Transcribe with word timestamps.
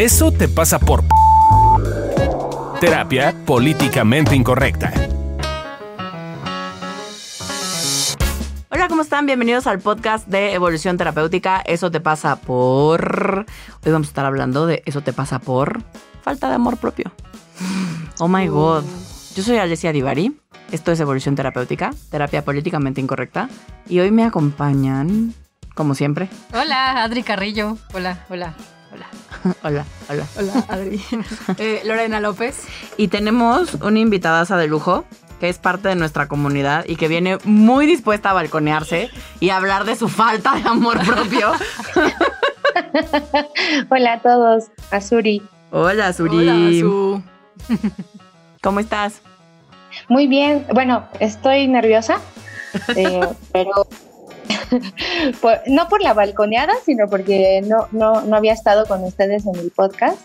Eso 0.00 0.32
te 0.32 0.48
pasa 0.48 0.78
por 0.78 1.04
terapia 2.80 3.34
políticamente 3.44 4.34
incorrecta. 4.34 4.90
Hola, 8.70 8.88
¿cómo 8.88 9.02
están? 9.02 9.26
Bienvenidos 9.26 9.66
al 9.66 9.78
podcast 9.80 10.26
de 10.26 10.54
Evolución 10.54 10.96
Terapéutica. 10.96 11.60
Eso 11.66 11.90
te 11.90 12.00
pasa 12.00 12.36
por... 12.36 13.44
Hoy 13.84 13.92
vamos 13.92 14.06
a 14.06 14.10
estar 14.12 14.24
hablando 14.24 14.66
de 14.66 14.82
eso 14.86 15.02
te 15.02 15.12
pasa 15.12 15.38
por 15.38 15.82
falta 16.22 16.48
de 16.48 16.54
amor 16.54 16.78
propio. 16.78 17.12
Oh 18.20 18.28
my 18.28 18.48
God. 18.48 18.84
Yo 19.34 19.42
soy 19.42 19.58
Alessia 19.58 19.92
Divari. 19.92 20.34
Esto 20.72 20.92
es 20.92 21.00
Evolución 21.00 21.36
Terapéutica, 21.36 21.90
terapia 22.10 22.42
políticamente 22.42 23.02
incorrecta. 23.02 23.50
Y 23.86 24.00
hoy 24.00 24.12
me 24.12 24.24
acompañan, 24.24 25.34
como 25.74 25.94
siempre. 25.94 26.30
Hola, 26.54 27.02
Adri 27.02 27.22
Carrillo. 27.22 27.76
Hola, 27.92 28.24
hola, 28.30 28.54
hola. 29.62 29.84
hola, 30.08 30.26
hola. 30.36 30.64
Adri. 30.68 31.02
Eh, 31.58 31.82
Lorena 31.84 32.20
López. 32.20 32.62
Y 32.96 33.08
tenemos 33.08 33.74
una 33.74 33.98
invitadaza 33.98 34.56
de 34.56 34.66
lujo 34.66 35.04
que 35.40 35.48
es 35.48 35.58
parte 35.58 35.88
de 35.88 35.94
nuestra 35.94 36.28
comunidad 36.28 36.84
y 36.86 36.96
que 36.96 37.08
viene 37.08 37.38
muy 37.44 37.86
dispuesta 37.86 38.30
a 38.30 38.32
balconearse 38.34 39.08
y 39.40 39.48
a 39.48 39.56
hablar 39.56 39.84
de 39.84 39.96
su 39.96 40.08
falta 40.08 40.54
de 40.54 40.68
amor 40.68 40.98
propio. 41.06 41.52
Hola 43.90 44.14
a 44.14 44.20
todos, 44.20 44.64
Azuri. 44.90 45.42
Hola, 45.70 46.12
Suri. 46.12 46.48
Hola, 46.48 46.78
Su. 46.78 47.22
¿Cómo 48.62 48.80
estás? 48.80 49.22
Muy 50.08 50.26
bien, 50.26 50.66
bueno, 50.74 51.04
estoy 51.20 51.66
nerviosa, 51.68 52.18
eh, 52.94 53.26
pero 53.52 53.86
por- 55.40 55.60
no 55.66 55.88
por 55.88 56.02
la 56.02 56.14
balconeada, 56.14 56.72
sino 56.84 57.06
porque 57.08 57.62
no, 57.66 57.88
no, 57.92 58.22
no 58.22 58.36
había 58.36 58.52
estado 58.52 58.86
con 58.86 59.02
ustedes 59.04 59.46
en 59.46 59.56
el 59.56 59.70
podcast, 59.70 60.18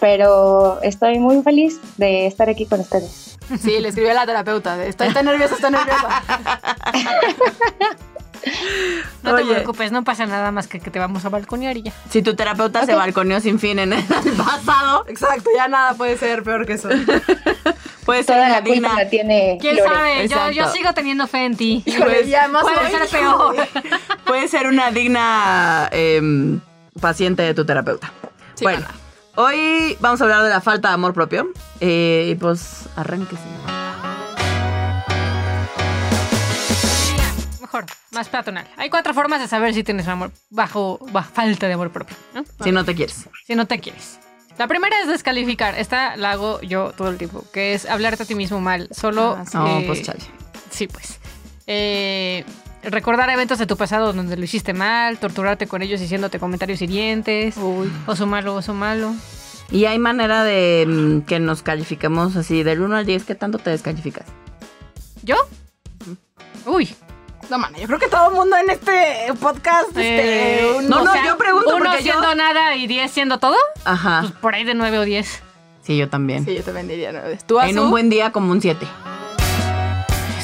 pero 0.00 0.80
estoy 0.82 1.18
muy 1.18 1.42
feliz 1.42 1.78
de 1.96 2.26
estar 2.26 2.48
aquí 2.48 2.66
con 2.66 2.80
ustedes. 2.80 3.36
Sí, 3.60 3.78
le 3.78 3.88
escribí 3.88 4.08
a 4.08 4.14
la 4.14 4.26
terapeuta. 4.26 4.82
Estoy 4.84 5.12
tan 5.12 5.26
nerviosa, 5.26 5.54
estoy 5.54 5.70
nerviosa. 5.70 6.22
No 9.22 9.34
te 9.36 9.44
preocupes, 9.44 9.90
no 9.92 10.04
pasa 10.04 10.26
nada 10.26 10.50
más 10.50 10.66
que 10.66 10.80
que 10.80 10.90
te 10.90 10.98
vamos 10.98 11.24
a 11.24 11.28
balconear 11.28 11.76
y 11.76 11.82
ya. 11.84 11.92
Si 12.10 12.22
tu 12.22 12.34
terapeuta 12.36 12.84
se 12.86 12.94
balconeó 12.94 13.40
sin 13.40 13.58
fin 13.58 13.78
en 13.78 13.92
el 13.92 14.04
pasado, 14.36 15.04
Exacto, 15.08 15.50
ya 15.56 15.68
nada 15.68 15.94
puede 15.94 16.16
ser 16.18 16.42
peor 16.42 16.66
que 16.66 16.74
eso. 16.74 16.88
puede 18.04 18.22
ser 18.22 18.36
Toda 18.36 18.46
una 18.46 18.48
la 18.48 18.60
culpa 18.62 18.72
digna. 18.74 18.94
la 18.94 19.08
tiene 19.10 19.58
¿Quién 19.60 19.76
Lore. 19.76 20.28
sabe? 20.28 20.54
Yo, 20.54 20.68
sigo 20.68 20.92
teniendo 20.92 21.26
fe 21.26 21.46
en 21.46 21.56
ti. 21.56 21.82
Híjole, 21.86 22.28
ya 22.28 22.48
más 22.48 22.62
Puede 22.64 22.78
hoy. 22.78 22.90
ser 22.92 23.08
peor. 23.08 23.56
Puede 24.26 24.48
ser 24.48 24.66
una 24.66 24.90
digna 24.90 25.88
em, 25.92 26.60
paciente 27.00 27.42
de 27.42 27.54
tu 27.54 27.64
terapeuta. 27.64 28.12
Sí, 28.54 28.64
bueno, 28.64 28.86
hoy 29.36 29.96
vamos 30.00 30.20
a 30.20 30.24
hablar 30.24 30.42
de 30.42 30.50
la 30.50 30.60
falta 30.60 30.88
de 30.88 30.94
amor 30.94 31.14
propio. 31.14 31.48
Eh, 31.80 32.28
y 32.30 32.34
pues 32.34 32.88
arránquese. 32.96 33.42
Más 38.14 38.28
peatonal. 38.28 38.66
Hay 38.76 38.90
cuatro 38.90 39.12
formas 39.14 39.40
de 39.40 39.48
saber 39.48 39.74
si 39.74 39.82
tienes 39.84 40.08
amor 40.08 40.32
bajo, 40.50 40.98
bajo 41.12 41.32
falta 41.32 41.66
de 41.66 41.74
amor 41.74 41.90
propio, 41.90 42.16
¿no? 42.34 42.44
Si 42.62 42.72
no 42.72 42.84
te 42.84 42.94
quieres. 42.94 43.28
Si 43.46 43.54
no 43.54 43.66
te 43.66 43.80
quieres. 43.80 44.18
La 44.58 44.68
primera 44.68 45.00
es 45.00 45.08
descalificar. 45.08 45.76
Esta 45.76 46.16
la 46.16 46.32
hago 46.32 46.60
yo 46.60 46.92
todo 46.96 47.08
el 47.08 47.18
tiempo, 47.18 47.44
que 47.52 47.74
es 47.74 47.86
hablarte 47.86 48.22
a 48.22 48.26
ti 48.26 48.34
mismo 48.34 48.60
mal. 48.60 48.88
Solo. 48.92 49.36
Ah, 49.38 49.44
sí. 49.44 49.56
No, 49.56 49.82
pues 49.86 50.02
chale. 50.02 50.20
Sí, 50.70 50.86
pues. 50.86 51.18
Eh, 51.66 52.44
recordar 52.84 53.28
eventos 53.30 53.58
de 53.58 53.66
tu 53.66 53.76
pasado 53.76 54.12
donde 54.12 54.36
lo 54.36 54.44
hiciste 54.44 54.72
mal, 54.72 55.18
torturarte 55.18 55.66
con 55.66 55.82
ellos 55.82 56.00
diciéndote 56.00 56.38
comentarios 56.38 56.80
hirientes, 56.82 57.56
Uy. 57.56 57.90
oso 58.06 58.26
malo, 58.26 58.54
oso 58.54 58.74
malo. 58.74 59.14
Y 59.70 59.86
hay 59.86 59.98
manera 59.98 60.44
de 60.44 60.84
mm, 60.86 61.20
que 61.22 61.40
nos 61.40 61.62
califiquemos 61.62 62.36
así 62.36 62.62
del 62.62 62.80
1 62.80 62.96
al 62.96 63.06
10. 63.06 63.24
¿Qué 63.24 63.34
tanto 63.34 63.58
te 63.58 63.70
descalificas? 63.70 64.26
¿Yo? 65.22 65.36
Uy. 66.66 66.94
No, 67.50 67.58
mana, 67.58 67.78
yo 67.78 67.86
creo 67.86 67.98
que 67.98 68.08
todo 68.08 68.28
el 68.28 68.34
mundo 68.34 68.56
en 68.56 68.70
este 68.70 69.32
podcast. 69.40 69.96
eh, 69.96 70.76
este, 70.78 70.88
no, 70.88 71.00
o 71.00 71.04
no, 71.04 71.12
sea, 71.12 71.24
yo 71.26 71.36
pregunto 71.36 71.76
Uno 71.76 71.78
porque 71.84 72.02
yo- 72.02 72.12
siendo 72.12 72.34
nada 72.34 72.74
y 72.76 72.86
diez 72.86 73.10
siendo 73.10 73.38
todo, 73.38 73.56
Ajá. 73.84 74.20
pues 74.22 74.32
por 74.34 74.54
ahí 74.54 74.64
de 74.64 74.74
nueve 74.74 74.98
o 74.98 75.02
diez. 75.04 75.42
Sí, 75.82 75.96
yo 75.98 76.08
también. 76.08 76.44
Sí, 76.44 76.54
yo 76.54 76.62
también 76.62 76.88
diría 76.88 77.12
nueve. 77.12 77.38
¿Tú, 77.46 77.60
en 77.60 77.78
un 77.78 77.90
buen 77.90 78.08
día 78.08 78.32
como 78.32 78.50
un 78.52 78.60
7. 78.62 78.86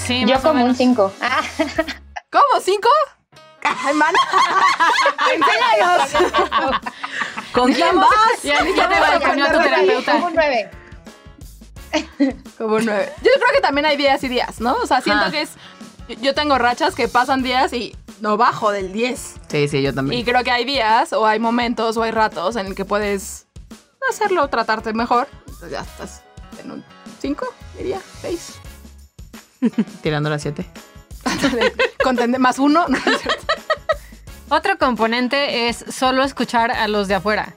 Sí, 0.06 0.24
Yo 0.26 0.36
o 0.36 0.40
como 0.42 0.52
un 0.54 0.58
menos. 0.62 0.76
5. 0.76 1.12
Ah, 1.22 1.40
¿Cómo? 2.30 2.60
¿Cinco? 2.62 2.88
Ay, 3.62 3.94
mana. 3.94 4.18
Enséñanos. 5.34 6.10
¿Con 7.52 7.72
quién 7.72 7.96
vas? 7.96 8.42
Ya, 8.42 8.54
ya 8.64 8.88
te 8.88 9.00
Vamos 9.00 9.48
a 9.48 9.52
tu 9.52 9.58
terapeuta. 9.60 10.12
como 10.12 10.26
un 10.26 10.34
9. 10.34 10.70
Como 12.58 12.76
un 12.76 12.84
nueve. 12.84 13.12
Yo 13.18 13.30
creo 13.34 13.52
que 13.54 13.60
también 13.60 13.86
hay 13.86 13.96
días 13.96 14.22
y 14.24 14.28
días, 14.28 14.60
¿no? 14.60 14.74
O 14.74 14.86
sea, 14.86 15.00
siento 15.00 15.30
que 15.30 15.42
es. 15.42 15.50
Yo 16.20 16.34
tengo 16.34 16.58
rachas 16.58 16.94
que 16.94 17.08
pasan 17.08 17.42
días 17.42 17.72
y 17.72 17.94
no 18.20 18.36
bajo 18.36 18.70
del 18.72 18.92
10. 18.92 19.34
Sí, 19.48 19.68
sí, 19.68 19.82
yo 19.82 19.90
Y 19.90 19.94
también. 19.94 20.24
creo 20.24 20.42
que 20.44 20.50
hay 20.50 20.64
días, 20.64 21.12
o 21.12 21.26
hay 21.26 21.38
momentos, 21.38 21.96
o 21.96 22.02
hay 22.02 22.10
ratos 22.10 22.56
en 22.56 22.66
el 22.66 22.74
que 22.74 22.84
puedes 22.84 23.46
hacerlo, 24.10 24.48
tratarte 24.48 24.92
mejor. 24.92 25.28
Entonces 25.40 25.70
ya 25.70 25.80
estás 25.80 26.22
en 26.62 26.70
un 26.72 26.84
5, 27.20 27.46
diría, 27.76 28.00
6. 28.22 28.54
Tirando 30.02 30.30
las 30.30 30.42
7. 30.42 30.66
Contende 32.02 32.38
más 32.38 32.58
uno. 32.58 32.86
No, 32.88 32.96
es 32.96 33.20
cierto. 33.20 33.46
Otro 34.48 34.78
componente 34.78 35.68
es 35.68 35.84
solo 35.90 36.24
escuchar 36.24 36.72
a 36.72 36.88
los 36.88 37.06
de 37.08 37.14
afuera. 37.14 37.54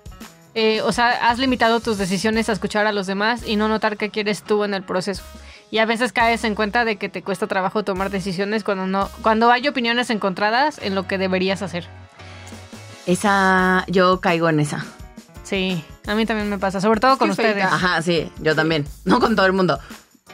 Eh, 0.54 0.82
o 0.82 0.92
sea, 0.92 1.30
has 1.30 1.40
limitado 1.40 1.80
tus 1.80 1.98
decisiones 1.98 2.48
a 2.50 2.52
escuchar 2.52 2.86
a 2.86 2.92
los 2.92 3.08
demás 3.08 3.42
y 3.48 3.56
no 3.56 3.68
notar 3.68 3.98
qué 3.98 4.12
quieres 4.12 4.44
tú 4.44 4.64
en 4.64 4.76
el 4.76 4.84
proceso. 4.84 5.24
Y 5.74 5.80
a 5.80 5.88
veces 5.88 6.14
caes 6.14 6.44
en 6.44 6.54
cuenta 6.54 6.86
de 6.86 6.98
que 6.98 7.10
te 7.10 7.24
cuesta 7.24 7.48
trabajo 7.48 7.82
tomar 7.84 8.12
decisiones 8.12 8.64
cuando 8.64 8.86
no, 8.86 9.10
cuando 9.24 9.52
hay 9.52 9.68
opiniones 9.68 10.12
encontradas 10.12 10.80
en 10.84 10.94
lo 10.94 11.08
que 11.08 11.18
deberías 11.18 11.64
hacer. 11.64 11.88
Esa, 13.08 13.84
yo 13.88 14.22
caigo 14.22 14.50
en 14.50 14.60
esa. 14.60 14.86
Sí, 15.42 15.84
a 16.06 16.14
mí 16.14 16.28
también 16.28 16.48
me 16.48 16.60
pasa, 16.60 16.80
sobre 16.80 17.00
todo 17.00 17.18
con 17.18 17.32
ustedes. 17.32 17.54
feita. 17.54 17.74
Ajá, 17.74 18.02
sí, 18.04 18.32
yo 18.40 18.56
también. 18.56 18.86
No 19.04 19.20
con 19.20 19.36
todo 19.36 19.48
el 19.48 19.54
mundo. 19.54 19.80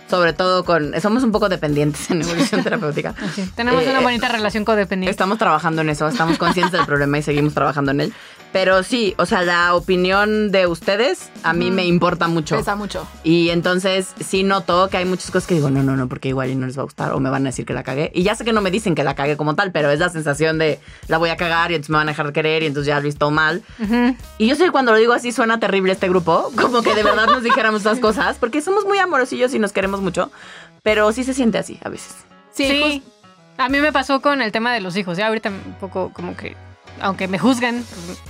Sobre 0.10 0.34
todo 0.34 0.66
con... 0.66 1.00
Somos 1.00 1.24
un 1.24 1.32
poco 1.32 1.48
dependientes 1.48 2.12
en 2.12 2.22
evolución 2.22 2.62
terapéutica. 2.66 3.16
Sí, 3.34 3.50
tenemos 3.56 3.82
Eh, 3.84 3.92
una 3.92 4.02
bonita 4.02 4.28
relación 4.28 4.66
codependiente. 4.66 5.12
Estamos 5.12 5.38
trabajando 5.38 5.84
en 5.84 5.90
eso, 5.90 6.06
estamos 6.10 6.38
conscientes 6.38 6.74
del 6.74 6.86
problema 6.86 7.18
y 7.18 7.22
seguimos 7.24 7.54
trabajando 7.54 7.92
en 7.92 8.02
él. 8.02 8.14
Pero 8.52 8.82
sí, 8.82 9.14
o 9.18 9.26
sea, 9.28 9.44
la 9.44 9.76
opinión 9.76 10.52
de 10.52 10.66
ustedes 10.66 11.30
a 11.44 11.54
mí 11.54 11.70
me 11.70 11.86
importa 11.86 12.28
mucho. 12.28 12.58
Pesa 12.58 12.76
mucho. 12.76 13.08
Y 13.24 13.50
entonces 13.50 14.14
sí 14.20 14.44
noto 14.44 14.90
que 14.90 14.98
hay 14.98 15.06
muchas 15.06 15.30
cosas 15.30 15.48
que 15.48 15.54
digo, 15.56 15.70
no, 15.70 15.84
no, 15.84 15.96
no, 15.96 16.10
porque 16.10 16.30
igual 16.30 16.50
y 16.50 16.56
no 16.56 16.66
les 16.66 16.76
va 16.76 16.82
a 16.82 16.86
gustar 16.86 17.14
o 17.14 17.20
me 17.20 17.30
van 17.30 17.44
a 17.46 17.50
decir 17.50 17.66
que 17.66 17.74
la 17.74 17.84
cagué. 17.84 18.12
Y 18.16 18.24
ya 18.24 18.34
sé 18.34 18.46
que 18.46 18.52
no 18.52 18.62
me 18.62 18.72
dicen 18.72 18.96
que 18.96 19.04
la 19.04 19.14
cagué 19.14 19.38
como 19.38 19.56
tal, 19.56 19.72
pero 19.72 19.92
es 19.92 20.00
la 20.00 20.10
sensación 20.10 20.58
de 20.58 20.80
la 21.08 21.20
voy 21.20 21.30
a 21.30 21.38
cagar 21.38 21.72
y 21.72 21.76
entonces 21.76 21.92
me 21.92 21.98
van 21.98 22.08
a 22.10 22.12
dejar 22.12 22.26
de 22.28 22.34
querer 22.34 22.64
y 22.64 22.66
entonces 22.66 22.88
ya 22.88 22.96
lo 22.96 23.02
he 23.02 23.06
visto 23.06 23.30
mal. 23.30 23.62
Y 24.40 24.48
yo 24.48 24.56
sé 24.56 24.66
que 24.66 24.72
cuando 24.72 24.94
lo 24.94 24.98
digo 24.98 25.14
así 25.14 25.32
suena 25.32 25.60
terrible 25.60 25.94
este 25.94 26.10
grupo, 26.10 26.52
como 26.60 26.82
que 26.82 26.96
de 26.96 27.04
verdad 27.04 27.28
nos 27.28 27.44
dijéramos 27.44 27.82
esas 27.82 28.00
cosas, 28.02 28.38
porque 28.40 28.62
somos 28.62 28.86
muy 28.86 28.98
amorosillos 28.98 29.54
y 29.54 29.60
nos 29.60 29.74
queremos 29.74 30.02
mucho, 30.02 30.32
pero 30.82 31.12
sí 31.12 31.24
se 31.24 31.36
siente 31.36 31.60
así 31.60 31.80
a 31.84 31.90
veces. 31.90 32.16
Sí, 32.52 32.68
Sí, 32.68 33.04
a 33.58 33.70
mí 33.70 33.80
me 33.80 33.92
pasó 33.92 34.22
con 34.22 34.42
el 34.42 34.52
tema 34.52 34.74
de 34.74 34.82
los 34.82 34.96
hijos. 34.98 35.18
Ya 35.18 35.28
ahorita 35.28 35.50
un 35.50 35.76
poco 35.80 36.12
como 36.14 36.36
que, 36.36 36.56
aunque 37.02 37.28
me 37.28 37.40
juzguen, 37.40 37.86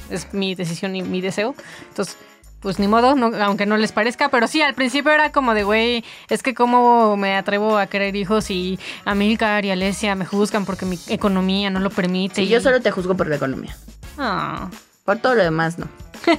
es 0.10 0.34
mi 0.34 0.56
decisión 0.56 0.96
y 0.96 1.02
mi 1.02 1.22
deseo. 1.22 1.56
Entonces, 1.90 2.18
pues 2.62 2.78
ni 2.78 2.88
modo, 2.88 3.16
no- 3.16 3.32
aunque 3.44 3.66
no 3.66 3.78
les 3.78 3.92
parezca. 3.92 4.30
Pero 4.30 4.48
sí, 4.48 4.62
al 4.62 4.74
principio 4.74 5.12
era 5.12 5.32
como 5.32 5.54
de, 5.54 5.64
güey, 5.64 6.04
es 6.30 6.44
que 6.44 6.54
cómo 6.54 7.16
me 7.18 7.36
atrevo 7.38 7.78
a 7.78 7.88
querer 7.88 8.16
hijos 8.16 8.50
y 8.52 8.80
Amílcar 9.06 9.66
y 9.66 9.72
Alesia 9.72 10.16
me 10.16 10.26
juzgan 10.26 10.66
porque 10.66 10.86
mi 10.86 11.00
economía 11.08 11.70
no 11.70 11.80
lo 11.80 11.90
permite. 11.90 12.36
Sí, 12.36 12.42
y- 12.44 12.48
yo 12.50 12.60
solo 12.62 12.82
te 12.82 12.92
juzgo 12.92 13.16
por 13.16 13.28
la 13.28 13.36
economía. 13.38 13.76
Ah. 14.18 14.70
Por 15.06 15.18
todo 15.20 15.36
lo 15.36 15.44
demás, 15.44 15.80
no. 15.80 15.88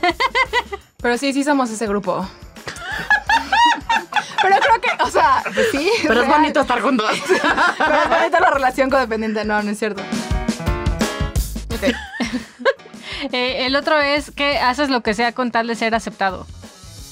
Pero 1.03 1.17
sí, 1.17 1.33
sí 1.33 1.43
somos 1.45 1.71
ese 1.71 1.87
grupo. 1.87 2.29
Pero 4.43 4.57
creo 4.59 4.81
que, 4.81 5.03
o 5.03 5.11
sea, 5.11 5.43
pues 5.55 5.67
sí. 5.73 5.91
Pero 6.03 6.21
es 6.23 6.27
real. 6.29 6.41
bonito 6.41 6.61
estar 6.61 6.81
juntos. 6.81 7.11
Pero 7.79 7.95
es 8.03 8.09
bonita 8.09 8.41
la 8.41 8.51
relación 8.51 8.91
codependiente. 8.91 9.45
No, 9.45 9.63
no 9.63 9.71
es 9.71 9.79
cierto. 9.79 10.03
Ok. 11.75 11.95
Eh, 13.33 13.67
el 13.67 13.77
otro 13.77 13.99
es 13.99 14.31
que 14.31 14.59
haces 14.59 14.89
lo 14.91 15.03
que 15.03 15.15
sea 15.15 15.33
con 15.33 15.51
tal 15.51 15.67
de 15.67 15.75
ser 15.75 15.95
aceptado. 15.95 16.47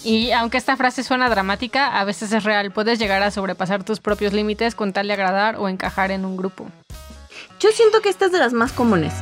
Y 0.05 0.31
aunque 0.31 0.59
esta 0.59 0.77
frase 0.77 1.03
suena 1.03 1.29
dramática, 1.29 1.99
a 1.99 2.05
veces 2.05 2.33
es 2.33 2.45
real. 2.45 2.71
Puedes 2.71 2.99
llegar 2.99 3.23
a 3.23 3.31
sobrepasar 3.31 3.85
tus 3.85 4.01
propios 4.01 4.33
límites 4.33 4.75
con 4.75 4.93
tal 4.93 5.09
de 5.09 5.15
agradar 5.15 5.57
o 5.57 5.69
encajar 5.69 6.11
en 6.11 6.25
un 6.25 6.37
grupo. 6.37 6.67
Yo 7.61 7.71
siento 7.73 8.01
que 8.01 8.09
esta 8.09 8.27
es 8.27 8.33
de 8.33 8.39
las 8.39 8.53
más 8.53 8.73
comunes. 8.73 9.13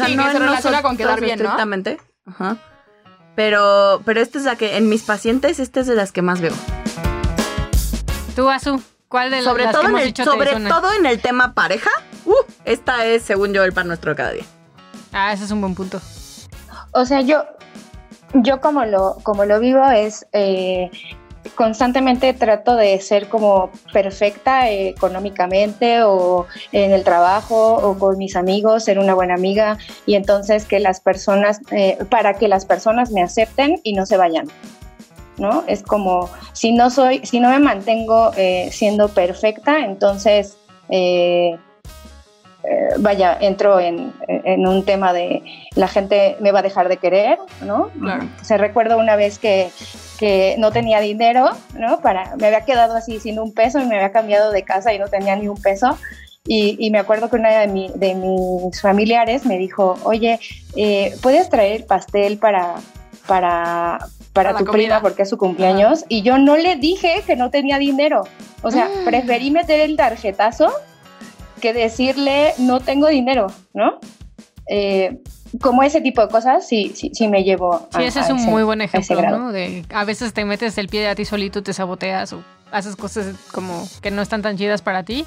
O 0.00 0.04
Sí, 0.06 0.16
que 0.16 0.22
se 0.22 0.38
relaciona 0.38 0.82
con 0.82 0.96
quedar 0.96 1.20
bien, 1.20 1.38
¿no? 1.38 1.44
estrictamente. 1.44 1.98
Ajá. 2.26 2.56
Pero, 3.34 4.02
pero 4.04 4.20
esta 4.20 4.38
es 4.38 4.44
la 4.44 4.56
que, 4.56 4.76
en 4.76 4.88
mis 4.88 5.02
pacientes, 5.02 5.58
esta 5.58 5.80
es 5.80 5.86
de 5.86 5.94
las 5.94 6.12
que 6.12 6.22
más 6.22 6.40
veo. 6.40 6.54
Tú, 8.36 8.48
Azu, 8.50 8.82
¿cuál 9.08 9.30
de 9.30 9.42
Sobre, 9.42 9.64
las 9.64 9.72
todo 9.72 9.82
que 9.82 9.88
en, 9.88 9.98
el, 9.98 10.04
dicho 10.04 10.24
sobre 10.24 10.52
todo 10.52 10.92
en 10.92 11.06
el 11.06 11.20
tema 11.20 11.54
pareja, 11.54 11.90
uh, 12.24 12.34
esta 12.64 13.06
es, 13.06 13.22
según 13.22 13.52
yo, 13.52 13.64
el 13.64 13.72
pan 13.72 13.86
nuestro 13.86 14.12
de 14.12 14.16
cada 14.16 14.32
día. 14.32 14.44
Ah, 15.12 15.32
ese 15.32 15.44
es 15.44 15.50
un 15.50 15.60
buen 15.60 15.74
punto. 15.74 16.00
O 16.92 17.04
sea, 17.04 17.20
yo, 17.20 17.44
yo 18.34 18.60
como 18.60 18.84
lo, 18.84 19.16
como 19.22 19.44
lo 19.44 19.60
vivo 19.60 19.84
es 19.90 20.26
eh, 20.32 20.90
constantemente 21.54 22.32
trato 22.32 22.76
de 22.76 23.00
ser 23.00 23.28
como 23.28 23.70
perfecta 23.92 24.70
eh, 24.70 24.88
económicamente 24.88 26.02
o 26.02 26.46
en 26.72 26.92
el 26.92 27.04
trabajo 27.04 27.74
o 27.74 27.98
con 27.98 28.18
mis 28.18 28.36
amigos, 28.36 28.84
ser 28.84 28.98
una 28.98 29.14
buena 29.14 29.34
amiga 29.34 29.78
y 30.06 30.14
entonces 30.14 30.64
que 30.64 30.80
las 30.80 31.00
personas, 31.00 31.60
eh, 31.70 31.98
para 32.10 32.34
que 32.34 32.48
las 32.48 32.66
personas 32.66 33.10
me 33.10 33.22
acepten 33.22 33.80
y 33.82 33.94
no 33.94 34.06
se 34.06 34.16
vayan. 34.16 34.48
¿No? 35.38 35.64
Es 35.66 35.82
como 35.82 36.28
si 36.52 36.72
no 36.72 36.90
soy, 36.90 37.24
si 37.24 37.40
no 37.40 37.48
me 37.48 37.58
mantengo 37.58 38.30
eh, 38.36 38.68
siendo 38.72 39.08
perfecta, 39.08 39.78
entonces 39.78 40.58
eh, 42.64 42.94
vaya, 42.98 43.36
entro 43.40 43.80
en, 43.80 44.12
en 44.28 44.66
un 44.66 44.84
tema 44.84 45.12
de 45.12 45.42
la 45.76 45.88
gente 45.88 46.36
me 46.40 46.52
va 46.52 46.58
a 46.60 46.62
dejar 46.62 46.88
de 46.88 46.96
querer, 46.98 47.38
¿no? 47.64 47.88
Claro. 48.00 48.28
Se 48.42 48.56
recuerdo 48.58 48.98
una 48.98 49.16
vez 49.16 49.38
que, 49.38 49.70
que 50.18 50.56
no 50.58 50.70
tenía 50.72 51.00
dinero, 51.00 51.50
¿no? 51.74 52.00
Para, 52.00 52.36
me 52.36 52.46
había 52.48 52.64
quedado 52.64 52.94
así 52.96 53.20
sin 53.20 53.38
un 53.38 53.52
peso 53.54 53.80
y 53.80 53.86
me 53.86 53.96
había 53.96 54.12
cambiado 54.12 54.50
de 54.52 54.62
casa 54.62 54.92
y 54.92 54.98
no 54.98 55.08
tenía 55.08 55.36
ni 55.36 55.48
un 55.48 55.60
peso. 55.60 55.96
Y, 56.46 56.76
y 56.84 56.90
me 56.90 56.98
acuerdo 56.98 57.28
que 57.28 57.36
una 57.36 57.50
de, 57.50 57.68
mi- 57.68 57.92
de 57.94 58.14
mis 58.14 58.80
familiares 58.80 59.44
me 59.44 59.58
dijo, 59.58 59.96
oye, 60.04 60.40
eh, 60.74 61.14
¿puedes 61.22 61.48
traer 61.50 61.86
pastel 61.86 62.38
para, 62.38 62.76
para, 63.26 63.98
para 64.32 64.54
tu 64.56 64.64
prima 64.64 65.00
porque 65.02 65.22
es 65.22 65.28
su 65.28 65.36
cumpleaños? 65.36 66.04
Y 66.08 66.22
yo 66.22 66.38
no 66.38 66.56
le 66.56 66.76
dije 66.76 67.22
que 67.26 67.36
no 67.36 67.50
tenía 67.50 67.78
dinero. 67.78 68.22
O 68.62 68.70
sea, 68.70 68.86
Mm. 68.86 69.04
preferí 69.04 69.50
meter 69.50 69.80
el 69.80 69.96
tarjetazo 69.96 70.70
que 71.60 71.72
decirle 71.72 72.54
no 72.58 72.80
tengo 72.80 73.08
dinero, 73.08 73.46
¿no? 73.74 73.98
Eh, 74.68 75.20
como 75.60 75.82
ese 75.82 76.00
tipo 76.00 76.22
de 76.22 76.28
cosas, 76.28 76.66
sí, 76.66 76.92
sí, 76.94 77.10
sí 77.12 77.26
me 77.28 77.42
llevo. 77.42 77.88
Sí, 77.92 77.98
a- 78.02 78.04
ese 78.04 78.20
a 78.20 78.22
es 78.22 78.30
un 78.30 78.44
muy 78.44 78.62
buen 78.62 78.80
a 78.80 78.84
ese 78.84 78.98
ejemplo, 78.98 79.16
grado. 79.20 79.38
¿no? 79.38 79.52
De 79.52 79.84
a 79.92 80.04
veces 80.04 80.32
te 80.32 80.44
metes 80.44 80.78
el 80.78 80.88
pie 80.88 81.08
a 81.08 81.14
ti 81.14 81.24
solito, 81.24 81.62
te 81.62 81.72
saboteas 81.72 82.32
o 82.32 82.42
haces 82.70 82.94
cosas 82.96 83.34
como 83.52 83.88
que 84.00 84.10
no 84.12 84.22
están 84.22 84.42
tan 84.42 84.56
chidas 84.56 84.80
para 84.82 85.02
ti. 85.02 85.24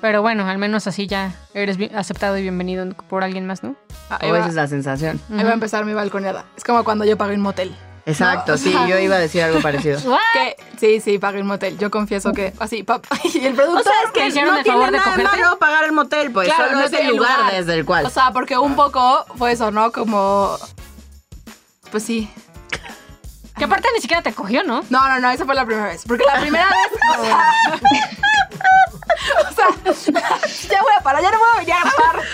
Pero 0.00 0.22
bueno, 0.22 0.46
al 0.48 0.56
menos 0.56 0.86
así 0.86 1.06
ya 1.06 1.34
eres 1.52 1.76
aceptado 1.94 2.38
y 2.38 2.42
bienvenido 2.42 2.86
por 3.08 3.24
alguien 3.24 3.46
más, 3.46 3.62
¿no? 3.62 3.76
Ah, 4.08 4.18
O 4.22 4.34
esa 4.36 4.48
es 4.48 4.54
la 4.54 4.66
sensación. 4.66 5.20
ahí 5.30 5.44
va 5.44 5.50
a 5.50 5.54
empezar 5.54 5.84
mi 5.84 5.92
balconeada. 5.92 6.44
Es 6.56 6.64
como 6.64 6.82
cuando 6.82 7.04
yo 7.04 7.16
pagué 7.18 7.34
un 7.34 7.42
motel. 7.42 7.74
Exacto, 8.04 8.54
o 8.54 8.56
sí, 8.58 8.72
sea- 8.72 8.86
yo 8.88 8.98
iba 8.98 9.14
a 9.16 9.18
decir 9.18 9.42
algo 9.42 9.60
parecido. 9.62 10.00
Que, 10.32 10.56
sí, 10.78 11.00
sí, 11.00 11.18
pagué 11.18 11.40
un 11.40 11.46
motel. 11.46 11.78
Yo 11.78 11.90
confieso 11.90 12.32
que 12.32 12.52
así, 12.58 12.82
pap, 12.82 13.04
y 13.34 13.46
el 13.46 13.54
productor... 13.54 13.80
O 13.80 13.84
sea, 13.84 13.92
es 14.06 14.10
que 14.12 14.26
hicieron 14.26 14.52
no 14.52 14.58
el 14.58 14.64
tiene 14.64 14.76
favor 14.78 14.92
de 14.92 14.98
nada 14.98 15.10
cogerte? 15.12 15.36
malo 15.42 15.58
pagar 15.58 15.84
el 15.84 15.92
motel, 15.92 16.32
pues 16.32 16.48
Claro, 16.48 16.64
solo 16.64 16.78
no 16.80 16.84
es 16.86 16.92
el 16.92 16.98
el 17.00 17.16
lugar, 17.16 17.38
lugar. 17.38 17.54
desde 17.54 17.74
el 17.74 17.84
cual. 17.84 18.06
O 18.06 18.10
sea, 18.10 18.30
porque 18.32 18.58
un 18.58 18.74
poco 18.74 19.24
fue 19.36 19.52
eso, 19.52 19.70
¿no? 19.70 19.92
Como... 19.92 20.56
Pues 21.90 22.02
sí. 22.04 22.28
Que 23.56 23.64
aparte 23.64 23.86
ni 23.94 24.00
siquiera 24.00 24.22
te 24.22 24.32
cogió, 24.32 24.64
¿no? 24.64 24.82
No, 24.88 25.08
no, 25.08 25.18
no, 25.20 25.30
esa 25.30 25.44
fue 25.44 25.54
la 25.54 25.64
primera 25.66 25.86
vez. 25.88 26.02
Porque 26.08 26.24
la 26.24 26.40
primera 26.40 26.66
vez... 26.68 27.30
O 29.48 29.54
sea, 29.54 29.66
o 29.90 29.94
sea, 29.94 30.38
ya 30.68 30.82
voy 30.82 30.92
a 30.98 31.02
parar, 31.02 31.22
ya 31.22 31.30
no 31.30 31.38
voy 31.38 31.48
a 31.54 31.58
venir 31.60 31.74
a 31.74 31.80
grabar. 31.80 32.24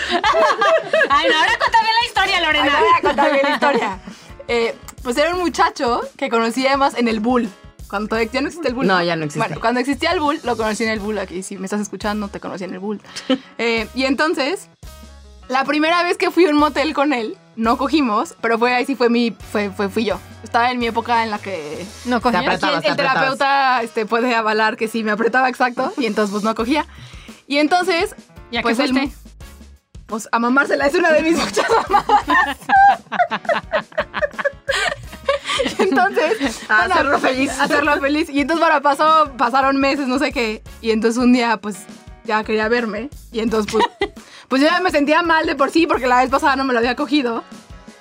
Ay, 1.09 1.27
no, 1.29 1.37
ahora 1.39 1.51
cuéntame 1.59 1.89
la 2.01 2.05
historia, 2.07 2.41
Lorena. 2.41 2.71
no 2.71 2.79
voy 2.79 2.89
a 2.97 3.01
contar 3.01 3.31
bien 3.31 3.43
la 3.43 3.51
historia. 3.53 3.99
Eh, 4.47 4.75
pues 5.03 5.17
era 5.17 5.33
un 5.33 5.39
muchacho 5.41 6.01
que 6.17 6.29
conocí 6.29 6.65
además 6.67 6.93
en 6.97 7.07
el 7.07 7.19
Bull. 7.19 7.49
Cuando 7.89 8.21
ya 8.21 8.41
no 8.41 8.47
existe 8.47 8.67
el 8.67 8.75
Bull. 8.75 8.85
No, 8.85 9.01
ya 9.01 9.15
no 9.15 9.25
existe. 9.25 9.47
Bueno, 9.47 9.59
cuando 9.61 9.79
existía 9.79 10.11
el 10.11 10.19
Bull, 10.19 10.39
lo 10.43 10.55
conocí 10.55 10.83
en 10.83 10.91
el 10.91 10.99
Bull. 10.99 11.17
Aquí, 11.17 11.41
si 11.41 11.57
me 11.57 11.65
estás 11.65 11.81
escuchando, 11.81 12.27
te 12.27 12.39
conocí 12.39 12.63
en 12.63 12.73
el 12.73 12.79
Bull. 12.79 13.01
Eh, 13.57 13.87
y 13.95 14.05
entonces, 14.05 14.69
la 15.47 15.65
primera 15.65 16.03
vez 16.03 16.17
que 16.17 16.29
fui 16.31 16.45
a 16.45 16.49
un 16.49 16.57
motel 16.57 16.93
con 16.93 17.13
él, 17.13 17.35
no 17.55 17.77
cogimos, 17.77 18.35
pero 18.41 18.57
fue 18.59 18.73
ahí 18.75 18.85
sí 18.85 18.95
fue 18.95 19.09
mi, 19.09 19.31
fue, 19.51 19.69
fue, 19.71 19.89
fui 19.89 20.05
yo. 20.05 20.19
Estaba 20.43 20.71
en 20.71 20.77
mi 20.79 20.87
época 20.87 21.23
en 21.23 21.31
la 21.31 21.39
que 21.39 21.85
No. 22.05 22.21
Te 22.21 22.29
Aquí 22.29 22.37
el, 22.37 22.43
apretabas, 22.45 22.81
te 22.83 22.89
el 22.89 22.95
terapeuta 22.95 23.81
este, 23.81 24.05
puede 24.05 24.33
avalar 24.35 24.77
que 24.77 24.87
sí 24.87 25.03
me 25.03 25.11
apretaba 25.11 25.49
exacto 25.49 25.91
y 25.97 26.05
entonces 26.05 26.31
pues 26.31 26.43
no 26.43 26.53
cogía. 26.55 26.85
Y 27.47 27.57
entonces, 27.57 28.15
¿Y 28.51 28.57
a 28.57 28.59
qué 28.59 28.63
pues 28.63 28.79
él- 28.79 29.11
pues 30.05 30.29
a 30.31 30.39
mamársela 30.39 30.85
es 30.87 30.95
una 30.95 31.11
de 31.11 31.21
mis 31.23 31.37
muchas 31.43 31.65
mamadas. 31.69 32.57
entonces, 35.79 36.59
A 36.69 36.83
hacerlo 36.83 37.19
feliz. 37.19 37.51
hacerlo 37.59 37.99
feliz. 37.99 38.29
Y 38.29 38.41
entonces, 38.41 38.65
bueno, 38.65 38.81
pasó, 38.81 39.31
pasaron 39.37 39.77
meses, 39.77 40.07
no 40.07 40.19
sé 40.19 40.31
qué. 40.31 40.61
Y 40.81 40.91
entonces 40.91 41.21
un 41.21 41.33
día, 41.33 41.57
pues, 41.57 41.77
ya 42.25 42.43
quería 42.43 42.67
verme. 42.67 43.09
Y 43.31 43.39
entonces, 43.39 43.71
pues, 43.71 43.85
pues 44.47 44.61
yo 44.61 44.67
ya 44.67 44.79
me 44.81 44.91
sentía 44.91 45.21
mal 45.23 45.45
de 45.45 45.55
por 45.55 45.71
sí 45.71 45.87
porque 45.87 46.07
la 46.07 46.17
vez 46.21 46.29
pasada 46.29 46.55
no 46.55 46.63
me 46.63 46.73
lo 46.73 46.79
había 46.79 46.95
cogido. 46.95 47.43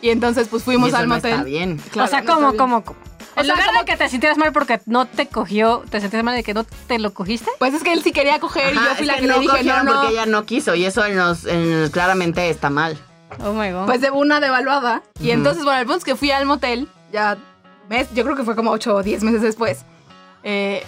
Y 0.00 0.10
entonces, 0.10 0.46
pues 0.48 0.62
Y 0.62 0.64
fuimos 0.64 0.88
eso 0.90 0.98
al 0.98 1.08
no 1.08 1.16
motel. 1.16 1.32
está 1.32 1.44
bien. 1.44 1.78
Claro, 1.90 2.06
o 2.06 2.10
sea, 2.10 2.20
no 2.22 2.34
¿cómo, 2.34 2.56
cómo, 2.56 2.84
cómo? 2.84 2.98
O 3.36 3.40
En 3.40 3.46
sea, 3.46 3.54
lugar 3.54 3.68
como- 3.68 3.80
de 3.80 3.84
que 3.86 3.96
te 3.96 4.08
sintieras 4.08 4.38
mal 4.38 4.52
porque 4.52 4.80
no 4.86 5.06
te 5.06 5.26
cogió, 5.28 5.84
te 5.90 6.00
sentías 6.00 6.24
mal 6.24 6.34
de 6.36 6.42
que 6.42 6.54
no 6.54 6.64
te 6.64 6.98
lo 6.98 7.14
cogiste. 7.14 7.50
Pues 7.58 7.74
es 7.74 7.82
que 7.82 7.92
él 7.92 8.02
sí 8.02 8.12
quería 8.12 8.40
coger 8.40 8.74
y 8.74 8.76
Ajá, 8.78 8.88
yo 8.90 8.94
fui 8.96 9.06
la 9.06 9.14
que 9.14 9.20
que, 9.22 9.26
no 9.28 9.34
le 9.34 9.40
dije, 9.40 9.52
no, 9.52 9.58
cogieron 9.58 9.84
no. 9.86 9.92
porque 9.94 10.12
ella 10.12 10.26
no 10.26 10.44
quiso 10.44 10.74
y 10.74 10.84
eso 10.84 11.04
en 11.04 11.16
los- 11.16 11.44
en- 11.46 11.88
claramente 11.90 12.48
está 12.50 12.70
mal. 12.70 12.96
Oh 13.44 13.52
my 13.52 13.70
god. 13.70 13.86
Pues 13.86 14.00
de 14.00 14.10
una 14.10 14.40
devaluada. 14.40 15.02
Y 15.20 15.24
Ujú. 15.28 15.32
entonces, 15.34 15.62
bueno, 15.64 15.78
el 15.80 15.86
punto 15.86 15.98
es 15.98 16.04
que 16.04 16.16
fui 16.16 16.30
al 16.32 16.46
motel, 16.46 16.88
ya, 17.12 17.36
mes, 17.88 18.08
yo 18.14 18.24
creo 18.24 18.36
que 18.36 18.44
fue 18.44 18.56
como 18.56 18.70
8 18.70 18.96
o 18.96 19.02
10 19.02 19.22
meses 19.22 19.42
después. 19.42 19.84
Eh, 20.42 20.82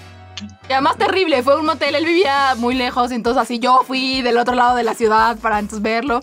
y 0.69 0.73
además 0.73 0.97
terrible, 0.97 1.43
fue 1.43 1.59
un 1.59 1.67
motel, 1.67 1.95
él 1.95 2.05
vivía 2.05 2.55
muy 2.57 2.75
lejos, 2.75 3.11
entonces 3.11 3.43
así 3.43 3.59
yo 3.59 3.83
fui 3.87 4.23
del 4.23 4.39
otro 4.39 4.55
lado 4.55 4.77
de 4.77 4.85
la 4.85 4.95
ciudad 4.95 5.39
para 5.39 5.59
entonces 5.59 5.83
verlo. 5.83 6.21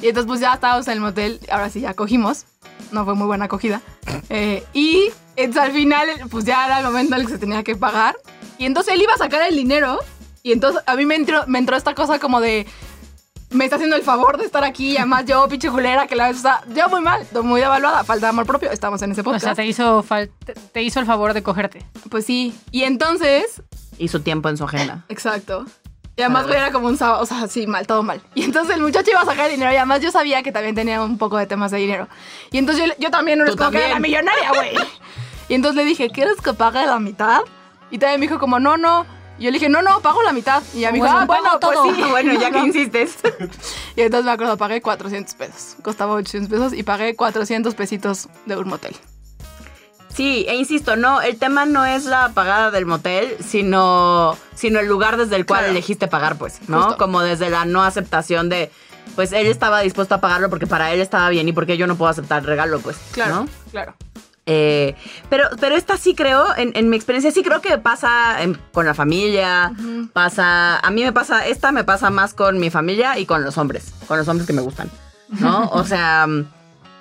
Y 0.00 0.08
entonces 0.08 0.26
pues 0.26 0.40
ya 0.40 0.54
estábamos 0.54 0.88
en 0.88 0.94
el 0.94 1.00
motel, 1.00 1.38
ahora 1.50 1.70
sí 1.70 1.80
ya 1.80 1.94
cogimos, 1.94 2.46
no 2.90 3.04
fue 3.04 3.14
muy 3.14 3.26
buena 3.26 3.44
acogida. 3.44 3.80
Eh, 4.28 4.64
y 4.72 5.10
entonces 5.36 5.62
al 5.62 5.72
final 5.72 6.08
pues 6.30 6.44
ya 6.44 6.66
era 6.66 6.78
el 6.78 6.86
momento 6.86 7.14
en 7.14 7.20
el 7.20 7.26
que 7.26 7.34
se 7.34 7.38
tenía 7.38 7.62
que 7.62 7.76
pagar. 7.76 8.16
Y 8.58 8.66
entonces 8.66 8.94
él 8.94 9.02
iba 9.02 9.12
a 9.12 9.18
sacar 9.18 9.42
el 9.42 9.56
dinero 9.56 9.98
y 10.42 10.52
entonces 10.52 10.82
a 10.86 10.96
mí 10.96 11.06
me 11.06 11.14
entró, 11.14 11.44
me 11.46 11.58
entró 11.58 11.76
esta 11.76 11.94
cosa 11.94 12.18
como 12.18 12.40
de 12.40 12.66
me 13.52 13.64
está 13.64 13.76
haciendo 13.76 13.96
el 13.96 14.02
favor 14.02 14.38
de 14.38 14.44
estar 14.44 14.64
aquí. 14.64 14.92
Y 14.92 14.96
además, 14.96 15.24
yo, 15.26 15.46
pinche 15.48 15.70
culera, 15.70 16.06
que 16.06 16.16
la 16.16 16.28
vez 16.28 16.36
está. 16.38 16.62
Yo 16.74 16.88
muy 16.88 17.00
mal, 17.00 17.26
muy 17.42 17.60
devaluada, 17.60 18.04
falta 18.04 18.26
de 18.26 18.30
amor 18.30 18.46
propio. 18.46 18.70
Estamos 18.70 19.00
en 19.02 19.12
ese 19.12 19.20
o 19.20 19.24
podcast. 19.24 19.44
sea, 19.44 19.54
te 19.54 19.66
hizo, 19.66 20.02
fal- 20.02 20.30
te- 20.72 20.82
hizo 20.82 21.00
el 21.00 21.06
favor 21.06 21.34
de 21.34 21.42
cogerte. 21.42 21.84
Pues 22.10 22.24
sí. 22.26 22.54
Y 22.70 22.84
entonces. 22.84 23.62
Y 23.98 24.08
su 24.08 24.20
tiempo 24.20 24.48
en 24.48 24.56
su 24.56 24.64
agenda. 24.64 25.04
Exacto. 25.08 25.64
Y 26.16 26.20
además, 26.22 26.46
era 26.48 26.72
como 26.72 26.88
un 26.88 26.96
sábado. 26.98 27.22
O 27.22 27.26
sea, 27.26 27.46
sí, 27.48 27.66
mal, 27.66 27.86
todo 27.86 28.02
mal. 28.02 28.20
Y 28.34 28.42
entonces 28.44 28.76
el 28.76 28.82
muchacho 28.82 29.10
iba 29.10 29.20
a 29.22 29.24
sacar 29.24 29.50
dinero. 29.50 29.72
Y 29.72 29.76
además, 29.76 30.00
yo 30.00 30.10
sabía 30.10 30.42
que 30.42 30.52
también 30.52 30.74
tenía 30.74 31.02
un 31.02 31.16
poco 31.18 31.38
de 31.38 31.46
temas 31.46 31.70
de 31.70 31.78
dinero. 31.78 32.08
Y 32.50 32.58
entonces 32.58 32.86
yo, 32.86 32.92
yo 32.98 33.10
también 33.10 33.38
no 33.38 33.44
les 33.46 33.56
como 33.56 33.70
que 33.70 33.78
era 33.78 33.88
la 33.88 33.98
millonaria, 34.00 34.50
güey. 34.54 34.72
y 35.48 35.54
entonces 35.54 35.76
le 35.76 35.84
dije, 35.84 36.10
¿quieres 36.10 36.40
que 36.42 36.52
pague 36.52 36.84
la 36.86 36.98
mitad? 36.98 37.40
Y 37.90 37.98
también 37.98 38.20
me 38.20 38.26
dijo, 38.26 38.38
como, 38.38 38.58
no, 38.60 38.76
no. 38.76 39.06
Y 39.42 39.46
yo 39.46 39.50
le 39.50 39.58
dije, 39.58 39.68
no, 39.68 39.82
no, 39.82 39.98
pago 40.02 40.22
la 40.22 40.32
mitad. 40.32 40.62
Y 40.72 40.78
ella 40.78 40.92
me 40.92 40.98
dijo, 40.98 41.06
Bueno, 41.06 41.18
ah, 41.20 41.26
bueno, 41.26 41.50
pues 41.60 41.72
todo. 41.72 41.94
sí. 41.96 42.02
bueno, 42.10 42.32
ya 42.40 42.52
que 42.52 42.58
insistes. 42.64 43.16
Y 43.96 44.02
entonces 44.02 44.24
me 44.24 44.30
acuerdo, 44.30 44.56
pagué 44.56 44.80
400 44.80 45.34
pesos. 45.34 45.74
Costaba 45.82 46.12
800 46.14 46.48
pesos 46.48 46.72
y 46.72 46.84
pagué 46.84 47.16
400 47.16 47.74
pesitos 47.74 48.28
de 48.46 48.56
un 48.56 48.68
motel. 48.68 48.94
Sí, 50.14 50.46
e 50.48 50.54
insisto, 50.54 50.94
no, 50.94 51.22
el 51.22 51.38
tema 51.38 51.66
no 51.66 51.84
es 51.84 52.04
la 52.04 52.28
pagada 52.28 52.70
del 52.70 52.86
motel, 52.86 53.36
sino, 53.44 54.36
sino 54.54 54.78
el 54.78 54.86
lugar 54.86 55.16
desde 55.16 55.34
el 55.34 55.44
cual 55.44 55.60
Claro. 55.62 55.72
elegiste 55.72 56.06
pagar, 56.06 56.36
pues, 56.36 56.60
¿no? 56.68 56.82
Justo. 56.82 56.98
Como 56.98 57.20
desde 57.22 57.50
la 57.50 57.64
no 57.64 57.82
aceptación 57.82 58.48
de, 58.48 58.70
pues 59.16 59.32
él 59.32 59.48
estaba 59.48 59.80
dispuesto 59.80 60.14
a 60.14 60.20
pagarlo 60.20 60.50
porque 60.50 60.68
para 60.68 60.92
él 60.92 61.00
estaba 61.00 61.28
bien 61.30 61.48
y 61.48 61.52
porque 61.52 61.76
yo 61.76 61.88
no 61.88 61.96
puedo 61.96 62.10
aceptar 62.12 62.42
el 62.42 62.46
regalo, 62.46 62.78
pues, 62.78 62.96
¿no? 63.16 63.48
claro. 63.72 63.96
Eh, 64.46 64.96
pero, 65.30 65.44
pero 65.60 65.76
esta 65.76 65.96
sí 65.96 66.14
creo, 66.16 66.44
en, 66.56 66.72
en 66.74 66.90
mi 66.90 66.96
experiencia 66.96 67.30
sí 67.30 67.42
creo 67.44 67.60
que 67.60 67.78
pasa 67.78 68.42
en- 68.42 68.58
con 68.72 68.84
la 68.86 68.92
familia, 68.94 69.72
pasa, 70.12 70.78
a 70.80 70.90
mí 70.90 71.04
me 71.04 71.12
pasa, 71.12 71.46
esta 71.46 71.70
me 71.70 71.84
pasa 71.84 72.10
más 72.10 72.34
con 72.34 72.58
mi 72.58 72.68
familia 72.70 73.18
y 73.18 73.26
con 73.26 73.44
los 73.44 73.56
hombres, 73.56 73.92
con 74.08 74.18
los 74.18 74.26
hombres 74.26 74.46
que 74.48 74.52
me 74.52 74.62
gustan, 74.62 74.90
¿no? 75.28 75.68
O 75.72 75.84
sea, 75.84 76.26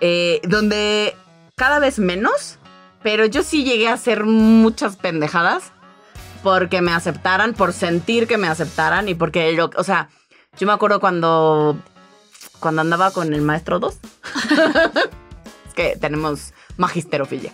eh, 0.02 0.40
donde 0.44 1.16
cada 1.56 1.80
vez 1.80 1.98
menos, 1.98 2.60
pero 3.02 3.26
yo 3.26 3.42
sí 3.42 3.64
llegué 3.64 3.88
a 3.88 3.94
hacer 3.94 4.24
muchas 4.26 4.96
pendejadas 4.98 5.72
porque 6.44 6.82
me 6.82 6.92
aceptaran, 6.94 7.54
por 7.54 7.74
sentir 7.74 8.28
que 8.28 8.38
me 8.38 8.48
aceptaran 8.50 9.10
y 9.10 9.16
porque, 9.16 9.52
lo, 9.54 9.72
o 9.76 9.84
sea, 9.84 10.10
yo 10.60 10.68
me 10.68 10.74
acuerdo 10.74 11.00
cuando, 11.00 11.76
cuando 12.60 12.82
andaba 12.82 13.10
con 13.12 13.34
el 13.34 13.42
maestro 13.42 13.80
2. 13.80 13.98
es 15.68 15.74
que 15.74 15.98
tenemos 16.00 16.54
magisterofilia. 16.82 17.52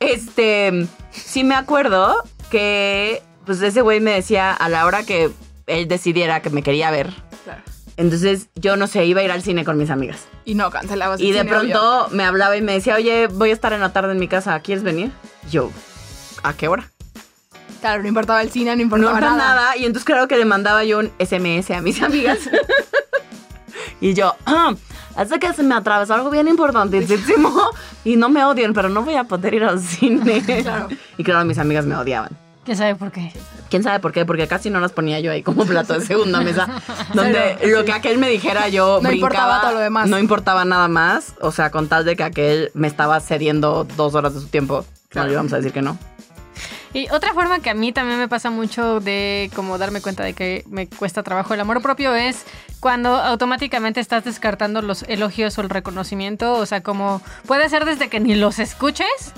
este, 0.00 0.86
sí 1.10 1.44
me 1.44 1.54
acuerdo 1.54 2.16
que, 2.50 3.22
pues 3.46 3.60
ese 3.62 3.80
güey 3.82 4.00
me 4.00 4.12
decía 4.12 4.52
a 4.52 4.68
la 4.68 4.86
hora 4.86 5.04
que 5.04 5.30
él 5.66 5.88
decidiera 5.88 6.40
que 6.42 6.50
me 6.50 6.62
quería 6.62 6.90
ver. 6.90 7.10
Claro. 7.44 7.62
Entonces 7.96 8.48
yo 8.54 8.76
no 8.76 8.86
sé, 8.86 9.04
iba 9.04 9.20
a 9.20 9.24
ir 9.24 9.30
al 9.32 9.42
cine 9.42 9.64
con 9.64 9.76
mis 9.78 9.90
amigas. 9.90 10.20
Y 10.44 10.54
no 10.54 10.70
cancelabas 10.70 11.20
el 11.20 11.26
Y 11.26 11.32
de 11.32 11.40
cine, 11.42 11.56
obvio. 11.56 11.70
pronto 11.78 12.08
me 12.12 12.24
hablaba 12.24 12.56
y 12.56 12.62
me 12.62 12.72
decía, 12.72 12.96
oye, 12.96 13.26
voy 13.28 13.50
a 13.50 13.52
estar 13.52 13.72
en 13.72 13.80
la 13.80 13.92
tarde 13.92 14.12
en 14.12 14.18
mi 14.18 14.28
casa, 14.28 14.58
¿quieres 14.60 14.82
venir? 14.84 15.12
Yo, 15.50 15.70
¿a 16.42 16.52
qué 16.54 16.68
hora? 16.68 16.88
Claro, 17.80 18.02
no 18.02 18.08
importaba 18.08 18.40
el 18.42 18.50
cine, 18.50 18.70
no 18.70 18.76
No 18.76 18.82
importaba 18.82 19.20
nada. 19.20 19.36
nada. 19.36 19.54
nada. 19.54 19.76
Y 19.76 19.84
entonces 19.86 20.04
creo 20.04 20.28
que 20.28 20.36
le 20.36 20.44
mandaba 20.44 20.84
yo 20.84 20.98
un 21.00 21.10
SMS 21.18 21.70
a 21.74 21.80
mis 21.80 22.00
amigas. 22.08 22.38
y 24.00 24.14
yo, 24.14 24.34
"Ah, 24.46 24.74
Hasta 25.16 25.38
que 25.38 25.52
se 25.52 25.62
me 25.62 25.74
atravesó 25.74 26.14
algo 26.14 26.30
bien 26.30 26.48
importantísimo 26.48 27.70
y 28.04 28.16
no 28.16 28.28
me 28.28 28.44
odien, 28.44 28.72
pero 28.72 28.88
no 28.88 29.02
voy 29.02 29.14
a 29.16 29.24
poder 29.24 29.54
ir 29.54 29.64
al 29.64 29.80
cine. 29.80 30.42
Claro. 30.62 30.88
Y 31.16 31.24
claro, 31.24 31.44
mis 31.44 31.58
amigas 31.58 31.84
me 31.86 31.96
odiaban. 31.96 32.30
¿Quién 32.64 32.76
sabe 32.76 32.94
por 32.94 33.10
qué? 33.10 33.32
¿Quién 33.68 33.82
sabe 33.82 33.98
por 33.98 34.12
qué? 34.12 34.24
Porque 34.24 34.46
casi 34.46 34.70
no 34.70 34.78
las 34.78 34.92
ponía 34.92 35.18
yo 35.18 35.32
ahí 35.32 35.42
como 35.42 35.64
plato 35.64 35.94
de 35.94 36.06
segunda 36.06 36.40
mesa. 36.42 36.68
Donde 37.14 37.58
lo 37.66 37.84
que 37.84 37.92
aquel 37.92 38.18
me 38.18 38.28
dijera 38.28 38.68
yo 38.68 39.00
No 39.02 39.08
brincaba, 39.08 39.14
importaba 39.14 39.60
todo 39.62 39.72
lo 39.72 39.78
demás. 39.80 40.08
No 40.08 40.18
importaba 40.18 40.64
nada 40.64 40.86
más. 40.88 41.34
O 41.40 41.50
sea, 41.50 41.70
con 41.70 41.88
tal 41.88 42.04
de 42.04 42.14
que 42.14 42.22
aquel 42.22 42.70
me 42.74 42.86
estaba 42.86 43.18
cediendo 43.20 43.84
dos 43.96 44.14
horas 44.14 44.34
de 44.34 44.40
su 44.40 44.46
tiempo. 44.46 44.84
No 45.14 45.24
le 45.24 45.32
íbamos 45.32 45.52
a 45.52 45.56
decir 45.56 45.72
que 45.72 45.82
no. 45.82 45.98
Y 46.94 47.08
otra 47.10 47.32
forma 47.32 47.60
que 47.60 47.70
a 47.70 47.74
mí 47.74 47.92
también 47.92 48.18
me 48.18 48.28
pasa 48.28 48.50
mucho 48.50 49.00
de 49.00 49.50
como 49.56 49.78
darme 49.78 50.02
cuenta 50.02 50.22
de 50.22 50.34
que 50.34 50.62
me 50.68 50.86
cuesta 50.88 51.22
trabajo 51.22 51.54
el 51.54 51.60
amor 51.60 51.80
propio 51.80 52.14
es 52.14 52.44
cuando 52.80 53.16
automáticamente 53.16 53.98
estás 54.00 54.24
descartando 54.24 54.82
los 54.82 55.02
elogios 55.04 55.56
o 55.56 55.62
el 55.62 55.70
reconocimiento. 55.70 56.52
O 56.54 56.66
sea, 56.66 56.82
como 56.82 57.22
puede 57.46 57.68
ser 57.70 57.86
desde 57.86 58.08
que 58.08 58.20
ni 58.20 58.34
los 58.34 58.58
escuches, 58.58 59.32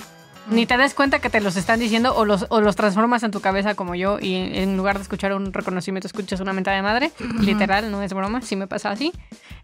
ni 0.51 0.67
te 0.67 0.77
des 0.77 0.95
cuenta 0.95 1.21
que 1.21 1.31
te 1.31 1.41
los 1.41 1.57
están 1.57 1.79
diciendo 1.79 2.15
o 2.17 2.25
los, 2.25 2.47
o 2.49 2.61
los 2.61 2.75
transformas 2.77 3.23
en 3.23 3.31
tu 3.31 3.41
cabeza 3.41 3.75
como 3.75 3.95
yo 3.95 4.19
y 4.21 4.35
en 4.59 4.77
lugar 4.77 4.97
de 4.97 5.03
escuchar 5.03 5.33
un 5.33 5.53
reconocimiento 5.53 6.07
escuchas 6.09 6.41
una 6.41 6.53
mentada 6.53 6.77
de 6.77 6.83
madre. 6.83 7.13
Literal, 7.41 7.91
no 7.91 8.03
es 8.03 8.13
broma, 8.13 8.43
sí 8.43 8.57
me 8.57 8.67
pasa 8.67 8.91
así. 8.91 9.13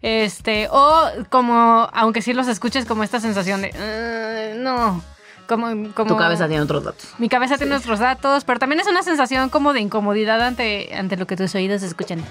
Este, 0.01 0.69
o 0.71 1.11
como, 1.29 1.89
aunque 1.93 2.23
sí 2.23 2.33
los 2.33 2.47
escuches, 2.49 2.87
como 2.87 3.03
esta 3.03 3.19
sensación 3.21 3.61
de, 3.63 3.73
"Ah, 3.75 4.55
no. 4.57 5.03
Como, 5.51 5.93
como, 5.95 6.09
Tu 6.09 6.17
cabeza 6.17 6.47
tiene 6.47 6.63
otros 6.63 6.85
datos. 6.85 7.09
mi 7.19 7.29
cabeza 7.29 7.59
tiene 7.59 7.75
otros 7.75 7.99
datos, 7.99 8.45
pero 8.45 8.61
también 8.61 8.79
es 8.79 8.87
una 8.87 9.03
sensación 9.03 9.49
como 9.49 9.73
de 9.73 9.81
incomodidad 9.81 10.41
ante, 10.41 10.95
ante 10.95 11.17
lo 11.17 11.27
que 11.27 11.37
tus 11.37 11.53
oídos 11.57 11.83
escuchan. 11.83 12.25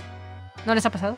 ¿No 0.65 0.73
les 0.73 0.85
ha 0.85 0.89
pasado? 0.89 1.17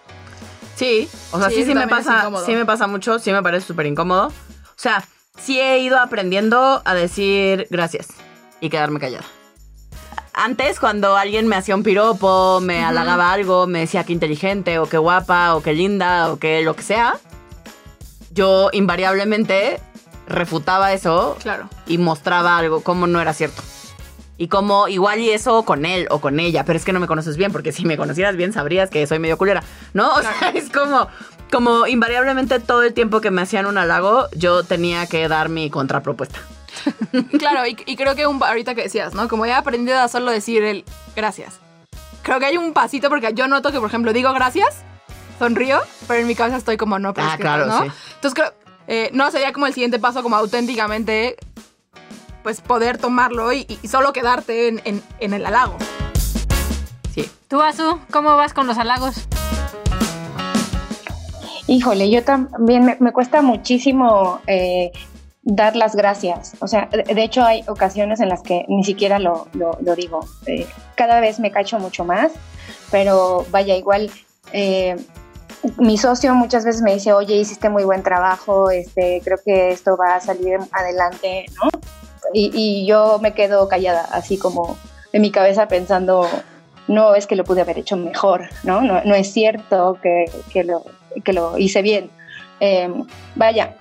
Sí, 0.76 1.08
o 1.32 1.38
sea, 1.38 1.50
Sí, 1.50 1.58
sí, 1.58 1.66
sí, 1.66 1.76
me 1.76 1.88
pasa, 1.88 2.28
sí 2.44 2.56
me 2.56 2.66
pasa 2.66 2.88
mucho, 2.88 3.20
sí 3.20 3.32
me 3.32 3.44
parece 3.44 3.68
súper 3.68 3.86
incómodo. 3.86 4.30
O 4.30 4.32
sea, 4.78 5.04
sí 5.40 5.60
he 5.60 5.78
ido 5.78 6.00
aprendiendo 6.00 6.82
a 6.84 6.96
decir 6.96 7.68
gracias 7.70 8.08
y 8.62 8.72
quedarme 8.72 9.00
callada. 9.00 9.26
Antes, 10.34 10.80
cuando 10.80 11.16
alguien 11.18 11.46
me 11.46 11.56
hacía 11.56 11.76
un 11.76 11.84
piropo, 11.84 12.62
me 12.62 12.84
halagaba 12.84 13.32
algo, 13.32 13.68
me 13.68 13.82
decía 13.82 14.04
que 14.06 14.14
inteligente, 14.14 14.80
o 14.80 14.88
que 14.90 14.98
guapa, 14.98 15.54
o 15.54 15.62
que 15.62 15.74
linda, 15.74 16.32
o 16.32 16.40
que 16.40 16.64
lo 16.64 16.76
que 16.76 16.82
sea, 16.82 17.20
yo 18.32 18.70
invariablemente 18.72 19.80
refutaba 20.32 20.94
eso 20.94 21.38
Claro. 21.42 21.70
y 21.88 21.98
mostraba 21.98 22.58
algo 22.58 22.82
como 22.82 23.08
no 23.08 23.22
era 23.22 23.34
cierto. 23.34 23.62
Y 24.38 24.48
como 24.48 24.88
igual 24.88 25.20
y 25.20 25.30
eso 25.30 25.64
con 25.64 25.86
él 25.86 26.08
o 26.10 26.20
con 26.20 26.40
ella, 26.40 26.66
pero 26.66 26.78
es 26.78 26.84
que 26.86 26.94
no 26.94 27.00
me 27.00 27.06
conoces 27.08 27.38
bien, 27.38 27.52
porque 27.52 27.72
si 27.72 27.86
me 27.86 27.96
conocieras 27.98 28.36
bien 28.36 28.54
sabrías 28.54 28.90
que 28.90 29.06
soy 29.06 29.20
medio 29.20 29.38
culera, 29.38 29.62
¿no? 29.94 30.12
O 30.16 30.22
sea, 30.22 30.34
es 30.56 30.70
como, 30.72 31.08
como 31.52 31.86
invariablemente 31.86 32.60
todo 32.60 32.82
el 32.82 32.94
tiempo 32.94 33.22
que 33.22 33.30
me 33.30 33.44
hacían 33.44 33.68
un 33.68 33.78
halago, 33.78 34.28
yo 34.36 34.64
tenía 34.64 35.06
que 35.06 35.28
dar 35.28 35.50
mi 35.50 35.70
contrapropuesta. 35.70 36.40
Claro, 37.38 37.68
y, 37.68 37.78
y 37.86 37.96
creo 37.98 38.16
que 38.16 38.26
un, 38.26 38.42
ahorita 38.42 38.74
que 38.74 38.84
decías, 38.84 39.14
¿no? 39.14 39.28
Como 39.28 39.46
he 39.46 39.54
aprendido 39.54 40.00
a 40.00 40.08
solo 40.08 40.32
decir 40.32 40.64
el 40.64 40.86
gracias. 41.16 41.60
Creo 42.24 42.40
que 42.40 42.46
hay 42.46 42.58
un 42.58 42.74
pasito 42.74 43.10
porque 43.10 43.34
yo 43.34 43.48
noto 43.48 43.72
que, 43.72 43.80
por 43.80 43.90
ejemplo, 43.90 44.14
digo 44.14 44.32
gracias, 44.34 44.78
sonrío, 45.38 45.80
pero 46.08 46.22
en 46.22 46.28
mi 46.28 46.36
cabeza 46.36 46.58
estoy 46.58 46.78
como 46.78 46.98
no, 47.00 47.14
pero 47.14 47.28
Ah, 47.28 47.32
es 47.32 47.38
que 47.38 47.42
claro, 47.44 47.66
no. 47.66 47.84
sí. 47.84 47.92
Entonces 48.16 48.34
creo, 48.34 48.54
eh, 48.94 49.10
no 49.14 49.32
sería 49.32 49.54
como 49.54 49.68
el 49.68 49.74
siguiente 49.74 50.00
paso, 50.00 50.22
como 50.22 50.36
auténticamente, 50.36 51.38
pues 52.44 52.60
poder 52.60 52.98
tomarlo 52.98 53.54
y, 53.54 53.66
y 53.82 53.88
solo 53.88 54.12
quedarte 54.12 54.68
en, 54.68 54.82
en- 54.84 55.02
en 55.22 55.34
el 55.34 55.46
halago. 55.46 55.78
Sí. 57.16 57.30
Tú, 57.48 57.62
Azu, 57.62 58.00
¿cómo 58.12 58.36
vas 58.36 58.54
con 58.54 58.68
los 58.68 58.78
halagos? 58.78 59.16
Híjole, 61.68 62.10
yo 62.10 62.24
también 62.24 62.84
me, 62.84 62.98
me 63.00 63.14
cuesta 63.14 63.42
muchísimo 63.42 64.42
eh, 64.48 64.92
dar 65.44 65.76
las 65.78 65.96
gracias. 65.96 66.54
O 66.60 66.68
sea, 66.68 66.88
de, 66.92 67.04
de 67.14 67.24
hecho 67.24 67.44
hay 67.46 67.64
ocasiones 67.68 68.20
en 68.20 68.28
las 68.28 68.42
que 68.42 68.66
ni 68.68 68.84
siquiera 68.84 69.20
lo, 69.20 69.48
lo- 69.54 69.78
lo 69.82 69.96
digo. 69.96 70.20
Eh, 70.48 70.68
cada 70.96 71.22
vez 71.22 71.40
me 71.40 71.50
cacho 71.52 71.80
mucho 71.80 72.04
más, 72.04 72.32
pero 72.92 73.46
vaya, 73.52 73.76
igual 73.78 74.12
eh, 74.52 74.98
mi 75.78 75.98
socio 75.98 76.34
muchas 76.34 76.66
veces 76.66 76.82
me 76.82 76.94
dice, 76.94 77.14
oye, 77.14 77.36
hiciste 77.36 77.70
muy 77.70 77.84
buen 77.84 78.04
trabajo, 78.04 78.70
este, 78.72 79.22
creo 79.24 79.38
que 79.44 79.72
esto 79.72 79.98
va 79.98 80.16
a 80.16 80.22
salir 80.22 80.60
adelante, 80.72 81.46
¿no? 81.62 81.70
Y, 82.34 82.52
y 82.54 82.86
yo 82.86 83.20
me 83.22 83.34
quedo 83.34 83.68
callada, 83.68 84.08
así 84.12 84.38
como 84.38 84.78
en 85.12 85.22
mi 85.22 85.32
cabeza 85.32 85.68
pensando, 85.68 86.28
no, 86.88 87.16
es 87.16 87.28
que 87.28 87.36
lo 87.36 87.44
pude 87.44 87.62
haber 87.62 87.78
hecho 87.78 87.98
mejor, 87.98 88.50
¿no? 88.64 88.82
No, 88.82 89.04
no 89.04 89.16
es 89.16 89.32
cierto 89.32 89.98
que, 90.02 90.26
que 90.52 90.64
lo, 90.64 90.84
que 91.24 91.34
lo 91.34 91.58
hice 91.58 91.82
bien. 91.82 92.10
Eh, 92.60 92.90
vaya, 93.36 93.76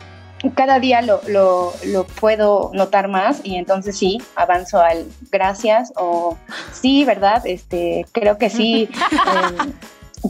cada 0.55 0.81
día 0.81 1.03
lo, 1.03 1.21
lo, 1.29 1.73
lo 1.85 2.05
puedo 2.05 2.71
notar 2.73 3.09
más 3.09 3.41
y 3.45 3.57
entonces 3.57 3.99
sí, 3.99 4.21
avanzo 4.37 4.81
al 4.81 5.07
gracias 5.31 5.93
o 5.97 6.37
sí, 6.73 7.05
¿verdad? 7.05 7.43
Este, 7.47 8.07
creo 8.13 8.39
que 8.39 8.51
sí. 8.51 8.89
eh, 9.13 9.73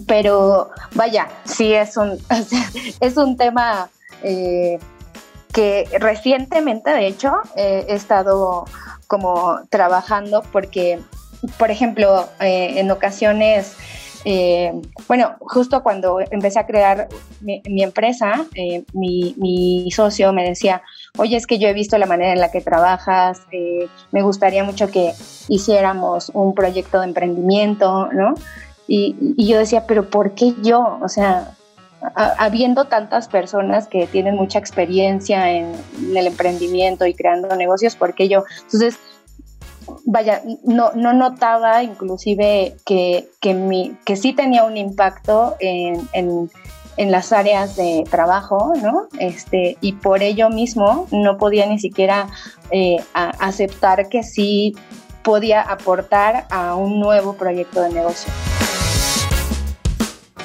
pero 0.06 0.70
vaya, 0.94 1.28
sí 1.44 1.72
es 1.72 1.96
un, 1.96 2.18
es 3.00 3.16
un 3.16 3.36
tema 3.36 3.90
eh, 4.22 4.78
que 5.52 5.88
recientemente, 5.98 6.90
de 6.90 7.06
hecho, 7.08 7.32
he 7.56 7.92
estado 7.92 8.66
como 9.08 9.58
trabajando 9.68 10.42
porque, 10.52 11.00
por 11.58 11.72
ejemplo, 11.72 12.28
eh, 12.38 12.74
en 12.76 12.88
ocasiones, 12.92 13.74
eh, 14.24 14.72
bueno, 15.08 15.34
justo 15.40 15.82
cuando 15.82 16.20
empecé 16.20 16.60
a 16.60 16.66
crear 16.66 17.08
mi, 17.40 17.82
empresa, 17.82 18.46
mi, 18.92 19.88
socio 19.90 20.32
me 20.32 20.44
decía, 20.44 20.82
oye, 21.18 21.36
es 21.36 21.48
que 21.48 21.58
yo 21.58 21.66
he 21.66 21.72
visto 21.72 21.98
la 21.98 22.06
manera 22.06 22.32
en 22.32 22.38
la 22.38 22.52
que 22.52 22.60
trabajas, 22.60 23.40
me 24.12 24.22
gustaría 24.22 24.62
mucho 24.62 24.88
que 24.88 25.12
hiciéramos 25.48 26.30
un 26.32 26.54
proyecto 26.54 27.00
de 27.00 27.06
emprendimiento, 27.06 28.12
¿no? 28.12 28.34
Y, 28.92 29.14
y 29.36 29.46
yo 29.46 29.56
decía, 29.56 29.86
pero 29.86 30.10
¿por 30.10 30.32
qué 30.34 30.52
yo? 30.62 30.98
O 31.00 31.08
sea, 31.08 31.56
habiendo 32.16 32.86
tantas 32.86 33.28
personas 33.28 33.86
que 33.86 34.08
tienen 34.08 34.34
mucha 34.34 34.58
experiencia 34.58 35.52
en, 35.52 35.72
el 36.16 36.26
emprendimiento 36.26 37.06
y 37.06 37.14
creando 37.14 37.54
negocios, 37.54 37.94
¿por 37.94 38.14
qué 38.14 38.28
yo? 38.28 38.42
Entonces, 38.64 38.98
vaya, 40.04 40.42
no, 40.64 40.90
no 40.96 41.12
notaba 41.12 41.84
inclusive 41.84 42.74
que, 42.84 43.28
que, 43.40 43.54
mi, 43.54 43.96
que 44.04 44.16
sí 44.16 44.32
tenía 44.32 44.64
un 44.64 44.76
impacto 44.76 45.54
en, 45.60 46.08
en, 46.12 46.50
en 46.96 47.12
las 47.12 47.32
áreas 47.32 47.76
de 47.76 48.04
trabajo, 48.10 48.72
¿no? 48.82 49.06
Este, 49.20 49.76
y 49.80 49.92
por 49.92 50.24
ello 50.24 50.50
mismo 50.50 51.06
no 51.12 51.38
podía 51.38 51.66
ni 51.66 51.78
siquiera 51.78 52.26
eh, 52.72 52.96
aceptar 53.14 54.08
que 54.08 54.24
sí 54.24 54.74
podía 55.22 55.60
aportar 55.60 56.46
a 56.50 56.74
un 56.74 56.98
nuevo 56.98 57.34
proyecto 57.34 57.82
de 57.82 57.90
negocio. 57.90 58.32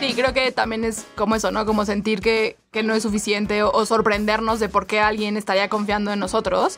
Sí, 0.05 0.13
creo 0.13 0.33
que 0.33 0.51
también 0.51 0.83
es 0.83 1.05
como 1.15 1.35
eso, 1.35 1.51
¿no? 1.51 1.65
Como 1.65 1.85
sentir 1.85 2.21
que, 2.21 2.57
que 2.71 2.83
no 2.83 2.93
es 2.93 3.03
suficiente 3.03 3.63
o, 3.63 3.71
o 3.71 3.85
sorprendernos 3.85 4.59
de 4.59 4.69
por 4.69 4.85
qué 4.87 4.99
alguien 4.99 5.37
estaría 5.37 5.69
confiando 5.69 6.11
en 6.11 6.19
nosotros 6.19 6.77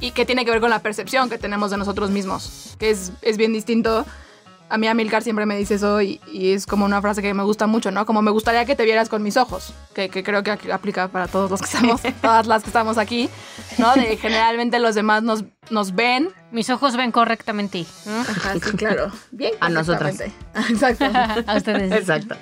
y 0.00 0.10
que 0.10 0.26
tiene 0.26 0.44
que 0.44 0.50
ver 0.50 0.60
con 0.60 0.70
la 0.70 0.80
percepción 0.80 1.30
que 1.30 1.38
tenemos 1.38 1.70
de 1.70 1.76
nosotros 1.76 2.10
mismos, 2.10 2.76
que 2.78 2.90
es, 2.90 3.12
es 3.22 3.36
bien 3.36 3.52
distinto. 3.52 4.04
A 4.70 4.78
mí 4.78 4.88
Amilcar 4.88 5.22
siempre 5.22 5.46
me 5.46 5.56
dice 5.56 5.74
eso 5.74 6.00
y, 6.00 6.20
y 6.32 6.52
es 6.52 6.66
como 6.66 6.84
una 6.84 7.00
frase 7.00 7.22
que 7.22 7.32
me 7.32 7.42
gusta 7.42 7.66
mucho, 7.66 7.90
¿no? 7.90 8.06
Como 8.06 8.22
me 8.22 8.30
gustaría 8.30 8.64
que 8.64 8.74
te 8.74 8.84
vieras 8.84 9.08
con 9.08 9.22
mis 9.22 9.36
ojos, 9.36 9.72
que, 9.94 10.08
que 10.08 10.24
creo 10.24 10.42
que 10.42 10.50
aplica 10.50 11.08
para 11.08 11.28
todos 11.28 11.50
los 11.50 11.60
que 11.60 11.66
estamos, 11.66 12.00
todas 12.22 12.46
las 12.46 12.62
que 12.62 12.70
estamos 12.70 12.98
aquí, 12.98 13.28
¿no? 13.78 13.94
De 13.94 14.16
generalmente 14.16 14.78
los 14.78 14.94
demás 14.94 15.22
nos, 15.22 15.44
nos 15.70 15.94
ven. 15.94 16.30
Mis 16.50 16.70
ojos 16.70 16.96
ven 16.96 17.12
correctamente. 17.12 17.84
¿no? 18.06 18.20
Ajá, 18.20 18.54
sí, 18.54 18.76
claro. 18.76 19.12
Bien. 19.30 19.52
A 19.60 19.68
nosotras. 19.68 20.20
Exacto. 20.70 21.04
A 21.46 21.56
ustedes. 21.56 21.92
Exacto. 21.92 22.34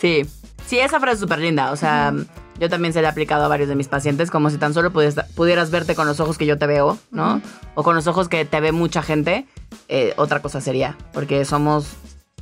Sí. 0.00 0.26
Sí, 0.66 0.78
esa 0.78 0.98
frase 0.98 1.14
es 1.14 1.20
súper 1.20 1.38
linda. 1.38 1.70
O 1.70 1.76
sea, 1.76 2.12
yo 2.58 2.68
también 2.68 2.92
se 2.92 3.00
la 3.00 3.08
he 3.08 3.10
aplicado 3.10 3.44
a 3.44 3.48
varios 3.48 3.68
de 3.68 3.76
mis 3.76 3.86
pacientes, 3.88 4.30
como 4.30 4.50
si 4.50 4.58
tan 4.58 4.74
solo 4.74 4.90
pudieras, 4.92 5.24
pudieras 5.34 5.70
verte 5.70 5.94
con 5.94 6.06
los 6.06 6.18
ojos 6.20 6.38
que 6.38 6.46
yo 6.46 6.58
te 6.58 6.66
veo, 6.66 6.98
¿no? 7.12 7.40
O 7.74 7.82
con 7.84 7.94
los 7.94 8.06
ojos 8.08 8.28
que 8.28 8.44
te 8.44 8.60
ve 8.60 8.72
mucha 8.72 9.02
gente. 9.02 9.46
eh, 9.88 10.14
otra 10.16 10.40
cosa 10.42 10.60
sería. 10.60 10.96
Porque 11.12 11.44
somos 11.44 11.86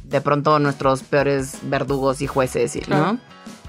de 0.05 0.21
pronto 0.21 0.59
nuestros 0.59 1.03
peores 1.03 1.59
verdugos 1.63 2.23
y 2.23 2.27
jueces, 2.27 2.77
¿no? 2.89 3.19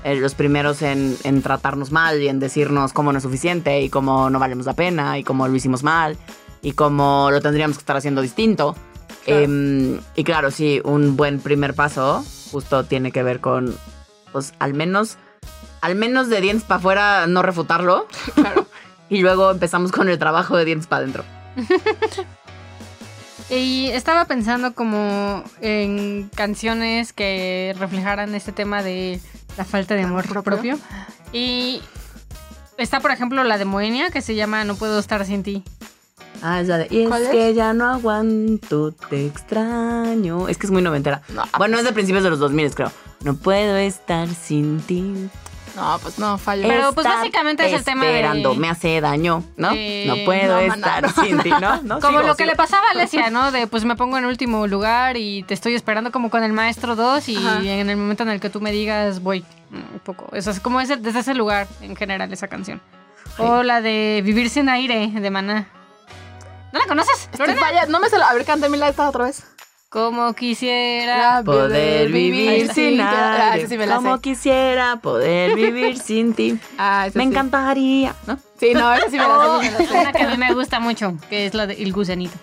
Eh, 0.05 0.15
los 0.15 0.35
primeros 0.35 0.81
en, 0.83 1.17
en 1.23 1.41
tratarnos 1.41 1.91
mal 1.91 2.21
y 2.21 2.27
en 2.29 2.39
decirnos 2.39 2.93
cómo 2.93 3.11
no 3.11 3.17
es 3.17 3.23
suficiente 3.23 3.81
y 3.81 3.89
cómo 3.89 4.29
no 4.29 4.37
valemos 4.39 4.65
la 4.67 4.73
pena 4.73 5.17
y 5.17 5.23
cómo 5.23 5.47
lo 5.47 5.55
hicimos 5.55 5.81
mal 5.83 6.15
y 6.61 6.73
cómo 6.73 7.29
lo 7.31 7.41
tendríamos 7.41 7.77
que 7.77 7.81
estar 7.81 7.97
haciendo 7.97 8.21
distinto. 8.21 8.75
Claro. 9.25 9.41
Em, 9.41 9.99
y 10.15 10.23
claro, 10.23 10.51
sí, 10.51 10.81
un 10.83 11.17
buen 11.17 11.39
primer 11.39 11.73
paso 11.73 12.23
justo 12.51 12.85
tiene 12.85 13.11
que 13.11 13.23
ver 13.23 13.41
con, 13.41 13.75
pues 14.31 14.53
al 14.59 14.73
menos, 14.73 15.17
al 15.81 15.95
menos 15.95 16.29
de 16.29 16.41
dientes 16.41 16.63
para 16.63 16.77
afuera 16.79 17.27
no 17.27 17.41
refutarlo. 17.41 18.07
Claro. 18.35 18.67
Y 19.07 19.21
luego 19.21 19.51
empezamos 19.51 19.91
con 19.91 20.09
el 20.09 20.17
trabajo 20.17 20.57
de 20.57 20.65
dientes 20.65 20.87
para 20.87 21.03
adentro. 21.03 21.23
Y 23.49 23.89
estaba 23.89 24.25
pensando 24.25 24.73
como 24.73 25.43
en 25.61 26.29
canciones 26.33 27.13
que 27.13 27.75
reflejaran 27.77 28.33
este 28.33 28.51
tema 28.51 28.81
de 28.81 29.19
la 29.55 29.65
falta 29.65 29.93
de 29.93 30.01
amor 30.01 30.25
propio. 30.43 30.79
Y 31.31 31.81
está, 32.79 32.99
por 33.01 33.11
ejemplo, 33.11 33.43
la 33.43 33.59
de 33.59 33.65
Moenia, 33.65 34.09
que 34.09 34.21
se 34.21 34.33
llama 34.33 34.63
No 34.63 34.75
puedo 34.75 34.97
estar 34.97 35.23
sin 35.25 35.43
ti. 35.43 35.63
Ah, 36.41 36.61
es 36.61 36.67
la 36.67 36.77
de. 36.77 36.87
Y 36.91 37.03
es, 37.03 37.07
¿Cuál 37.09 37.23
es? 37.23 37.29
que 37.29 37.53
ya 37.53 37.73
no 37.73 37.85
aguanto, 37.89 38.91
te 38.91 39.25
extraño. 39.25 40.47
Es 40.47 40.57
que 40.57 40.67
es 40.67 40.71
muy 40.71 40.81
noventera. 40.81 41.21
No, 41.29 41.43
bueno, 41.57 41.77
es 41.77 41.83
de 41.83 41.91
principios 41.91 42.23
de 42.23 42.29
los 42.29 42.39
2000, 42.39 42.73
creo. 42.75 42.91
No 43.23 43.35
puedo 43.35 43.75
estar 43.77 44.27
sin 44.29 44.79
ti. 44.81 45.29
No, 45.75 45.99
pues 46.01 46.19
no, 46.19 46.37
fallo. 46.37 46.65
Pero, 46.67 46.93
pues, 46.93 47.05
básicamente 47.05 47.65
es 47.65 47.73
el 47.73 47.83
tema 47.83 48.05
de- 48.05 48.15
Esperando, 48.15 48.55
me 48.55 48.69
hace 48.69 49.01
daño, 49.01 49.43
¿no? 49.57 49.71
Eh, 49.73 50.05
no 50.07 50.15
puedo 50.23 50.53
no, 50.67 50.73
estar 50.73 51.03
no. 51.03 51.23
sin 51.23 51.37
ti, 51.39 51.49
¿no? 51.49 51.81
¿No? 51.83 51.99
Como 51.99 52.19
Sigo, 52.19 52.27
lo 52.27 52.35
que 52.35 52.43
sigo. 52.43 52.51
le 52.51 52.55
pasaba 52.55 52.87
a 52.87 52.91
Alesia, 52.91 53.29
¿no? 53.29 53.51
De 53.51 53.67
pues 53.67 53.83
me 53.83 53.97
pongo 53.97 54.17
en 54.17 54.23
último 54.23 54.67
lugar 54.67 55.17
y 55.17 55.43
te 55.43 55.53
estoy 55.53 55.73
esperando 55.75 56.13
como 56.13 56.29
con 56.29 56.43
el 56.43 56.53
maestro 56.53 56.95
2 56.95 57.27
y 57.27 57.35
Ajá. 57.35 57.61
en 57.61 57.89
el 57.89 57.97
momento 57.97 58.23
en 58.23 58.29
el 58.29 58.39
que 58.39 58.49
tú 58.49 58.61
me 58.61 58.71
digas 58.71 59.21
voy 59.21 59.41
mm, 59.71 59.93
un 59.95 59.99
poco. 59.99 60.29
Eso 60.33 60.49
es 60.51 60.61
como 60.61 60.79
ese, 60.79 60.95
desde 60.95 61.19
ese 61.19 61.33
lugar 61.33 61.67
en 61.81 61.95
general 61.97 62.31
esa 62.31 62.47
canción. 62.47 62.79
O 63.37 63.63
la 63.63 63.81
de 63.81 64.21
Vivir 64.23 64.49
sin 64.49 64.69
aire 64.69 65.07
de 65.13 65.29
Maná. 65.29 65.67
¿No 66.75 66.81
la 66.81 66.87
conoces? 66.87 67.29
Lorena? 67.39 67.85
no 67.87 68.01
me 68.01 68.09
sé 68.09 68.17
la. 68.17 68.27
A 68.27 68.33
ver, 68.33 68.43
cántame 68.43 68.75
la 68.75 68.89
esta 68.89 69.07
otra 69.07 69.23
vez. 69.23 69.43
Como 69.87 70.33
quisiera. 70.33 71.41
Poder 71.45 72.11
vivir 72.11 72.69
sin 72.73 72.99
Ah, 72.99 73.55
sí 73.65 73.77
la 73.77 73.95
como 73.95 74.15
sé. 74.15 74.21
quisiera 74.21 74.97
poder 74.97 75.55
vivir 75.55 75.97
sin 75.97 76.33
ti. 76.33 76.59
Ah, 76.77 77.07
Me 77.13 77.23
sí. 77.23 77.29
encantaría, 77.29 78.13
¿no? 78.27 78.37
Sí, 78.59 78.73
no, 78.73 78.93
esa 78.93 79.09
sí 79.09 79.17
me 79.17 79.25
la 79.25 79.61
sé. 79.61 79.67
sí 79.69 79.71
me 79.71 79.71
la 79.71 79.89
sé. 79.89 79.99
una 80.01 80.11
que 80.11 80.23
a 80.23 80.27
mí 80.27 80.37
me 80.37 80.53
gusta 80.53 80.81
mucho, 80.81 81.13
que 81.29 81.45
es 81.45 81.53
la 81.53 81.65
de 81.65 81.75
El 81.81 81.93
Gusanito. 81.93 82.37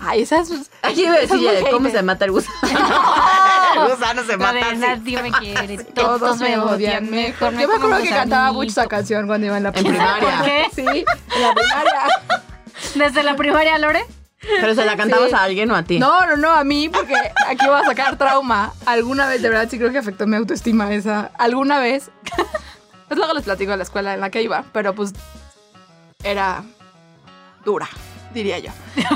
Ay, 0.00 0.22
esa 0.22 0.40
es. 0.40 0.50
Aquí 0.82 1.04
iba 1.04 1.14
a 1.14 1.18
decir 1.20 1.38
cómo 1.70 1.88
se 1.88 2.02
mata 2.02 2.24
el 2.24 2.32
gusano. 2.32 2.58
el 2.64 3.92
gusano 3.92 4.24
se 4.24 4.36
mata 4.38 4.54
de 4.54 4.60
así. 4.62 4.76
Nadie 4.78 5.22
me 5.22 5.30
quiere, 5.30 5.78
todos 5.94 6.40
me 6.40 6.58
odian, 6.58 7.08
mejor 7.08 7.52
me 7.52 7.62
Yo 7.62 7.68
me 7.68 7.74
acuerdo 7.76 8.02
que 8.02 8.08
cantaba 8.10 8.50
mucho 8.50 8.70
esa 8.70 8.88
canción 8.88 9.28
cuando 9.28 9.46
iba 9.46 9.56
en 9.56 9.62
la 9.62 9.70
primaria. 9.70 10.36
¿Por 10.38 10.44
qué? 10.46 10.64
Sí, 10.74 10.82
en 10.82 11.42
la 11.42 11.54
primaria. 11.54 12.50
¿Desde 12.94 13.22
la 13.22 13.36
primaria, 13.36 13.78
Lore? 13.78 14.04
Pero 14.60 14.74
se 14.74 14.84
la 14.84 14.96
cantabas 14.96 15.28
Sí. 15.30 15.34
a 15.36 15.42
alguien 15.44 15.70
o 15.70 15.76
a 15.76 15.84
ti. 15.84 15.98
No, 16.00 16.26
no, 16.26 16.36
no, 16.36 16.50
a 16.50 16.64
mí, 16.64 16.88
porque 16.88 17.14
aquí 17.46 17.64
voy 17.66 17.80
a 17.80 17.84
sacar 17.84 18.16
trauma. 18.18 18.72
Alguna 18.86 19.28
vez, 19.28 19.40
de 19.40 19.48
verdad, 19.48 19.68
sí 19.70 19.78
creo 19.78 19.92
que 19.92 19.98
afectó 19.98 20.26
mi 20.26 20.34
autoestima 20.36 20.92
esa. 20.92 21.30
Alguna 21.38 21.78
vez. 21.78 22.10
Pues 23.08 23.18
luego 23.18 23.34
les 23.34 23.44
platico 23.44 23.70
de 23.72 23.76
la 23.76 23.82
escuela 23.82 24.14
en 24.14 24.20
la 24.20 24.30
que 24.30 24.42
iba, 24.42 24.64
pero 24.72 24.94
pues 24.94 25.12
era 26.24 26.64
dura, 27.64 27.88
diría 28.32 28.58
yo. 28.58 28.70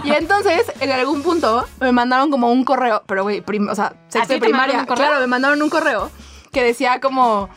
Y 0.04 0.10
entonces, 0.12 0.70
en 0.80 0.92
algún 0.92 1.22
punto, 1.22 1.66
me 1.80 1.92
mandaron 1.92 2.30
como 2.30 2.52
un 2.52 2.64
correo, 2.64 3.02
pero 3.06 3.22
güey, 3.22 3.42
o 3.68 3.74
sea, 3.74 3.94
sexto 4.08 4.34
de 4.34 4.40
primaria. 4.40 4.84
Claro, 4.86 5.18
me 5.20 5.26
mandaron 5.26 5.62
un 5.62 5.70
correo 5.70 6.10
que 6.52 6.62
decía 6.62 7.00
como. 7.00 7.48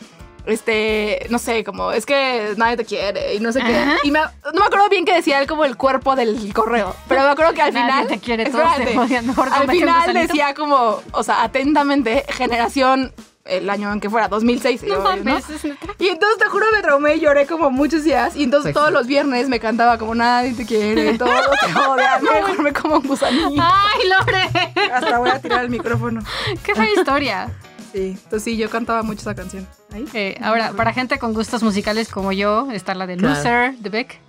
Este, 0.46 1.28
no 1.30 1.38
sé, 1.38 1.64
como, 1.64 1.92
es 1.92 2.06
que 2.06 2.54
nadie 2.58 2.78
te 2.78 2.86
quiere 2.86 3.36
y 3.36 3.40
no 3.40 3.52
sé 3.52 3.62
qué. 3.62 3.86
Y 4.04 4.12
me, 4.12 4.20
no 4.20 4.60
me 4.60 4.66
acuerdo 4.66 4.90
bien 4.90 5.06
que 5.06 5.14
decía 5.14 5.40
él 5.40 5.48
como 5.48 5.66
el 5.66 5.78
cuerpo 5.78 6.16
del 6.16 6.52
correo, 6.54 6.96
pero 7.08 7.22
me 7.22 7.30
acuerdo 7.30 7.54
que 7.54 7.62
al 7.62 7.74
Nadie 7.74 7.86
final. 7.92 8.08
te 8.08 8.20
quiere, 8.20 8.46
todos 8.50 8.76
te 8.76 8.84
espérate, 8.84 9.22
mejor 9.22 9.50
al 9.52 9.70
final 9.70 10.14
decía 10.14 10.54
como, 10.56 11.02
o 11.12 11.24
sea, 11.24 11.44
atentamente, 11.44 12.26
generación, 12.30 13.14
el 13.46 13.70
año 13.70 13.92
en 13.92 14.00
que 14.00 14.10
fuera, 14.10 14.28
2006. 14.28 14.84
No 14.84 14.88
yo, 14.96 15.02
mames, 15.02 15.50
es 15.50 15.64
neta. 15.64 15.88
Y 15.98 16.08
entonces 16.08 16.38
te 16.40 16.46
juro 16.46 16.66
me 16.72 16.82
traumé 16.82 17.16
y 17.16 17.20
lloré 17.20 17.46
como 17.48 17.70
muchos 17.72 18.04
días. 18.04 18.36
Y 18.36 18.44
entonces 18.44 18.70
Sexy. 18.70 18.80
todos 18.80 18.92
los 18.92 19.08
viernes 19.08 19.50
me 19.50 19.60
cantaba 19.60 19.98
como 19.98 20.14
nadie 20.16 20.54
te 20.54 20.66
quiere, 20.66 21.14
todos 21.18 21.32
te 21.32 21.80
odian, 21.80 22.24
mejor 22.24 22.62
me 22.62 22.74
como 22.74 22.98
un 22.98 23.08
gusanillo. 23.08 23.62
¡Ay, 23.62 24.08
Lore! 24.08 24.92
Hasta 24.94 25.18
voy 25.20 25.30
a 25.30 25.40
tirar 25.40 25.64
el 25.64 25.70
micrófono. 25.70 26.22
¡Qué 26.64 26.76
fea 26.76 26.90
historia! 26.96 27.50
Sí, 27.92 28.18
entonces 28.24 28.44
sí, 28.44 28.56
yo 28.58 28.70
cantaba 28.70 29.02
mucho 29.04 29.22
esa 29.22 29.34
canción. 29.36 29.68
Eh, 30.14 30.38
ahora, 30.42 30.74
para 30.74 30.94
gente 30.94 31.18
con 31.20 31.34
gustos 31.34 31.64
musicales 31.64 32.10
como 32.10 32.32
yo, 32.32 32.70
está 32.72 32.94
la 32.94 33.08
de 33.08 33.18
Claro. 33.18 33.36
Loser 33.36 33.74
de 33.78 33.90
Beck. 33.90 34.20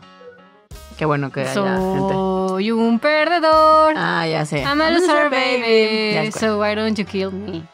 Qué 0.96 1.04
bueno 1.06 1.30
que 1.32 1.40
haya 1.40 1.52
gente. 1.54 2.12
Soy 2.12 2.70
un 2.72 2.98
perdedor. 2.98 3.94
Ah, 3.96 4.26
ya 4.26 4.44
sé. 4.44 4.60
I'm 4.62 4.80
a 4.80 4.90
loser, 4.90 5.30
baby. 5.30 6.30
So 6.32 6.60
why 6.60 6.74
don't 6.74 6.98
you 6.98 7.04
kill 7.06 7.30
me? 7.32 7.64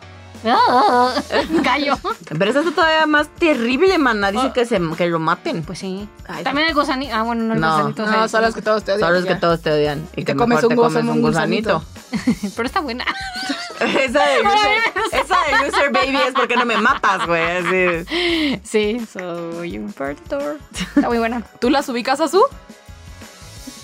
Ah, 0.48 1.14
Gallo. 1.62 1.94
Pero 2.38 2.50
esa 2.50 2.60
es 2.60 2.74
todavía 2.74 3.06
más 3.06 3.28
terrible, 3.38 3.98
mana. 3.98 4.30
Dice 4.32 4.46
Oh. 4.48 4.52
que, 4.52 4.64
se, 4.66 4.80
que 4.96 5.06
lo 5.06 5.18
maten. 5.18 5.62
Pues 5.62 5.78
sí. 5.80 6.08
Ay, 6.28 6.44
También 6.44 6.68
el 6.68 6.74
gusanito. 6.74 7.14
Ah, 7.14 7.22
bueno, 7.22 7.44
no 7.44 7.54
el 7.54 7.60
No. 7.60 7.76
gusanito. 7.76 8.06
No, 8.06 8.28
son 8.28 8.42
los 8.42 8.54
que 8.54 8.62
todos 8.62 8.84
te 8.84 8.92
odian. 8.92 9.08
Solo 9.08 9.18
es 9.20 9.24
que 9.26 9.34
todos 9.36 9.60
te 9.60 9.70
odian. 9.72 10.06
Y, 10.16 10.22
Y 10.22 10.24
que 10.24 10.32
te 10.32 10.36
comes 10.38 10.56
mejor 10.56 10.64
un 10.64 10.70
te 10.70 10.76
comes 10.76 11.04
un 11.16 11.22
gusanito. 11.22 11.82
Pero 12.56 12.66
está 12.66 12.80
buena. 12.80 13.04
esa, 13.80 14.24
de 14.26 14.42
loser, 14.42 14.78
esa 15.12 15.36
de 15.58 15.66
loser 15.66 15.92
baby 15.92 16.16
es 16.28 16.34
porque 16.34 16.56
no 16.56 16.64
me 16.64 16.76
matas, 16.78 17.26
güey. 17.26 17.42
Así. 17.42 18.60
Sí, 18.64 19.06
soy 19.12 19.78
un 19.78 19.92
perdedor. 19.92 20.58
Está 20.96 21.08
muy 21.08 21.18
buena. 21.18 21.42
¿Tú 21.60 21.70
las 21.70 21.88
ubicas 21.88 22.20
a 22.20 22.28
su? 22.28 22.42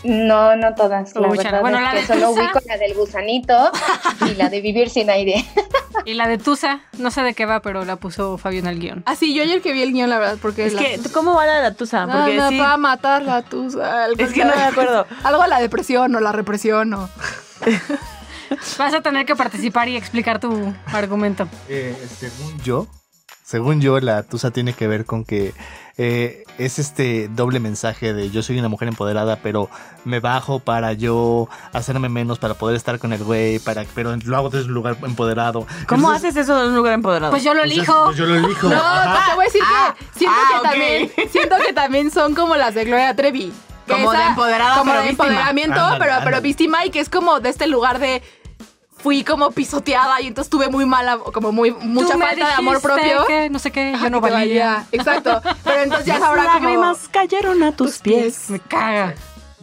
No, 0.05 0.57
no 0.57 0.75
todas. 0.75 1.15
La 1.15 1.29
Uy, 1.29 1.39
verdad. 1.39 1.61
Bueno, 1.61 1.79
es 1.79 1.85
la 1.85 1.91
que 1.93 2.01
de 2.01 2.07
solo 2.07 2.29
Tusa. 2.31 2.41
ubico 2.43 2.59
la 2.67 2.77
del 2.79 2.95
gusanito 2.95 3.71
y 4.31 4.35
la 4.35 4.49
de 4.49 4.61
vivir 4.61 4.91
sin 4.91 5.11
aire. 5.11 5.45
Y 6.05 6.15
la 6.15 6.27
de 6.27 6.37
Tusa, 6.39 6.81
no 6.99 7.11
sé 7.13 7.23
de 7.23 7.33
qué 7.35 7.47
va, 7.47 7.61
pero 7.61 7.85
la 7.85 7.95
puso 7.97 8.37
Fabio 8.39 8.59
en 8.61 8.67
el 8.67 8.81
guion. 8.81 9.03
Ah, 9.07 9.15
sí, 9.15 9.35
yo 9.35 9.43
ayer 9.45 9.61
que 9.63 9.73
vi 9.73 9.83
el 9.83 9.93
guion, 9.93 10.11
la 10.11 10.19
verdad, 10.19 10.39
porque... 10.43 10.67
Es 10.67 10.73
la- 10.73 10.81
que, 10.81 10.99
¿cómo 11.13 11.35
va 11.35 11.47
la 11.47 11.57
de 11.57 11.63
la 11.63 11.75
tusa? 11.75 12.07
Porque 12.11 12.35
no, 12.37 12.49
sí. 12.49 12.59
para 12.59 12.77
matar 12.79 13.23
la 13.23 13.43
tusa. 13.43 14.05
algo 14.05 14.21
Es 14.21 14.33
que 14.33 14.45
no 14.45 14.57
me 14.57 14.63
acuerdo. 14.63 15.07
Algo 15.23 15.43
a 15.43 15.47
la 15.49 15.61
depresión 15.61 16.13
o 16.17 16.21
la 16.21 16.33
represión 16.33 16.93
o... 16.95 17.09
Vas 18.79 18.95
a 18.95 19.01
tener 19.01 19.27
que 19.27 19.37
participar 19.37 19.89
y 19.89 19.97
explicar 19.97 20.41
tu 20.41 20.75
argumento. 20.87 21.47
Eh, 21.69 21.95
según 22.19 22.59
yo, 22.63 22.87
según 23.45 23.81
yo, 23.81 24.01
la 24.01 24.23
tusa 24.25 24.51
tiene 24.51 24.73
que 24.73 24.89
ver 24.89 25.05
con 25.05 25.25
que 25.25 25.53
eh, 25.99 26.45
es 26.59 26.79
este 26.79 27.29
doble 27.29 27.61
mensaje 27.61 28.13
de 28.15 28.31
yo 28.31 28.43
soy 28.43 28.59
una 28.59 28.69
mujer 28.69 28.89
empoderada, 28.89 29.37
pero 29.43 29.69
me 30.05 30.21
bajo 30.21 30.59
para 30.59 30.93
yo 30.95 31.49
hacerme 31.73 32.09
menos 32.09 32.39
para 32.39 32.55
poder 32.55 32.77
estar 32.77 32.99
con 32.99 33.13
el 33.13 33.23
güey, 33.23 33.59
para, 33.59 33.85
pero 33.95 34.15
lo 34.25 34.37
hago 34.37 34.51
desde 34.51 34.67
un 34.67 34.75
lugar 34.75 34.97
empoderado. 35.03 35.67
¿Cómo 35.87 36.09
Entonces, 36.09 36.31
haces 36.31 36.45
eso 36.45 36.63
en 36.63 36.71
un 36.71 36.77
lugar 36.77 36.95
empoderado? 36.95 37.31
Pues 37.31 37.45
yo 37.45 37.55
lo 37.55 37.61
pues, 37.63 37.73
elijo. 37.73 38.05
pues 38.07 38.17
yo 38.17 38.27
lo 38.27 38.35
elijo. 38.37 38.69
No, 38.69 38.77
Ajá. 38.77 39.31
te 39.31 39.35
voy 39.37 39.43
a 39.45 39.47
decir 39.47 39.63
Ah, 39.65 39.95
que 39.99 40.19
siento 40.19 40.37
ah, 40.39 40.51
que 40.63 40.69
también 40.69 41.13
siento 41.31 41.57
que 41.67 41.73
también 41.73 42.11
son 42.11 42.35
como 42.35 42.57
las 42.57 42.75
de 42.75 42.85
Gloria 42.85 43.15
Trevi. 43.15 43.53
Como 43.89 44.13
de 44.13 44.23
empoderada, 44.23 44.79
como 44.79 44.93
pero 44.93 45.03
de 45.03 45.09
víctima. 45.09 45.29
empoderamiento, 45.29 45.75
Ándale, 45.81 45.99
pero, 45.99 46.13
pero 46.19 46.37
ándale. 46.37 46.41
víctima 46.41 46.87
y 46.87 46.91
que 46.91 47.01
es 47.01 47.09
como 47.11 47.41
de 47.41 47.49
este 47.51 47.67
lugar 47.67 47.99
de 47.99 48.23
fui 49.03 49.25
como 49.25 49.51
pisoteada 49.51 50.21
y 50.21 50.29
entonces 50.29 50.51
tuve 50.51 50.69
muy 50.69 50.87
mala, 50.87 51.19
como 51.19 51.53
muy 51.53 51.73
mucha 51.73 52.15
Tú 52.15 52.21
falta 52.21 52.47
de 52.47 52.53
amor 52.55 52.81
propio. 52.81 53.27
que 53.27 53.51
no 53.51 53.59
sé 53.59 53.71
qué, 53.71 53.95
yo 54.01 54.11
no 54.11 54.21
valía. 54.21 54.87
Exacto. 54.93 55.43
Pero 55.65 55.83
entonces 55.83 56.07
ya 56.07 56.17
ahora 56.17 56.45
como 56.45 56.55
lágrimas 56.61 57.09
cayeron 57.11 57.63
a 57.63 57.73
tus 57.73 57.93
tus 57.93 57.99
pies. 57.99 58.23
pies. 58.23 58.51
Me 58.51 58.61
caga. 58.61 59.15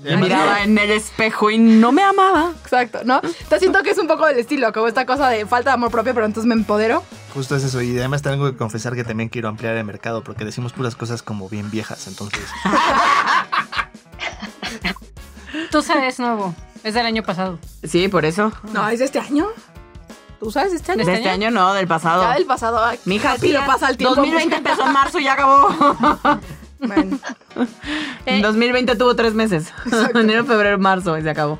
Me 0.02 0.16
miraba 0.16 0.64
en 0.64 0.78
el 0.78 0.92
espejo 0.92 1.52
y 1.52 1.58
no 1.58 1.92
me 1.92 2.02
amaba. 2.04 2.54
Exacto, 2.64 3.00
¿no? 3.04 3.16
Entonces 3.18 3.60
siento 3.60 3.84
que 3.84 3.90
es 3.90 3.98
un 3.98 4.08
poco 4.08 4.26
del 4.26 4.40
estilo, 4.40 4.72
como 4.72 4.88
esta 4.88 5.06
cosa 5.06 5.28
de 5.28 5.46
falta 5.46 5.72
de 5.72 5.74
amor 5.74 5.92
propio, 5.92 6.14
pero 6.14 6.26
entonces 6.26 6.48
me 6.48 6.56
empodero. 6.56 7.04
Justo 7.34 7.58
es 7.58 7.66
eso. 7.66 7.82
Y 7.82 7.98
además 7.98 8.22
tengo 8.22 8.50
que 8.50 8.56
confesar 8.58 8.96
que 8.96 9.04
también 9.04 9.28
quiero 9.28 9.50
ampliar 9.50 9.76
el 9.76 9.84
mercado 9.84 10.24
porque 10.24 10.46
decimos 10.46 10.72
puras 10.72 10.96
cosas 10.96 11.22
como 11.22 11.50
bien 11.50 11.70
viejas. 11.70 12.08
Entonces, 12.08 12.40
Tusa 15.72 16.08
es 16.08 16.20
nuevo. 16.20 16.54
Es 16.84 16.94
del 16.94 17.06
año 17.06 17.24
pasado. 17.24 17.60
Sí, 17.84 18.08
por 18.08 18.26
eso. 18.26 18.52
No, 18.74 18.88
es 18.90 19.00
de 19.00 19.06
este 19.06 19.20
año. 19.20 19.48
¿Tú 20.40 20.52
sabes 20.52 20.72
de 20.72 20.78
este 20.78 20.94
año? 20.94 21.06
De 21.06 21.14
este 21.14 21.30
año 21.30 21.52
no, 21.52 21.74
del 21.74 21.88
pasado. 21.88 22.24
Ya 22.24 22.34
del 22.36 22.46
pasado. 22.46 22.84
ay, 22.84 22.98
Mija, 23.06 23.34
rápido 23.34 23.60
sí, 23.60 23.68
pasa 23.68 23.90
el 23.90 23.98
tiempo. 23.98 24.16
2020 24.16 24.56
empezó 24.56 24.86
en 24.86 24.94
marzo 24.94 25.20
y 25.20 25.24
ya 25.26 25.34
acabó. 25.34 25.68
Bueno, 26.82 27.20
Eh, 28.26 28.42
2020 28.42 28.96
tuvo 28.96 29.14
tres 29.14 29.34
meses. 29.34 29.74
Enero, 30.16 30.46
febrero, 30.46 30.78
marzo 30.80 31.18
y 31.18 31.22
se 31.22 31.30
acabó. 31.30 31.60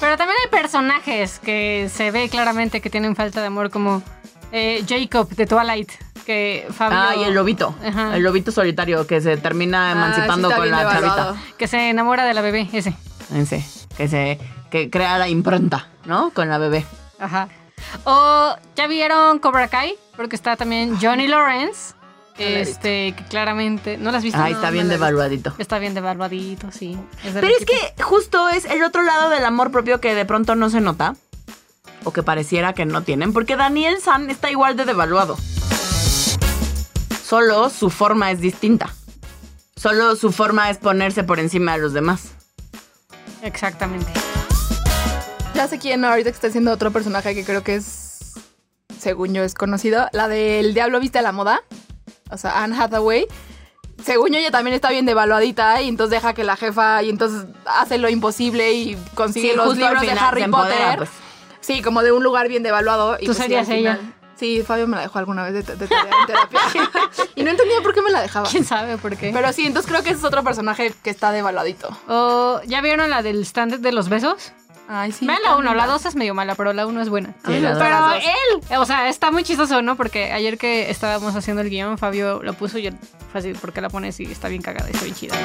Pero 0.00 0.16
también 0.16 0.36
hay 0.42 0.50
personajes 0.50 1.38
que 1.38 1.88
se 1.94 2.10
ve 2.10 2.28
claramente 2.28 2.80
que 2.80 2.90
tienen 2.90 3.14
falta 3.14 3.40
de 3.40 3.46
amor, 3.46 3.70
como 3.70 4.02
eh, 4.50 4.84
Jacob 4.88 5.28
de 5.28 5.46
Twilight, 5.46 5.92
que 6.26 6.66
Fabio... 6.72 6.98
Ah, 7.00 7.14
y 7.16 7.22
el 7.22 7.34
lobito. 7.34 7.72
Ajá. 7.86 8.16
El 8.16 8.24
lobito 8.24 8.50
solitario 8.50 9.06
que 9.06 9.20
se 9.20 9.36
termina 9.36 9.92
emancipando 9.92 10.48
Ah, 10.48 10.56
sí 10.56 10.60
está 10.62 10.76
con 10.76 10.84
la 10.84 10.92
chavita. 10.92 11.36
Que 11.56 11.68
se 11.68 11.90
enamora 11.90 12.24
de 12.24 12.34
la 12.34 12.40
bebé, 12.40 12.68
ese. 12.72 12.94
Ese, 13.32 13.64
que 13.98 14.08
se 14.08 14.38
que 14.70 14.88
crea 14.88 15.18
la 15.18 15.28
impronta, 15.28 15.88
¿no? 16.06 16.30
Con 16.30 16.48
la 16.48 16.56
bebé. 16.58 16.86
Ajá. 17.18 17.48
O 18.04 18.56
ya 18.76 18.86
vieron 18.86 19.40
Cobra 19.40 19.68
Kai, 19.68 19.96
porque 20.16 20.36
está 20.36 20.56
también 20.56 20.98
Johnny 21.00 21.26
Lawrence, 21.26 21.94
este, 22.38 23.12
que 23.16 23.24
claramente... 23.24 23.96
¿No 23.98 24.12
las? 24.12 24.22
Ahí 24.22 24.30
No, 24.32 24.46
está 24.46 24.70
bien 24.70 24.88
devaluadito. 24.88 25.52
Está 25.58 25.78
bien 25.78 25.94
devaluadito, 25.94 26.70
sí. 26.70 26.96
Es 27.24 27.34
Pero 27.34 27.48
es 27.48 27.64
que 27.64 28.02
justo 28.02 28.48
es 28.48 28.64
el 28.66 28.84
otro 28.84 29.02
lado 29.02 29.30
del 29.30 29.44
amor 29.44 29.72
propio 29.72 30.00
que 30.00 30.14
de 30.14 30.24
pronto 30.24 30.54
no 30.54 30.70
se 30.70 30.80
nota. 30.80 31.16
O 32.04 32.12
que 32.12 32.22
pareciera 32.22 32.74
que 32.74 32.86
no 32.86 33.02
tienen. 33.02 33.32
Porque 33.32 33.56
Daniel 33.56 34.00
San 34.00 34.30
está 34.30 34.50
igual 34.50 34.76
de 34.76 34.84
devaluado. 34.84 35.36
Solo 37.24 37.68
su 37.70 37.90
forma 37.90 38.30
es 38.30 38.40
distinta. 38.40 38.94
Solo 39.74 40.14
su 40.14 40.30
forma 40.30 40.70
es 40.70 40.78
ponerse 40.78 41.24
por 41.24 41.40
encima 41.40 41.72
de 41.72 41.78
los 41.78 41.92
demás. 41.92 42.37
Exactamente. 43.42 44.10
ya 45.54 45.68
sé 45.68 45.78
quién 45.78 46.04
ahorita 46.04 46.30
que 46.30 46.34
está 46.34 46.48
haciendo 46.48 46.72
otro 46.72 46.90
personaje 46.90 47.34
que 47.34 47.44
creo 47.44 47.62
que 47.62 47.76
es, 47.76 48.34
según 48.98 49.34
yo, 49.34 49.42
es 49.42 49.54
conocido. 49.54 50.08
La 50.12 50.28
del 50.28 50.74
Diablo 50.74 51.00
Viste 51.00 51.18
a 51.18 51.22
la 51.22 51.32
Moda. 51.32 51.62
o 52.30 52.36
sea, 52.36 52.62
Anne 52.62 52.76
Hathaway, 52.78 53.26
según 54.04 54.30
yo 54.32 54.38
ella 54.38 54.50
también 54.50 54.74
está 54.74 54.90
bien 54.90 55.06
devaluadita 55.06 55.80
y 55.82 55.88
entonces 55.88 56.10
deja 56.20 56.34
que 56.34 56.44
la 56.44 56.56
jefa 56.56 57.02
y 57.02 57.10
entonces 57.10 57.46
hace 57.66 57.98
lo 57.98 58.08
imposible 58.08 58.72
y 58.72 58.96
consigue 59.14 59.50
Sí, 59.50 59.56
los 59.56 59.76
libros 59.76 60.02
de 60.02 60.10
Harry 60.12 60.42
empodera, 60.42 60.76
Potter. 60.76 60.98
pues. 60.98 61.10
Sí, 61.60 61.82
como 61.82 62.02
de 62.02 62.12
un 62.12 62.22
lugar 62.22 62.48
bien 62.48 62.62
devaluado. 62.62 63.16
Y 63.20 63.26
Tú 63.26 63.26
pues 63.26 63.38
serías 63.38 63.68
ella. 63.68 63.96
final- 63.96 64.14
Sí, 64.38 64.62
Fabio 64.66 64.86
me 64.86 64.96
la 64.96 65.02
dejó 65.02 65.18
alguna 65.18 65.42
vez 65.44 65.52
de, 65.54 65.62
de- 65.62 65.76
de 65.76 65.88
tarea 65.88 66.12
en 66.20 66.26
terapia. 66.26 66.60
y 67.34 67.42
no 67.42 67.50
entendía 67.50 67.80
por 67.82 67.92
qué 67.92 68.02
me 68.02 68.10
la 68.10 68.22
dejaba. 68.22 68.48
¿Quién 68.48 68.64
sabe 68.64 68.96
por 68.98 69.16
qué? 69.16 69.30
Pero 69.32 69.52
sí, 69.52 69.66
entonces 69.66 69.90
creo 69.90 70.02
que 70.04 70.10
ese 70.10 70.18
es 70.20 70.24
otro 70.24 70.44
personaje 70.44 70.94
que 71.02 71.10
está 71.10 71.32
devaluadito. 71.32 71.88
O, 72.08 72.60
¿Ya 72.66 72.80
vieron 72.80 73.10
la 73.10 73.22
del 73.22 73.42
stand 73.44 73.76
de 73.80 73.92
los 73.92 74.08
besos? 74.08 74.52
Ay, 74.90 75.12
sí. 75.12 75.26
Vean 75.26 75.42
la 75.42 75.56
1, 75.56 75.74
la 75.74 75.86
2 75.86 76.06
es 76.06 76.14
medio 76.16 76.32
mala, 76.34 76.54
pero 76.54 76.72
la 76.72 76.86
1 76.86 77.02
es 77.02 77.08
buena. 77.10 77.28
Sí, 77.44 77.60
pero 77.60 78.00
dos. 78.00 78.14
él, 78.70 78.78
o 78.78 78.84
sea, 78.86 79.08
está 79.10 79.30
muy 79.30 79.42
chistoso, 79.44 79.82
¿no? 79.82 79.96
Porque 79.96 80.32
ayer 80.32 80.56
que 80.56 80.88
estábamos 80.88 81.36
haciendo 81.36 81.60
el 81.60 81.68
guion, 81.68 81.98
Fabio 81.98 82.40
lo 82.42 82.54
puso 82.54 82.78
y 82.78 82.82
yo, 82.84 82.90
fácil, 83.32 83.54
¿por 83.56 83.74
qué 83.74 83.82
la 83.82 83.90
pones? 83.90 84.18
Y 84.18 84.24
está 84.24 84.48
bien 84.48 84.62
cagada, 84.62 84.88
está 84.88 85.02
bien 85.04 85.14
chida. 85.14 85.36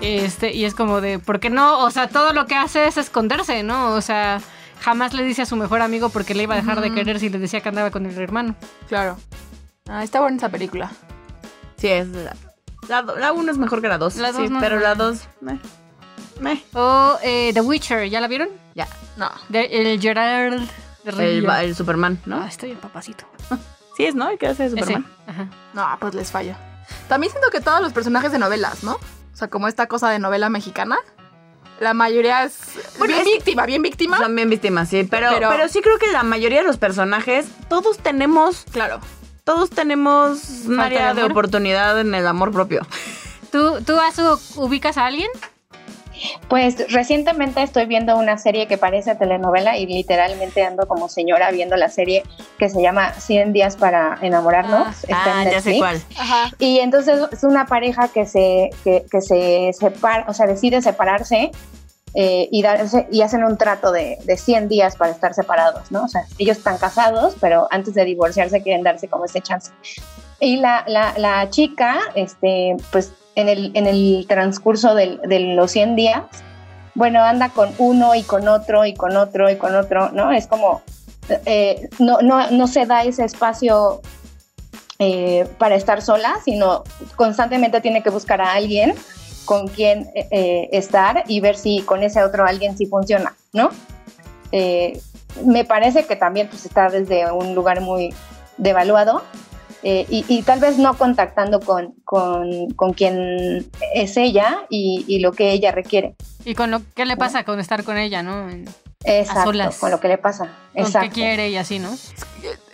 Este, 0.00 0.52
y 0.54 0.64
es 0.64 0.74
como 0.74 1.00
de, 1.00 1.18
¿por 1.18 1.40
qué 1.40 1.50
no? 1.50 1.80
O 1.84 1.90
sea, 1.90 2.08
todo 2.08 2.32
lo 2.32 2.46
que 2.46 2.54
hace 2.54 2.86
es 2.86 2.96
esconderse, 2.96 3.62
¿no? 3.64 3.88
O 3.94 4.00
sea, 4.00 4.40
jamás 4.80 5.12
le 5.14 5.22
dice 5.24 5.42
a 5.42 5.46
su 5.46 5.56
mejor 5.56 5.82
amigo 5.82 6.08
porque 6.08 6.34
le 6.34 6.44
iba 6.44 6.54
a 6.54 6.58
dejar 6.58 6.80
de 6.80 6.92
querer 6.92 7.20
si 7.20 7.28
le 7.28 7.38
decía 7.38 7.60
que 7.60 7.68
andaba 7.68 7.90
con 7.90 8.06
el 8.06 8.18
hermano. 8.18 8.54
Claro. 8.88 9.16
Ah, 9.88 10.02
está 10.02 10.20
buena 10.20 10.36
esa 10.36 10.48
película. 10.48 10.90
Sí, 11.76 11.88
es 11.88 12.08
la, 12.88 13.02
la, 13.02 13.32
uno 13.32 13.50
es 13.52 13.58
mejor 13.58 13.80
que 13.80 13.88
la 13.88 13.98
dos. 13.98 14.16
La 14.16 14.32
dos 14.32 14.42
sí, 14.42 14.48
no 14.48 14.60
pero 14.60 14.80
la 14.80 14.94
dos... 14.94 15.28
meh. 15.40 15.58
Meh. 16.40 16.64
O 16.72 17.18
eh, 17.22 17.52
The 17.52 17.60
Witcher, 17.60 18.08
¿ya 18.08 18.20
la 18.20 18.28
vieron? 18.28 18.48
Ya. 18.74 18.88
No. 19.16 19.30
De, 19.48 19.64
el 19.66 20.00
Gerard 20.00 20.60
de 21.04 21.38
El, 21.38 21.48
el 21.48 21.74
Superman, 21.76 22.18
¿no? 22.26 22.42
Ah, 22.42 22.48
estoy 22.48 22.70
el 22.70 22.78
papacito. 22.78 23.24
Sí 23.96 24.06
es, 24.06 24.14
¿no? 24.14 24.30
¿El 24.30 24.38
que 24.38 24.46
hace 24.46 24.62
de 24.62 24.68
Ese. 24.68 24.78
Superman? 24.78 25.06
Ajá. 25.26 25.48
No, 25.74 25.86
pues 26.00 26.14
les 26.14 26.30
fallo. 26.30 26.54
También 27.08 27.30
siento 27.30 27.50
que 27.50 27.60
todos 27.60 27.82
los 27.82 27.92
personajes 27.92 28.32
de 28.32 28.38
novelas, 28.38 28.82
¿no? 28.82 28.92
O 28.94 29.36
sea, 29.36 29.48
como 29.48 29.68
esta 29.68 29.88
cosa 29.88 30.08
de 30.08 30.18
novela 30.18 30.48
mexicana. 30.48 30.96
La 31.80 31.94
mayoría 31.94 32.44
es 32.44 32.58
Bueno, 32.98 33.14
bien 33.14 33.26
es- 33.26 33.32
víctima, 33.34 33.66
bien 33.66 33.82
víctima. 33.82 34.18
Son 34.18 34.34
bien 34.36 34.48
víctimas, 34.50 34.88
sí. 34.88 35.04
Pero, 35.10 35.28
pero, 35.30 35.48
Pero- 35.48 35.68
sí 35.68 35.80
creo 35.80 35.98
que 35.98 36.08
la 36.12 36.22
mayoría 36.22 36.58
de 36.58 36.64
los 36.66 36.76
personajes, 36.76 37.46
todos 37.68 37.98
tenemos, 37.98 38.64
Claro. 38.70 39.00
todos 39.44 39.70
tenemos 39.70 40.38
un 40.66 40.78
área 40.78 41.14
de 41.14 41.24
oportunidad 41.24 41.98
en 41.98 42.14
el 42.14 42.26
amor 42.26 42.52
propio. 42.52 42.86
¿Tú, 43.50 43.80
tú 43.84 43.98
Azu, 43.98 44.38
ubicas 44.56 44.96
a 44.98 45.06
alguien? 45.06 45.28
Pues 46.48 46.90
recientemente 46.92 47.62
estoy 47.62 47.86
viendo 47.86 48.16
una 48.16 48.38
serie 48.38 48.66
que 48.66 48.78
parece 48.78 49.14
telenovela 49.14 49.76
y 49.76 49.86
literalmente 49.86 50.64
ando 50.64 50.86
como 50.86 51.08
señora 51.08 51.50
viendo 51.50 51.76
la 51.76 51.88
serie 51.88 52.22
que 52.58 52.68
se 52.68 52.82
llama 52.82 53.12
100 53.14 53.52
días 53.52 53.76
para 53.76 54.18
enamorarnos. 54.22 54.86
Ah, 54.86 54.94
Está 55.02 55.42
en 55.42 55.48
Ah, 55.48 55.50
ya 55.52 55.60
sé 55.60 55.78
cuál. 55.78 56.00
Ajá. 56.16 56.50
Y 56.58 56.80
entonces 56.80 57.20
es 57.32 57.44
una 57.44 57.66
pareja 57.66 58.08
que 58.08 58.26
se, 58.26 58.70
que, 58.84 59.04
que 59.10 59.20
se 59.20 59.70
separa, 59.72 60.24
o 60.28 60.34
sea, 60.34 60.46
decide 60.46 60.82
separarse 60.82 61.50
eh, 62.14 62.48
y, 62.50 62.62
darse, 62.62 63.06
y 63.12 63.22
hacen 63.22 63.44
un 63.44 63.56
trato 63.56 63.92
de, 63.92 64.18
de 64.24 64.36
100 64.36 64.68
días 64.68 64.96
para 64.96 65.12
estar 65.12 65.32
separados, 65.32 65.92
¿no? 65.92 66.04
O 66.04 66.08
sea, 66.08 66.22
ellos 66.38 66.58
están 66.58 66.76
casados, 66.76 67.36
pero 67.40 67.68
antes 67.70 67.94
de 67.94 68.04
divorciarse 68.04 68.62
quieren 68.62 68.82
darse 68.82 69.06
como 69.08 69.26
ese 69.26 69.40
chance. 69.40 69.70
Y 70.40 70.56
la, 70.56 70.84
la, 70.88 71.14
la 71.18 71.48
chica, 71.50 72.00
este, 72.14 72.76
pues 72.90 73.12
en 73.40 73.48
el, 73.48 73.70
en 73.74 73.86
el 73.86 74.26
transcurso 74.28 74.94
del- 74.94 75.20
de 75.22 75.40
los 75.54 75.70
100 75.70 75.96
días, 75.96 76.22
bueno, 76.94 77.22
anda 77.22 77.48
con 77.50 77.70
uno 77.78 78.14
y 78.14 78.22
con 78.22 78.46
otro 78.48 78.84
y 78.84 78.94
con 78.94 79.16
otro 79.16 79.50
y 79.50 79.56
con 79.56 79.74
otro, 79.74 80.10
¿no? 80.10 80.32
Es 80.32 80.46
como, 80.46 80.82
eh, 81.46 81.88
no, 81.98 82.20
no, 82.20 82.50
no 82.50 82.66
se 82.66 82.84
da 82.86 83.02
ese 83.04 83.24
espacio 83.24 84.00
eh, 84.98 85.46
para 85.58 85.76
estar 85.76 86.02
sola, 86.02 86.34
sino 86.44 86.84
constantemente 87.16 87.80
tiene 87.80 88.02
que 88.02 88.10
buscar 88.10 88.40
a 88.40 88.52
alguien 88.52 88.94
con 89.46 89.68
quien 89.68 90.10
eh, 90.14 90.28
eh, 90.30 90.68
estar 90.72 91.24
y 91.26 91.40
ver 91.40 91.56
si 91.56 91.80
con 91.82 92.02
ese 92.02 92.22
otro 92.22 92.44
alguien 92.44 92.76
sí 92.76 92.86
funciona, 92.86 93.34
¿no? 93.52 93.70
Me 95.44 95.64
parece 95.64 96.04
que 96.06 96.16
también 96.16 96.48
pues, 96.48 96.66
está 96.66 96.88
desde 96.90 97.30
un 97.30 97.54
lugar 97.54 97.80
muy 97.80 98.12
devaluado 98.58 99.22
eh, 99.82 100.06
y, 100.08 100.24
y 100.28 100.42
tal 100.42 100.60
vez 100.60 100.78
no 100.78 100.96
contactando 100.96 101.60
con, 101.60 101.94
con, 102.04 102.70
con 102.70 102.92
quien 102.92 103.70
es 103.94 104.16
ella 104.16 104.66
y, 104.68 105.04
y 105.08 105.20
lo 105.20 105.32
que 105.32 105.52
ella 105.52 105.72
requiere. 105.72 106.14
¿Y 106.44 106.54
con 106.54 106.70
lo 106.70 106.80
que 106.94 107.04
le 107.04 107.16
pasa 107.16 107.44
con 107.44 107.60
estar 107.60 107.84
con 107.84 107.96
ella, 107.98 108.22
no? 108.22 108.48
Exacto, 109.04 109.44
solas. 109.44 109.78
con 109.78 109.90
lo 109.90 110.00
que 110.00 110.08
le 110.08 110.18
pasa. 110.18 110.50
Con 110.74 110.84
Exacto. 110.84 111.08
qué 111.08 111.14
quiere 111.14 111.48
y 111.50 111.56
así, 111.56 111.78
¿no? 111.78 111.90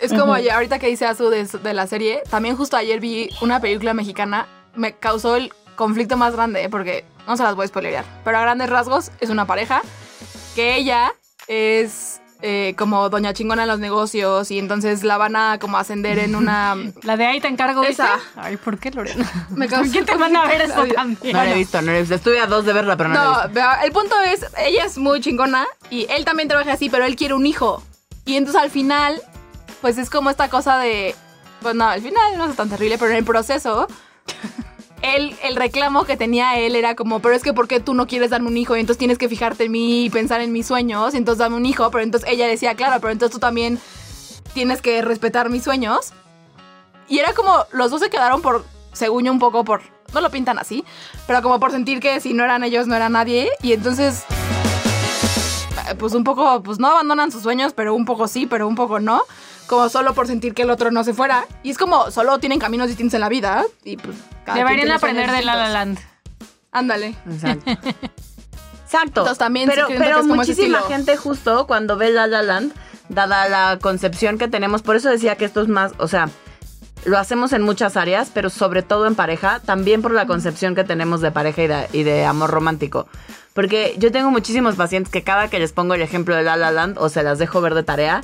Es 0.00 0.12
como 0.12 0.34
ahorita 0.34 0.78
que 0.78 0.88
dice 0.88 1.06
Azu 1.06 1.28
de, 1.28 1.44
de 1.44 1.74
la 1.74 1.86
serie, 1.86 2.22
también 2.30 2.56
justo 2.56 2.76
ayer 2.76 3.00
vi 3.00 3.28
una 3.40 3.60
película 3.60 3.94
mexicana, 3.94 4.48
me 4.74 4.92
causó 4.92 5.36
el 5.36 5.52
conflicto 5.76 6.16
más 6.16 6.34
grande, 6.34 6.68
porque 6.68 7.04
no 7.26 7.36
se 7.36 7.42
las 7.42 7.54
voy 7.54 7.64
a 7.64 7.68
spoilerear, 7.68 8.04
pero 8.24 8.38
a 8.38 8.40
grandes 8.40 8.70
rasgos 8.70 9.12
es 9.20 9.30
una 9.30 9.46
pareja 9.46 9.82
que 10.54 10.76
ella 10.76 11.12
es 11.48 12.20
eh, 12.42 12.74
como 12.76 13.08
doña 13.08 13.32
chingona 13.32 13.62
en 13.62 13.68
los 13.68 13.78
negocios 13.78 14.50
y 14.50 14.58
entonces 14.58 15.02
la 15.04 15.16
van 15.16 15.36
a 15.36 15.58
como 15.58 15.78
ascender 15.78 16.18
en 16.18 16.36
una... 16.36 16.76
La 17.02 17.16
de 17.16 17.26
ahí 17.26 17.40
te 17.40 17.48
encargo, 17.48 17.80
¿viste? 17.80 18.02
Esa. 18.02 18.18
Ay, 18.36 18.56
¿por 18.56 18.78
qué, 18.78 18.90
Lorena? 18.90 19.30
Me 19.50 19.66
¿Por 19.68 19.76
causó 19.78 19.92
qué 19.92 20.02
te 20.02 20.14
van 20.16 20.36
a 20.36 20.46
ver 20.46 20.62
eso 20.62 20.84
también? 20.86 21.32
No 21.36 21.44
la 21.44 21.50
he 21.50 21.54
visto, 21.54 21.80
no 21.80 21.90
la 21.92 21.96
he 21.98 22.00
visto. 22.00 22.14
Estuve 22.14 22.40
a 22.40 22.46
dos 22.46 22.64
de 22.64 22.72
verla, 22.72 22.96
pero 22.96 23.08
no, 23.08 23.14
la 23.14 23.20
he 23.20 23.24
No, 23.24 23.34
visto. 23.34 23.50
vea, 23.54 23.80
el 23.84 23.92
punto 23.92 24.14
es, 24.20 24.44
ella 24.58 24.84
es 24.84 24.98
muy 24.98 25.20
chingona 25.20 25.66
y 25.90 26.06
él 26.10 26.24
también 26.24 26.48
trabaja 26.48 26.72
así, 26.72 26.90
pero 26.90 27.04
él 27.04 27.16
quiere 27.16 27.34
un 27.34 27.46
hijo. 27.46 27.82
Y 28.24 28.36
entonces 28.36 28.60
al 28.62 28.70
final, 28.70 29.22
pues 29.80 29.96
es 29.98 30.10
como 30.10 30.30
esta 30.30 30.48
cosa 30.50 30.78
de, 30.78 31.14
pues 31.62 31.74
no, 31.74 31.88
al 31.88 32.02
final 32.02 32.36
no 32.36 32.46
es 32.50 32.56
tan 32.56 32.68
terrible, 32.68 32.98
pero 32.98 33.12
en 33.12 33.18
el 33.18 33.24
proceso, 33.24 33.86
él, 35.02 35.36
el 35.42 35.56
reclamo 35.56 36.04
que 36.04 36.16
tenía 36.16 36.58
él 36.58 36.74
era 36.76 36.94
como, 36.94 37.20
pero 37.20 37.34
es 37.34 37.42
que 37.42 37.52
¿por 37.52 37.68
qué 37.68 37.80
tú 37.80 37.94
no 37.94 38.06
quieres 38.06 38.30
darme 38.30 38.48
un 38.48 38.56
hijo? 38.56 38.76
Y 38.76 38.80
entonces 38.80 38.98
tienes 38.98 39.18
que 39.18 39.28
fijarte 39.28 39.64
en 39.64 39.72
mí 39.72 40.04
y 40.04 40.10
pensar 40.10 40.40
en 40.40 40.52
mis 40.52 40.66
sueños, 40.66 41.14
entonces 41.14 41.38
dame 41.38 41.56
un 41.56 41.66
hijo, 41.66 41.90
pero 41.90 42.02
entonces 42.02 42.28
ella 42.30 42.46
decía, 42.46 42.74
claro, 42.74 43.00
pero 43.00 43.12
entonces 43.12 43.32
tú 43.32 43.38
también 43.38 43.78
tienes 44.54 44.80
que 44.80 45.02
respetar 45.02 45.50
mis 45.50 45.64
sueños. 45.64 46.12
Y 47.08 47.18
era 47.18 47.34
como, 47.34 47.64
los 47.72 47.90
dos 47.90 48.00
se 48.00 48.10
quedaron 48.10 48.42
por, 48.42 48.64
según 48.92 49.24
yo, 49.24 49.32
un 49.32 49.38
poco 49.38 49.64
por, 49.64 49.82
no 50.12 50.20
lo 50.20 50.30
pintan 50.30 50.58
así, 50.58 50.84
pero 51.26 51.42
como 51.42 51.60
por 51.60 51.70
sentir 51.70 52.00
que 52.00 52.20
si 52.20 52.32
no 52.32 52.44
eran 52.44 52.64
ellos, 52.64 52.86
no 52.86 52.94
era 52.94 53.08
nadie. 53.08 53.50
Y 53.62 53.72
entonces, 53.72 54.24
eh, 55.88 55.94
pues 55.94 56.14
un 56.14 56.24
poco, 56.24 56.62
pues 56.62 56.78
no 56.78 56.88
abandonan 56.88 57.30
sus 57.30 57.42
sueños, 57.42 57.72
pero 57.74 57.94
un 57.94 58.04
poco 58.04 58.26
sí, 58.28 58.46
pero 58.46 58.66
un 58.66 58.74
poco 58.74 58.98
no. 58.98 59.22
Como 59.66 59.88
solo 59.88 60.14
por 60.14 60.26
sentir 60.26 60.54
que 60.54 60.62
el 60.62 60.70
otro 60.70 60.90
no 60.90 61.02
se 61.04 61.12
fuera. 61.12 61.46
Y 61.62 61.70
es 61.70 61.78
como, 61.78 62.10
solo 62.10 62.38
tienen 62.38 62.58
caminos 62.58 62.88
distintos 62.88 63.14
en 63.14 63.20
la 63.20 63.28
vida. 63.28 63.64
Y 63.84 63.96
pues, 63.96 64.16
cada 64.44 64.58
Deberían 64.58 64.90
aprender 64.92 65.30
de 65.30 65.42
La 65.42 65.56
La. 65.56 65.68
Land. 65.68 65.98
Ándale. 66.72 67.14
Exacto. 67.30 67.70
Exacto. 68.86 69.20
Entonces 69.22 69.38
también 69.38 69.68
pero, 69.68 69.88
siento 69.88 70.04
pero 70.04 70.24
muchísima 70.24 70.82
gente 70.82 71.16
justo 71.16 71.66
cuando 71.66 71.96
ve 71.96 72.12
La 72.12 72.28
La 72.28 72.42
Land, 72.42 72.72
dada 73.08 73.48
la 73.48 73.78
concepción 73.80 74.38
que 74.38 74.46
tenemos, 74.46 74.82
por 74.82 74.94
eso 74.94 75.10
decía 75.10 75.34
que 75.36 75.44
esto 75.44 75.60
es 75.60 75.68
más, 75.68 75.92
o 75.98 76.06
sea, 76.06 76.28
lo 77.04 77.18
hacemos 77.18 77.52
en 77.52 77.62
muchas 77.62 77.96
áreas, 77.96 78.30
pero 78.32 78.48
sobre 78.48 78.82
todo 78.82 79.06
en 79.06 79.14
pareja, 79.14 79.60
también 79.64 80.02
por 80.02 80.12
la 80.12 80.26
concepción 80.26 80.74
que 80.74 80.84
tenemos 80.84 81.20
de 81.20 81.30
pareja 81.32 81.62
y 81.62 81.66
de, 81.66 81.88
y 81.92 82.02
de 82.04 82.24
amor 82.24 82.50
romántico. 82.50 83.08
Porque 83.54 83.94
yo 83.98 84.12
tengo 84.12 84.30
muchísimos 84.30 84.76
pacientes 84.76 85.10
que 85.10 85.22
cada 85.22 85.48
que 85.48 85.58
les 85.58 85.72
pongo 85.72 85.94
el 85.94 86.02
ejemplo 86.02 86.36
de 86.36 86.42
La 86.42 86.56
La 86.56 86.70
Land 86.70 86.98
o 86.98 87.08
se 87.08 87.22
las 87.22 87.38
dejo 87.38 87.60
ver 87.60 87.74
de 87.74 87.82
tarea, 87.82 88.22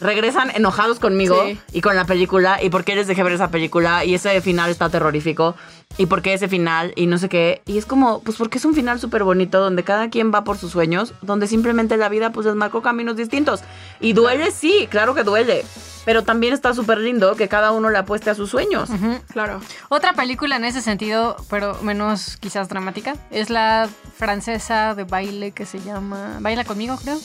regresan 0.00 0.50
enojados 0.54 0.98
conmigo 0.98 1.42
Sí. 1.46 1.58
y 1.72 1.80
con 1.80 1.96
la 1.96 2.04
película 2.04 2.62
y 2.62 2.70
por 2.70 2.84
qué 2.84 2.94
les 2.96 3.06
dejé 3.06 3.22
ver 3.22 3.32
esa 3.32 3.50
película 3.50 4.04
y 4.04 4.14
ese 4.14 4.40
final 4.40 4.70
está 4.70 4.88
terrorífico 4.90 5.54
y 5.98 6.06
por 6.06 6.22
qué 6.22 6.34
ese 6.34 6.48
final 6.48 6.92
y 6.96 7.06
no 7.06 7.18
sé 7.18 7.28
qué. 7.28 7.62
Y 7.66 7.78
es 7.78 7.86
como, 7.86 8.20
pues 8.22 8.36
porque 8.36 8.58
es 8.58 8.64
un 8.64 8.74
final 8.74 9.00
súper 9.00 9.24
bonito 9.24 9.60
donde 9.60 9.84
cada 9.84 10.10
quien 10.10 10.32
va 10.32 10.44
por 10.44 10.58
sus 10.58 10.72
sueños, 10.72 11.14
donde 11.22 11.46
simplemente 11.46 11.96
la 11.96 12.08
vida 12.08 12.30
pues 12.32 12.46
les 12.46 12.54
marcó 12.54 12.82
caminos 12.82 13.16
distintos. 13.16 13.60
Y 14.00 14.12
duele, 14.12 14.50
sí, 14.50 14.86
claro 14.90 15.14
que 15.14 15.22
duele. 15.22 15.64
Pero 16.04 16.22
también 16.22 16.54
está 16.54 16.72
súper 16.72 16.98
lindo 16.98 17.34
que 17.34 17.48
cada 17.48 17.72
uno 17.72 17.90
le 17.90 17.98
apueste 17.98 18.30
a 18.30 18.34
sus 18.36 18.50
sueños. 18.50 18.90
Ujú. 18.90 19.18
Claro. 19.32 19.60
Otra 19.88 20.12
película 20.12 20.54
en 20.56 20.64
ese 20.64 20.80
sentido, 20.80 21.36
pero 21.50 21.76
menos 21.82 22.36
quizás 22.36 22.68
dramática, 22.68 23.16
es 23.32 23.50
la 23.50 23.88
francesa 24.16 24.94
de 24.94 25.02
baile 25.04 25.50
que 25.50 25.66
se 25.66 25.80
llama 25.80 26.36
Baila 26.40 26.64
conmigo, 26.64 26.96
creo. 27.02 27.18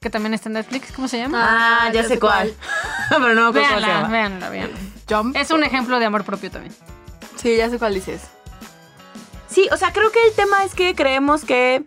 Que 0.00 0.10
también 0.10 0.32
está 0.32 0.48
en 0.48 0.54
Netflix. 0.54 0.92
¿Cómo 0.92 1.08
se 1.08 1.18
llama? 1.18 1.38
Ah, 1.42 1.92
ya, 1.92 2.04
sé 2.04 2.20
cuál. 2.20 2.54
Pero 3.10 3.34
no 3.34 3.50
me 3.52 3.60
acuerdo 3.60 3.68
cómo 3.68 3.80
se 3.80 3.86
véanla, 3.86 3.88
llama. 3.88 4.08
véanla, 4.08 4.50
véanla. 4.50 4.78
Jump. 5.08 5.36
Es 5.36 5.50
un 5.50 5.64
ejemplo 5.64 5.98
de 5.98 6.04
amor 6.04 6.24
propio 6.24 6.50
también. 6.50 6.74
Sí, 7.36 7.56
ya 7.56 7.68
sé 7.68 7.78
cuál 7.78 7.94
dices. 7.94 8.22
Sí, 9.48 9.68
o 9.72 9.76
sea, 9.76 9.92
creo 9.92 10.12
que 10.12 10.24
el 10.28 10.34
tema 10.34 10.62
es 10.64 10.74
que 10.74 10.94
creemos 10.94 11.44
que, 11.44 11.82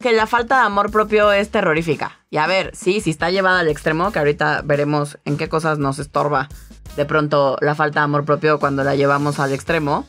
que 0.00 0.12
la 0.12 0.26
falta 0.26 0.60
de 0.60 0.66
amor 0.66 0.92
propio 0.92 1.32
es 1.32 1.50
terrorífica. 1.50 2.20
Y 2.30 2.36
a 2.36 2.46
ver, 2.46 2.70
sí, 2.76 3.00
si 3.00 3.10
está 3.10 3.30
llevada 3.30 3.60
al 3.60 3.68
extremo, 3.68 4.12
que 4.12 4.18
ahorita 4.20 4.62
veremos 4.64 5.18
en 5.24 5.36
qué 5.36 5.48
cosas 5.48 5.78
nos 5.78 5.98
estorba 5.98 6.48
de 6.96 7.04
pronto 7.04 7.56
la 7.60 7.74
falta 7.74 8.00
de 8.00 8.04
amor 8.04 8.24
propio 8.24 8.60
cuando 8.60 8.84
la 8.84 8.94
llevamos 8.94 9.40
al 9.40 9.52
extremo. 9.52 10.06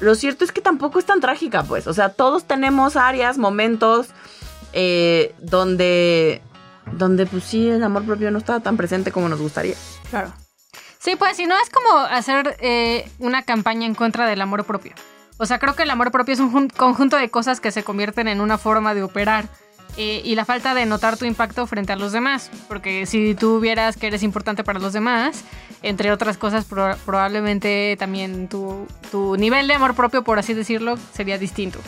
Lo 0.00 0.14
cierto 0.14 0.44
es 0.44 0.52
que 0.52 0.60
tampoco 0.60 0.98
es 0.98 1.06
tan 1.06 1.20
trágica, 1.20 1.64
pues. 1.64 1.86
O 1.86 1.94
sea, 1.94 2.10
todos 2.10 2.44
tenemos 2.44 2.96
áreas, 2.96 3.36
momentos 3.36 4.08
eh, 4.72 5.34
donde, 5.38 6.42
donde, 6.92 7.26
pues 7.26 7.44
sí, 7.44 7.68
el 7.68 7.82
amor 7.82 8.04
propio 8.04 8.30
no 8.30 8.38
está 8.38 8.60
tan 8.60 8.76
presente 8.76 9.12
como 9.12 9.28
nos 9.28 9.40
gustaría. 9.40 9.74
Claro. 10.10 10.32
Sí, 10.98 11.14
pues 11.16 11.36
si 11.36 11.46
no 11.46 11.54
es 11.60 11.70
como 11.70 11.98
hacer 11.98 12.56
eh, 12.60 13.08
una 13.18 13.42
campaña 13.42 13.86
en 13.86 13.94
contra 13.94 14.26
del 14.26 14.40
amor 14.40 14.64
propio. 14.64 14.92
O 15.38 15.46
sea, 15.46 15.58
creo 15.60 15.76
que 15.76 15.84
el 15.84 15.90
amor 15.90 16.10
propio 16.10 16.34
es 16.34 16.40
un 16.40 16.50
jun- 16.52 16.72
conjunto 16.76 17.16
de 17.16 17.30
cosas 17.30 17.60
que 17.60 17.70
se 17.70 17.84
convierten 17.84 18.26
en 18.28 18.40
una 18.40 18.58
forma 18.58 18.94
de 18.94 19.02
operar. 19.04 19.48
eh, 19.96 20.20
y 20.24 20.34
la 20.36 20.44
falta 20.44 20.74
de 20.74 20.86
notar 20.86 21.16
tu 21.16 21.24
impacto 21.24 21.66
frente 21.66 21.92
a 21.92 21.96
los 21.96 22.12
demás. 22.12 22.50
Porque 22.68 23.06
si 23.06 23.34
tú 23.34 23.58
vieras 23.58 23.96
que 23.96 24.08
eres 24.08 24.22
importante 24.22 24.62
para 24.62 24.78
los 24.80 24.92
demás, 24.92 25.42
entre 25.82 26.12
otras 26.12 26.36
cosas, 26.36 26.64
pro- 26.66 26.96
probablemente 27.06 27.96
también 27.98 28.48
tu, 28.48 28.86
tu 29.10 29.36
nivel 29.36 29.66
de 29.66 29.74
amor 29.74 29.94
propio, 29.94 30.22
por 30.24 30.38
así 30.38 30.52
decirlo, 30.54 30.96
sería 31.14 31.38
distinto. 31.38 31.78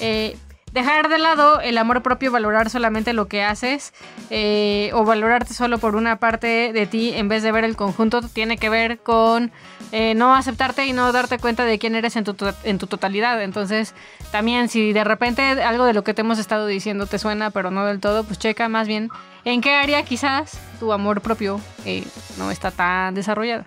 Eh, 0.00 0.36
dejar 0.76 1.08
de 1.08 1.16
lado 1.16 1.58
el 1.60 1.78
amor 1.78 2.02
propio, 2.02 2.30
valorar 2.30 2.68
solamente 2.68 3.14
lo 3.14 3.28
que 3.28 3.42
haces 3.42 3.94
eh, 4.28 4.90
o 4.92 5.06
valorarte 5.06 5.54
solo 5.54 5.78
por 5.78 5.96
una 5.96 6.16
parte 6.16 6.70
de 6.74 6.86
ti 6.86 7.14
en 7.14 7.28
vez 7.28 7.42
de 7.42 7.50
ver 7.50 7.64
el 7.64 7.76
conjunto, 7.76 8.20
tiene 8.20 8.58
que 8.58 8.68
ver 8.68 8.98
con 8.98 9.52
eh, 9.90 10.14
no 10.14 10.34
aceptarte 10.34 10.84
y 10.84 10.92
no 10.92 11.10
darte 11.12 11.38
cuenta 11.38 11.64
de 11.64 11.78
quién 11.78 11.94
eres 11.94 12.14
en 12.16 12.24
tu, 12.24 12.34
tu 12.34 12.86
totalidad. 12.86 13.42
Entonces, 13.42 13.94
también 14.30 14.68
si 14.68 14.92
de 14.92 15.02
repente 15.02 15.42
algo 15.42 15.86
de 15.86 15.94
lo 15.94 16.04
que 16.04 16.12
te 16.12 16.20
hemos 16.20 16.38
estado 16.38 16.66
diciendo 16.66 17.06
te 17.06 17.18
suena, 17.18 17.50
pero 17.50 17.70
no 17.70 17.86
del 17.86 17.98
todo, 17.98 18.24
pues 18.24 18.38
checa 18.38 18.68
más 18.68 18.86
bien 18.86 19.08
en 19.44 19.62
qué 19.62 19.76
área 19.76 20.02
quizás 20.02 20.60
tu 20.78 20.92
amor 20.92 21.22
propio 21.22 21.58
eh, 21.86 22.04
no 22.36 22.50
está 22.50 22.70
tan 22.70 23.14
desarrollado. 23.14 23.64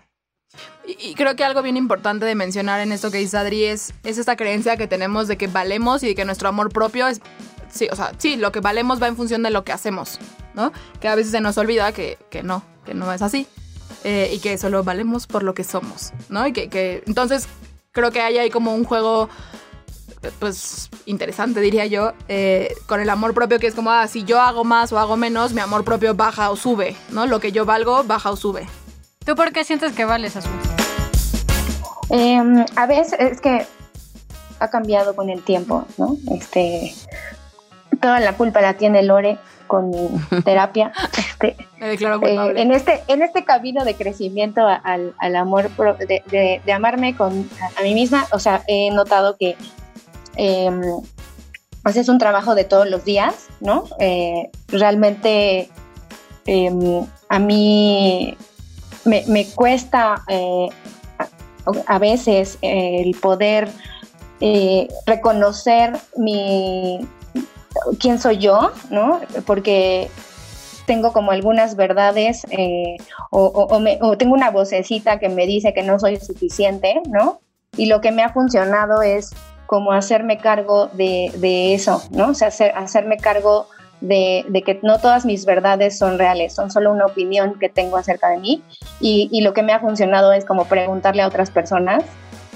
Y, 0.86 1.14
creo 1.14 1.36
que 1.36 1.44
algo 1.44 1.62
bien 1.62 1.78
importante 1.78 2.26
de 2.26 2.34
mencionar 2.34 2.80
en 2.80 2.92
esto 2.92 3.12
que 3.12 3.20
dice 3.20 3.38
Adri 3.38 3.66
es, 3.66 3.94
es 4.04 4.18
esta 4.18 4.36
creencia 4.36 4.78
que 4.78 4.88
tenemos 4.88 5.28
de 5.28 5.38
que 5.38 5.48
valemos 5.48 6.02
y 6.02 6.08
de 6.08 6.16
que 6.16 6.26
nuestro 6.26 6.50
amor 6.50 6.70
propio 6.72 7.08
es... 7.08 7.22
Sí, 7.72 7.88
o 7.92 7.96
sea, 7.96 8.14
sí, 8.18 8.36
lo 8.36 8.52
que 8.52 8.60
valemos 8.60 9.02
va 9.02 9.08
en 9.08 9.16
función 9.16 9.44
de 9.44 9.52
lo 9.52 9.64
que 9.64 9.72
hacemos, 9.72 10.18
¿no? 10.56 10.72
Que 11.00 11.08
a 11.08 11.14
veces 11.14 11.32
se 11.32 11.40
nos 11.40 11.58
olvida 11.60 11.92
que, 11.92 12.18
que 12.32 12.42
no, 12.42 12.64
que 12.84 12.96
no 12.96 13.14
es 13.14 13.22
así. 13.22 13.48
eh, 14.04 14.32
y 14.34 14.40
que 14.40 14.58
solo 14.58 14.84
valemos 14.84 15.28
por 15.28 15.44
lo 15.44 15.54
que 15.54 15.64
somos, 15.64 16.14
¿no? 16.30 16.48
Y 16.48 16.54
que, 16.54 16.70
que 16.70 17.04
entonces 17.06 17.48
creo 17.92 18.12
que 18.12 18.22
hay 18.22 18.38
ahí 18.38 18.50
como 18.50 18.74
un 18.74 18.84
juego 18.86 19.30
eh, 20.22 20.32
pues 20.40 20.90
interesante 21.06 21.60
diría 21.60 21.86
yo 21.86 22.14
eh, 22.28 22.74
con 22.88 23.00
el 23.00 23.10
amor 23.10 23.34
propio 23.34 23.60
que 23.60 23.68
es 23.68 23.76
como 23.76 23.92
ah, 23.92 24.08
si 24.08 24.24
yo 24.24 24.40
hago 24.40 24.64
más 24.64 24.92
o 24.92 25.00
hago 25.00 25.18
menos 25.18 25.54
mi 25.54 25.62
amor 25.62 25.84
propio 25.84 26.14
baja 26.14 26.50
o 26.52 26.56
sube 26.56 26.96
no 27.12 27.26
lo 27.26 27.40
que 27.40 27.52
yo 27.52 27.66
valgo 27.66 28.04
baja 28.04 28.32
o 28.32 28.36
sube 28.36 28.68
¿Tú 29.26 29.36
por 29.36 29.52
qué 29.52 29.64
sientes 29.64 29.94
que 29.94 30.06
vales, 30.06 30.36
Azul? 30.36 30.52
Em, 32.10 32.66
a 32.76 32.86
veces 32.88 33.20
es 33.20 33.42
que 33.42 33.66
ha 34.60 34.70
cambiado 34.70 35.16
con 35.16 35.30
el 35.30 35.44
tiempo, 35.44 35.86
¿no? 35.98 36.18
Este, 36.32 36.94
toda 38.02 38.20
la 38.20 38.34
culpa 38.34 38.62
la 38.62 38.74
tiene 38.74 39.04
Lore 39.04 39.38
con 39.68 39.90
mi 39.92 40.10
terapia. 40.44 40.92
Este, 41.18 41.56
me 41.80 41.88
declaro 41.90 42.16
eh, 42.18 42.20
culpable 42.20 42.62
en 42.62 42.72
este 42.72 43.04
en 43.08 43.22
este 43.22 43.44
camino 43.46 43.86
de 43.86 43.96
crecimiento 43.96 44.62
a- 44.68 44.76
al, 44.76 45.14
al 45.20 45.36
amor 45.36 45.70
pro- 45.70 45.94
de, 45.96 46.24
de- 46.26 46.62
de 46.66 46.74
amarme 46.74 47.16
con 47.16 47.48
a, 47.62 47.80
a 47.80 47.84
mí 47.84 47.94
misma 47.94 48.26
o 48.32 48.40
sea 48.40 48.64
he 48.68 48.90
notado 48.92 49.38
que 49.38 49.56
pues 51.84 51.96
es 51.98 52.08
un 52.10 52.18
trabajo 52.18 52.56
de 52.56 52.64
todos 52.64 52.90
los 52.90 53.04
días 53.06 53.48
no 53.60 53.84
Eh, 54.00 54.50
realmente 54.70 55.70
em, 56.46 57.06
a 57.30 57.40
mí 57.40 58.38
me, 59.06 59.24
me 59.28 59.46
cuesta 59.48 60.24
eh, 60.28 60.68
a, 61.88 62.00
veces 62.00 62.58
eh, 62.62 63.02
el 63.04 63.16
poder 63.20 63.70
eh, 64.42 64.88
reconocer 65.06 65.98
mi 66.18 67.00
quién 68.00 68.20
soy 68.20 68.38
yo 68.38 68.72
no 68.90 69.20
porque 69.46 70.10
tengo 70.86 71.14
como 71.14 71.32
algunas 71.32 71.76
verdades 71.76 72.44
o, 73.30 73.68
o- 74.02 74.18
tengo 74.18 74.34
una 74.34 74.50
vocecita 74.50 75.20
que 75.20 75.30
me 75.30 75.46
dice 75.46 75.72
que 75.74 75.84
no 75.84 76.00
soy 76.00 76.18
suficiente, 76.18 77.02
¿no? 77.10 77.42
Y 77.78 77.86
lo 77.86 78.02
que 78.02 78.12
me 78.12 78.24
ha 78.24 78.30
funcionado 78.34 79.04
es 79.04 79.30
como 79.68 79.92
hacerme 79.92 80.40
cargo 80.40 80.88
de, 80.94 81.32
de 81.38 81.76
eso, 81.76 82.02
¿no? 82.10 82.30
Hacer- 82.32 82.74
hacerme 82.76 83.18
cargo 83.18 83.68
de, 84.02 84.64
que 84.66 84.80
no 84.84 85.00
todas 85.00 85.26
mis 85.26 85.46
verdades 85.46 85.98
son 85.98 86.18
reales, 86.18 86.54
son 86.54 86.72
solo 86.72 86.92
una 86.92 87.06
opinión 87.06 87.58
que 87.60 87.70
tengo 87.70 87.98
acerca 87.98 88.30
de 88.30 88.38
mí. 88.38 88.64
Y, 89.00 89.42
lo 89.42 89.54
que 89.54 89.64
me 89.64 89.74
ha 89.74 89.80
funcionado 89.80 90.34
es 90.34 90.46
como 90.46 90.66
preguntarle 90.66 91.22
a 91.22 91.28
otras 91.28 91.52
personas 91.52 92.04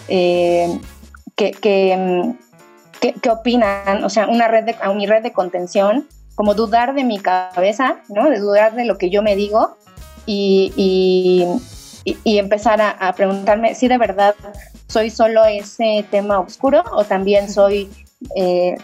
eh, 0.07 0.79
que, 1.35 1.51
que, 1.51 1.95
mm, 1.97 2.31
qué, 2.99 3.13
qué 3.13 3.29
opinan, 3.29 4.03
o 4.03 4.09
sea, 4.09 4.27
una 4.27 4.47
red 4.47 4.65
de, 4.65 4.75
a 4.81 4.93
mi 4.93 5.05
red 5.05 5.23
de 5.23 5.31
contención, 5.31 6.07
como 6.35 6.55
dudar 6.55 6.93
de 6.93 7.03
mi 7.03 7.19
cabeza, 7.19 7.97
¿no? 8.09 8.29
De 8.29 8.39
dudar 8.39 8.75
de 8.75 8.85
lo 8.85 8.97
que 8.97 9.09
yo 9.09 9.21
me 9.21 9.35
digo 9.35 9.77
y, 10.25 10.71
y, 12.23 12.37
empezar 12.37 12.81
a, 12.81 13.13
preguntarme 13.13 13.75
si 13.75 13.87
de 13.87 13.97
verdad 13.97 14.35
soy 14.87 15.09
solo 15.09 15.45
ese 15.45 16.05
tema 16.11 16.39
oscuro 16.39 16.83
o 16.91 17.03
también 17.03 17.49
soy 17.49 17.89
eh, 18.35 18.75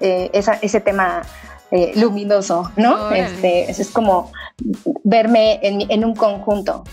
eh, 0.00 0.30
ese 0.32 0.80
tema 0.80 1.22
eh, 1.74 1.92
luminoso, 1.96 2.70
¿no? 2.76 3.06
Órale. 3.06 3.24
Este, 3.24 3.68
es 3.68 3.90
como 3.90 4.30
verme 5.02 5.58
en, 5.60 5.90
en 5.90 6.04
un 6.04 6.14
conjunto. 6.14 6.84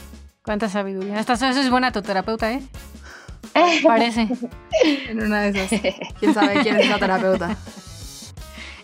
Cuánta 0.43 0.69
sabiduría. 0.69 1.19
Hasta 1.19 1.33
eso 1.33 1.47
es 1.47 1.69
buena 1.69 1.91
tu 1.91 2.01
terapeuta, 2.01 2.51
¿eh? 2.51 2.63
Parece. 3.83 4.27
en 5.07 5.21
una 5.21 5.41
de 5.41 5.49
esas 5.49 5.81
quién 6.19 6.33
sabe 6.33 6.61
quién 6.63 6.79
es 6.79 6.89
la 6.89 6.99
terapeuta 6.99 7.55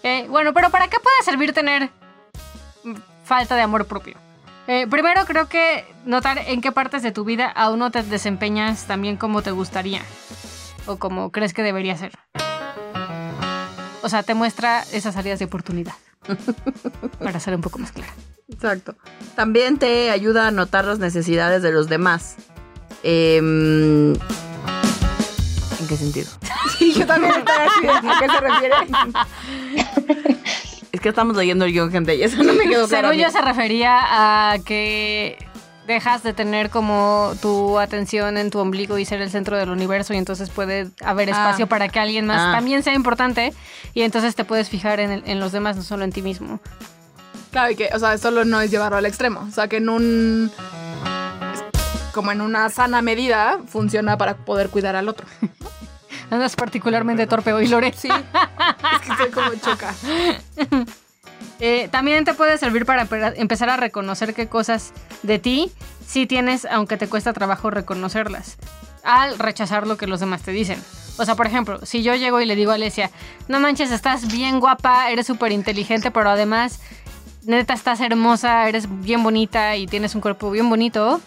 Eh, 0.04 0.28
bueno, 0.30 0.54
pero 0.54 0.70
¿para 0.70 0.88
qué 0.88 0.98
puede 1.02 1.24
servir 1.24 1.52
tener 1.54 1.90
falta 3.26 3.56
de 3.56 3.64
amor 3.64 3.88
propio? 3.88 4.16
Eh, 4.68 4.86
primero 4.88 5.26
creo 5.26 5.50
que 5.50 5.84
notar 6.06 6.38
en 6.38 6.62
qué 6.62 6.72
partes 6.72 7.02
de 7.02 7.12
tu 7.12 7.26
vida 7.26 7.48
aún 7.48 7.80
no 7.80 7.90
te 7.90 8.04
desempeñas 8.04 8.86
también 8.86 9.18
como 9.18 9.42
te 9.42 9.52
gustaría 9.52 10.04
o 10.86 10.98
como 10.98 11.32
crees 11.32 11.54
que 11.54 11.64
debería 11.64 11.98
ser. 11.98 12.12
O 14.08 14.10
sea, 14.10 14.24
te 14.24 14.34
muestra 14.34 14.86
esas 14.94 15.18
áreas 15.18 15.38
de 15.38 15.44
oportunidad. 15.44 15.92
Para 17.20 17.42
ser 17.42 17.54
un 17.54 17.60
poco 17.60 17.78
más 17.78 17.92
clara. 17.92 18.14
Exacto. 18.48 18.96
También 19.36 19.80
te 19.80 20.12
ayuda 20.12 20.48
a 20.48 20.52
notar 20.52 20.86
las 20.86 21.00
necesidades 21.00 21.62
de 21.62 21.74
los 21.74 21.90
demás. 21.90 22.38
Em, 23.04 24.14
¿En 24.14 25.88
qué 25.90 25.98
sentido? 25.98 26.30
sí 26.78 26.94
yo 26.94 27.06
también 27.06 27.34
estaba 27.34 27.66
así 27.66 27.86
¿a 27.86 28.20
qué 28.20 28.30
se 28.30 28.40
refiere 28.40 28.76
Es 30.94 31.02
que 31.02 31.10
estamos 31.10 31.36
leyendo 31.36 31.66
el 31.66 31.74
guion, 31.74 31.92
gente, 31.92 32.16
y 32.16 32.24
eso 32.24 32.42
no 32.42 32.54
me 32.54 32.64
quedó 32.64 32.88
claro. 32.88 33.10
Según 33.10 33.26
yo 33.26 33.30
se 33.30 33.42
refería 33.42 34.00
a 34.54 34.58
que 34.60 35.38
dejas 35.88 36.22
de 36.22 36.34
tener 36.34 36.70
como 36.70 37.34
tu 37.42 37.80
atención 37.80 38.38
en 38.38 38.52
tu 38.52 38.60
ombligo 38.60 38.98
y 38.98 39.06
ser 39.06 39.22
el 39.22 39.32
centro 39.32 39.58
del 39.58 39.70
universo 39.70 40.14
y 40.14 40.18
entonces 40.18 40.50
puede 40.50 40.90
haber 41.04 41.30
Ah. 41.30 41.32
espacio 41.32 41.68
para 41.68 41.88
que 41.90 42.00
alguien 42.00 42.28
más 42.28 42.40
Ah. 42.40 42.52
también 42.54 42.84
sea 42.84 42.94
importante 42.94 43.54
y 43.94 44.02
entonces 44.04 44.36
te 44.36 44.44
puedes 44.46 44.70
fijar 44.70 45.00
en, 45.00 45.12
el- 45.12 45.24
en 45.26 45.40
los 45.40 45.52
demás, 45.52 45.76
no 45.78 45.82
solo 45.84 46.04
en 46.04 46.12
ti 46.12 46.22
mismo. 46.22 46.60
Claro, 47.52 47.72
y 47.72 47.76
que, 47.76 47.90
o 47.94 47.98
sea, 48.00 48.18
solo 48.18 48.44
no 48.46 48.60
es 48.62 48.70
llevarlo 48.70 48.98
al 48.98 49.06
extremo. 49.06 49.46
O 49.48 49.52
sea, 49.52 49.68
que 49.68 49.78
en 49.78 49.90
un. 49.90 50.52
Como 52.14 52.32
en 52.32 52.42
una 52.42 52.70
sana 52.70 53.02
medida, 53.02 53.60
funciona 53.68 54.18
para 54.18 54.36
poder 54.36 54.70
cuidar 54.70 54.96
al 54.96 55.08
otro. 55.08 55.26
Andas 56.30 56.56
particularmente 56.58 57.26
torpe 57.26 57.54
hoy, 57.54 57.68
Lore. 57.68 57.94
Sí. 57.98 58.10
es 58.10 59.02
que 59.02 59.12
estoy 59.14 59.30
como 59.32 59.52
choca. 59.56 59.94
Eh, 61.60 61.88
también 61.92 62.24
te 62.26 62.34
puede 62.34 62.58
servir 62.58 62.86
para 62.86 63.08
empe- 63.08 63.34
empezar 63.38 63.70
a 63.70 63.78
reconocer 63.78 64.34
qué 64.34 64.48
cosas 64.48 64.94
de 65.24 65.40
ti 65.40 65.72
sí 66.06 66.26
tienes, 66.26 66.66
aunque 66.66 66.98
te 66.98 67.08
cuesta 67.10 67.34
trabajo 67.34 67.70
reconocerlas, 67.70 68.58
al 69.04 69.38
rechazar 69.40 69.88
lo 69.88 69.98
que 69.98 70.08
los 70.08 70.20
demás 70.20 70.42
te 70.44 70.52
dicen. 70.52 70.82
O 71.18 71.26
sea, 71.26 71.36
por 71.36 71.48
ejemplo, 71.48 71.84
si 71.84 72.04
yo 72.04 72.14
llego 72.16 72.40
y 72.42 72.46
le 72.46 72.56
digo 72.56 72.72
a 72.72 72.76
Alesia, 72.76 73.10
no 73.48 73.60
manches, 73.60 73.92
estás 73.92 74.32
bien 74.32 74.60
guapa, 74.60 75.10
eres 75.10 75.26
súper 75.26 75.52
inteligente, 75.52 76.12
pero 76.12 76.30
además, 76.30 76.80
neta, 77.44 77.74
estás 77.74 78.00
hermosa, 78.02 78.70
eres 78.70 78.86
bien 79.02 79.24
bonita 79.24 79.76
y 79.76 79.88
tienes 79.88 80.14
un 80.14 80.22
cuerpo 80.22 80.52
bien 80.52 80.70
bonito. 80.70 81.20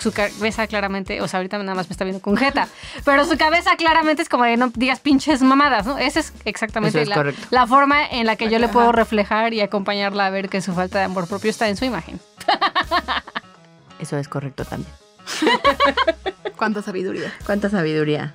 Su 0.00 0.12
cabeza 0.12 0.66
claramente, 0.66 1.20
o 1.20 1.28
sea, 1.28 1.38
ahorita 1.38 1.58
nada 1.58 1.74
más 1.74 1.88
me 1.88 1.92
está 1.92 2.04
viendo 2.04 2.22
con 2.22 2.36
jeta, 2.36 2.68
pero 3.04 3.24
su 3.24 3.36
cabeza 3.36 3.76
claramente 3.76 4.22
es 4.22 4.28
como 4.28 4.44
de 4.44 4.56
no 4.56 4.70
digas 4.74 5.00
pinches 5.00 5.42
mamadas, 5.42 5.86
¿no? 5.86 5.98
Esa 5.98 6.20
es 6.20 6.32
exactamente 6.44 7.02
es 7.02 7.08
la, 7.50 7.66
forma 7.66 8.06
en 8.06 8.26
la 8.26 8.36
que 8.36 8.48
yo 8.48 8.58
le 8.58 8.68
puedo 8.68 8.92
reflejar 8.92 9.52
y 9.52 9.60
acompañarla 9.60 10.26
a 10.26 10.30
ver 10.30 10.48
que 10.48 10.60
su 10.62 10.72
falta 10.72 10.98
de 10.98 11.04
amor 11.04 11.28
propio 11.28 11.50
está 11.50 11.68
en 11.68 11.76
su 11.76 11.84
imagen. 11.84 12.18
Eso 13.98 14.16
es 14.16 14.28
correcto 14.28 14.64
también. 14.64 14.92
Cuánta 16.56 16.82
sabiduría. 16.82 17.32
Cuánta 17.44 17.68
sabiduría. 17.70 18.34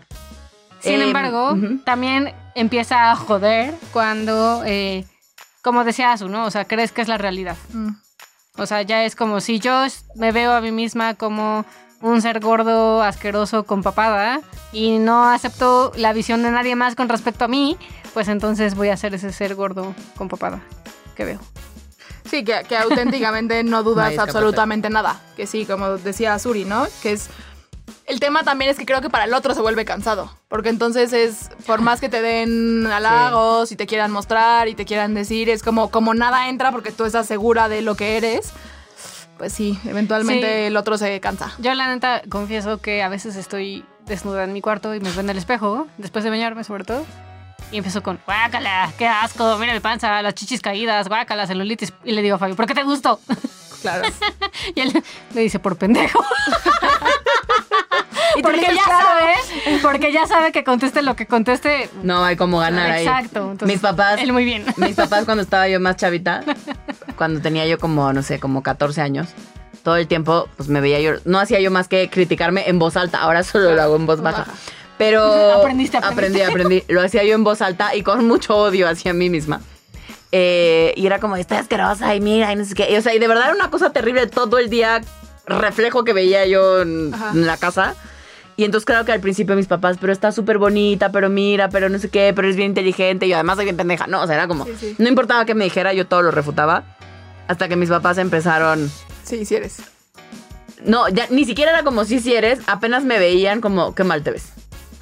Sin 0.80 1.02
Eh, 1.02 1.08
embargo, 1.08 1.58
también 1.84 2.34
empieza 2.54 3.12
a 3.12 3.16
joder 3.16 3.74
cuando, 3.92 4.62
eh, 4.66 5.06
como 5.64 5.84
decía 5.84 6.12
Azu, 6.12 6.30
¿no? 6.30 6.46
O 6.46 6.52
sea, 6.52 6.66
crees 6.66 6.92
que 6.92 7.02
es 7.02 7.08
la 7.08 7.18
realidad. 7.18 7.58
Mm. 7.74 7.90
O 8.58 8.66
sea, 8.66 8.82
ya 8.82 9.04
es 9.04 9.16
como 9.16 9.42
si 9.42 9.60
yo 9.60 9.86
me 10.16 10.32
veo 10.32 10.54
a 10.54 10.62
mí 10.62 10.72
misma 10.72 11.16
como 11.16 11.66
un 12.02 12.22
ser 12.22 12.40
gordo, 12.40 13.02
asqueroso, 13.02 13.66
con 13.66 13.82
papada, 13.82 14.42
y 14.72 15.00
no 15.00 15.30
acepto 15.30 15.92
la 15.96 16.14
visión 16.14 16.44
de 16.44 16.52
nadie 16.52 16.76
más 16.76 16.96
con 16.96 17.10
respecto 17.10 17.46
a 17.46 17.48
mí, 17.48 17.78
pues 18.14 18.28
entonces 18.28 18.76
voy 18.76 18.90
a 18.90 18.98
ser 18.98 19.14
ese 19.14 19.32
ser 19.32 19.56
gordo 19.56 19.94
con 20.18 20.28
papada 20.28 20.62
que 21.16 21.26
veo. 21.26 21.40
Sí, 22.30 22.44
que, 22.44 22.64
que 22.68 22.78
auténticamente 22.78 23.64
no 23.64 23.84
dudas 23.84 24.18
absolutamente 24.18 24.90
nada. 24.90 25.20
Que 25.36 25.48
sí, 25.48 25.66
como 25.66 25.98
decía 25.98 26.38
Suri, 26.40 26.66
¿no? 26.66 26.88
Que 27.02 27.14
es. 27.14 27.30
El 28.06 28.20
tema 28.20 28.44
también 28.44 28.70
es 28.70 28.78
que 28.78 28.86
creo 28.86 29.02
que 29.02 29.10
para 29.10 29.24
el 29.24 29.34
otro 29.34 29.54
se 29.56 29.62
vuelve 29.62 29.84
cansado. 29.84 30.32
Porque 30.48 30.70
entonces 30.70 31.12
es, 31.12 31.50
por 31.66 31.82
más 31.82 32.00
que 32.00 32.08
te 32.10 32.22
den 32.22 32.86
halagos 32.86 33.72
y 33.72 33.76
te 33.76 33.88
quieran 33.88 34.12
mostrar 34.12 34.68
y 34.68 34.76
te 34.76 34.86
quieran 34.86 35.14
decir, 35.16 35.50
es 35.50 35.64
como, 35.64 35.90
como 35.90 36.14
nada 36.14 36.48
entra 36.50 36.72
porque 36.72 36.92
tú 36.92 37.06
estás 37.06 37.26
segura 37.26 37.68
de 37.68 37.82
lo 37.82 37.96
que 37.96 38.18
eres. 38.18 38.52
Pues 39.40 39.52
sí, 39.54 39.78
eventualmente 39.86 40.46
Sí. 40.48 40.66
el 40.68 40.78
otro 40.78 40.98
se 40.98 41.20
cansa. 41.20 41.52
Yo 41.58 41.74
la 41.74 41.88
neta 41.88 42.22
confieso 42.30 42.78
que 42.80 43.02
a 43.04 43.10
veces 43.10 43.36
estoy 43.36 43.84
desnuda 44.06 44.44
en 44.44 44.54
mi 44.54 44.62
cuarto 44.62 44.94
y 44.94 45.00
me 45.00 45.10
veo 45.12 45.22
en 45.22 45.30
el 45.32 45.38
espejo, 45.38 45.88
después 45.98 46.24
de 46.24 46.30
bañarme 46.30 46.64
sobre 46.64 46.84
todo. 46.84 47.04
Y 47.72 47.78
empiezo 47.78 48.04
con, 48.04 48.20
guácala, 48.26 48.94
qué 49.00 49.08
asco, 49.08 49.58
mira 49.58 49.74
mi 49.74 49.80
panza, 49.80 50.22
las 50.22 50.36
chichis 50.36 50.62
caídas, 50.62 51.08
guácala, 51.10 51.48
celulitis. 51.48 51.92
Y 52.04 52.12
le 52.12 52.22
digo 52.22 52.36
a 52.36 52.38
Fabio, 52.40 52.56
¿por 52.56 52.68
qué 52.68 52.76
te 52.76 52.84
gusto? 52.84 53.20
Claro. 53.82 54.08
Y 54.76 54.80
él 54.82 55.04
me 55.34 55.42
dice, 55.42 55.60
por 55.60 55.76
pendejo. 55.76 56.24
Y 58.40 58.42
porque 58.42 58.62
ya 58.62 58.84
"Claro". 58.84 59.08
sabe, 59.08 59.80
porque 59.82 60.12
ya 60.14 60.28
sabe 60.28 60.52
que 60.52 60.64
conteste 60.64 61.02
lo 61.02 61.16
que 61.16 61.26
conteste. 61.26 61.90
No 62.04 62.24
hay 62.24 62.36
como 62.36 62.60
ganar 62.60 62.92
ahí. 62.92 63.06
Exacto. 63.06 63.52
entonces, 63.52 63.68
mis 63.68 63.80
papás. 63.82 64.20
Él 64.22 64.34
muy 64.34 64.46
bien. 64.46 64.66
Mis 64.78 64.96
papás 64.96 65.26
cuando 65.26 65.44
estaba 65.44 65.68
yo 65.68 65.80
más 65.80 65.96
chavita, 65.98 66.44
cuando 67.18 67.42
tenía 67.42 67.66
yo 67.66 67.78
como, 67.80 68.12
no 68.14 68.22
sé, 68.24 68.40
como 68.40 68.62
14 68.64 69.02
años, 69.02 69.30
todo 69.84 69.96
el 69.98 70.08
tiempo 70.08 70.48
pues 70.58 70.68
me 70.70 70.82
veía 70.82 71.00
yo, 71.00 71.14
no 71.26 71.40
hacía 71.40 71.60
yo 71.60 71.72
más 71.72 71.88
que 71.88 72.10
criticarme 72.10 72.68
en 72.70 72.80
voz 72.80 72.98
alta, 72.98 73.20
ahora 73.20 73.44
solo 73.44 73.74
lo 73.76 73.82
hago 73.82 73.96
en 73.96 74.06
voz 74.06 74.22
baja. 74.22 74.46
Pero 74.98 75.22
Aprendiste, 75.60 75.98
aprendiste. 75.98 76.44
aprendí, 76.46 76.80
aprendí, 76.80 76.84
lo 76.94 77.02
hacía 77.02 77.24
yo 77.24 77.36
en 77.36 77.44
voz 77.44 77.62
alta 77.62 77.96
y 77.96 78.02
con 78.02 78.26
mucho 78.28 78.56
odio 78.56 78.88
hacia 78.88 79.14
mí 79.14 79.30
misma. 79.30 79.62
Eh, 80.32 80.94
y 80.98 81.06
era 81.06 81.20
como, 81.20 81.36
está 81.38 81.60
asquerosa 81.60 82.16
y 82.16 82.22
mira, 82.22 82.52
y 82.52 82.56
no 82.56 82.66
sé 82.66 82.74
qué. 82.76 82.92
Y, 82.92 82.96
o 82.98 83.02
sea, 83.02 83.14
y 83.14 83.20
de 83.20 83.28
verdad 83.28 83.46
era 83.46 83.56
una 83.56 83.70
cosa 83.70 83.92
terrible 83.92 84.26
todo 84.28 84.58
el 84.58 84.70
día, 84.70 85.02
reflejo 85.46 86.04
que 86.04 86.14
veía 86.14 86.46
yo 86.46 86.82
en, 86.82 87.14
en 87.34 87.46
la 87.46 87.58
casa. 87.58 87.96
Y 88.58 88.64
entonces 88.64 88.86
claro 88.86 89.04
que 89.06 89.12
al 89.12 89.20
principio 89.20 89.56
mis 89.56 89.68
papás, 89.68 89.98
pero 90.00 90.14
está 90.14 90.32
súper 90.32 90.58
bonita, 90.58 91.12
pero 91.12 91.30
mira, 91.30 91.68
pero 91.70 91.90
no 91.90 92.00
sé 92.00 92.10
qué, 92.10 92.32
pero 92.34 92.48
es 92.48 92.56
bien 92.56 92.70
inteligente 92.70 93.26
y 93.28 93.34
además 93.34 93.58
soy 93.58 93.66
bien 93.66 93.76
pendeja. 93.78 94.08
No, 94.08 94.22
o 94.22 94.26
sea, 94.28 94.36
era 94.36 94.48
como, 94.48 94.64
Sí, 94.66 94.76
sí. 94.80 94.96
no 94.98 95.10
importaba 95.10 95.46
que 95.46 95.56
me 95.56 95.66
dijera, 95.66 95.92
yo 95.94 96.08
todo 96.08 96.22
lo 96.22 96.32
refutaba. 96.32 96.84
Hasta 97.48 97.68
que 97.68 97.76
mis 97.76 97.90
papás 97.90 98.18
empezaron, 98.18 98.90
Sí, 99.24 99.46
sí 99.46 99.56
eres. 99.56 99.78
no, 100.84 101.10
ya 101.10 101.28
ni 101.30 101.44
siquiera 101.46 101.72
era 101.72 101.84
como 101.84 102.06
si 102.06 102.20
si 102.20 102.34
eres, 102.34 102.60
apenas 102.68 103.04
me 103.04 103.20
veían 103.20 103.60
como, 103.62 103.94
qué 103.94 104.04
mal 104.06 104.24
te 104.24 104.32
ves. 104.32 104.46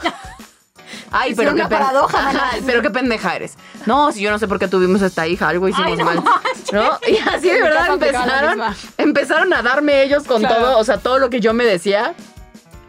Ay, 1.12 1.32
Es 1.32 1.38
pero 1.38 1.52
qué, 1.52 1.56
una 1.62 1.70
pen- 1.70 1.78
paradoja, 1.80 2.30
Ajá, 2.30 2.50
pero 2.66 2.82
qué 2.82 2.90
pendeja 2.90 3.36
eres. 3.36 3.54
No, 3.86 4.12
si 4.12 4.22
yo 4.22 4.32
no 4.32 4.40
sé 4.40 4.48
por 4.48 4.58
qué 4.58 4.68
tuvimos 4.68 5.02
esta 5.04 5.28
hija, 5.28 5.48
algo 5.48 5.68
hicimos 5.68 5.92
Ay, 5.92 5.98
no 5.98 6.06
mal. 6.06 6.24
manches. 6.24 6.74
¿No? 6.74 7.00
Y 7.08 7.18
así 7.30 7.50
de 7.52 7.62
verdad 7.62 7.94
empezaron, 7.94 8.60
empezaron 8.98 9.54
a 9.54 9.62
darme 9.62 10.02
ellos 10.04 10.24
con 10.24 10.40
Claro. 10.42 10.56
todo, 10.56 10.78
o 10.80 10.84
sea, 10.84 10.98
todo 10.98 11.20
lo 11.20 11.30
que 11.30 11.40
yo 11.40 11.54
me 11.54 11.66
decía. 11.66 12.16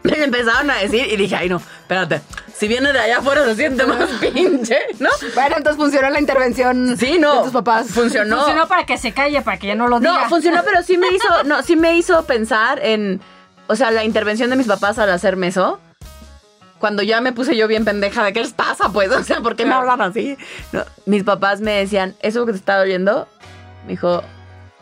Me 0.05 0.11
lo 0.17 0.23
empezaron 0.23 0.69
a 0.71 0.77
decir 0.77 1.07
y 1.11 1.15
dije, 1.17 1.35
ay 1.35 1.49
no, 1.49 1.57
espérate, 1.57 2.21
si 2.55 2.67
viene 2.67 2.93
de 2.93 2.99
allá 2.99 3.17
afuera 3.17 3.43
se 3.45 3.55
siente 3.55 3.85
más 3.85 4.09
pinche, 4.21 4.77
¿no? 4.99 5.09
Bueno, 5.33 5.57
entonces 5.57 5.75
funcionó 5.81 6.09
la 6.09 6.19
intervención 6.19 6.97
Sí, 6.97 7.17
no. 7.19 7.37
de 7.37 7.43
tus 7.43 7.51
papás. 7.51 7.87
Funcionó. 7.89 8.37
Funcionó 8.37 8.67
para 8.67 8.85
que 8.85 8.97
se 8.97 9.11
calle, 9.11 9.41
para 9.41 9.57
que 9.57 9.67
ya 9.67 9.75
no 9.75 9.87
lo 9.87 9.99
diga. 9.99 10.23
No, 10.23 10.29
funcionó, 10.29 10.61
pero 10.63 10.81
sí 10.83 10.97
me 10.97 11.07
hizo, 11.09 11.27
no, 11.45 11.61
sí 11.63 11.75
me 11.75 11.97
hizo 11.97 12.23
pensar 12.25 12.79
en, 12.83 13.21
o 13.67 13.75
sea, 13.75 13.91
la 13.91 14.03
intervención 14.03 14.49
de 14.49 14.55
mis 14.55 14.67
papás 14.67 14.97
al 14.99 15.09
hacerme 15.11 15.47
eso. 15.47 15.79
Cuando 16.79 17.01
ya 17.03 17.19
me 17.21 17.31
puse 17.31 17.55
yo 17.55 17.67
bien 17.67 17.85
pendeja 17.85 18.23
de 18.23 18.33
qué 18.33 18.41
les 18.41 18.53
pasa, 18.53 18.89
pues, 18.89 19.09
o 19.09 19.23
sea, 19.23 19.41
¿por 19.41 19.55
qué 19.55 19.65
me 19.65 19.73
hablan 19.73 20.01
así? 20.01 20.37
No, 20.71 20.83
mis 21.05 21.23
papás 21.23 21.61
me 21.61 21.71
decían, 21.71 22.15
¿eso 22.21 22.45
que 22.45 22.51
te 22.51 22.57
está 22.57 22.77
doliendo? 22.77 23.27
Me 23.85 23.91
dijo, 23.93 24.21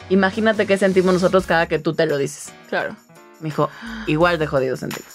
imagínate 0.09 0.65
qué 0.65 0.77
sentimos 0.77 1.13
nosotros 1.13 1.45
cada 1.45 1.67
que 1.67 1.79
tú 1.79 1.93
te 1.93 2.05
lo 2.07 2.17
dices. 2.17 2.51
Claro. 2.67 2.95
Me 3.43 3.49
dijo, 3.49 3.69
igual 4.07 4.39
de 4.39 4.47
jodido 4.47 4.77
sentimos. 4.77 5.11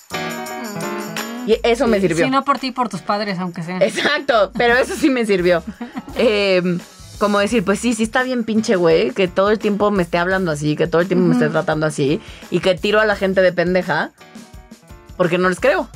Y 1.46 1.56
eso 1.62 1.86
me 1.86 1.98
sirvió. 1.98 2.26
Si 2.26 2.30
no 2.30 2.44
por 2.44 2.58
ti, 2.58 2.72
por 2.72 2.90
tus 2.90 3.00
padres, 3.00 3.38
aunque 3.38 3.62
sea. 3.62 3.78
Exacto, 3.78 4.52
pero 4.54 4.76
eso 4.76 4.94
sí 4.94 5.10
me 5.10 5.26
sirvió. 5.26 5.62
Eh, 6.20 6.78
como 7.20 7.38
decir, 7.38 7.64
pues 7.64 7.78
sí, 7.78 7.94
sí 7.94 8.02
está 8.02 8.24
bien 8.24 8.42
pinche 8.42 8.74
güey, 8.74 9.12
que 9.12 9.28
todo 9.28 9.50
el 9.50 9.60
tiempo 9.60 9.92
me 9.92 10.02
esté 10.02 10.18
hablando 10.18 10.50
así, 10.50 10.74
que 10.74 10.88
todo 10.88 11.00
el 11.00 11.06
tiempo 11.06 11.26
me 11.26 11.34
esté 11.34 11.48
tratando 11.48 11.86
así, 11.86 12.20
y 12.50 12.58
que 12.58 12.74
tiro 12.74 12.98
a 12.98 13.06
la 13.06 13.14
gente 13.14 13.40
de 13.40 13.52
pendeja, 13.52 14.10
porque 15.16 15.38
no 15.38 15.48
les 15.48 15.60
creo 15.60 15.88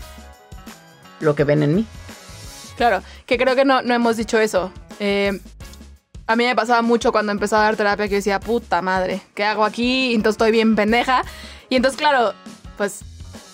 lo 1.19 1.35
que 1.35 1.43
ven 1.43 1.65
en 1.65 1.75
mí. 1.75 1.87
Claro, 2.77 3.03
que 3.27 3.37
creo 3.37 3.57
que 3.57 3.65
no, 3.65 3.83
no 3.83 3.95
hemos 3.95 4.17
dicho 4.17 4.39
eso. 4.39 4.73
Eh, 5.01 5.41
a 6.27 6.37
mí 6.37 6.45
me 6.45 6.55
pasaba 6.55 6.83
mucho 6.83 7.13
cuando 7.13 7.33
empezaba 7.33 7.63
a 7.63 7.67
dar 7.67 7.77
terapia 7.77 8.07
que 8.07 8.13
yo 8.13 8.17
decía, 8.17 8.41
puta 8.41 8.83
madre, 8.83 9.23
¿qué 9.35 9.45
hago 9.45 9.65
aquí? 9.65 10.15
Entonces 10.15 10.35
estoy 10.35 10.51
bien 10.51 10.77
pendeja. 10.77 11.23
Y 11.69 11.77
entonces, 11.77 11.99
claro, 11.99 12.35
pues, 12.77 13.01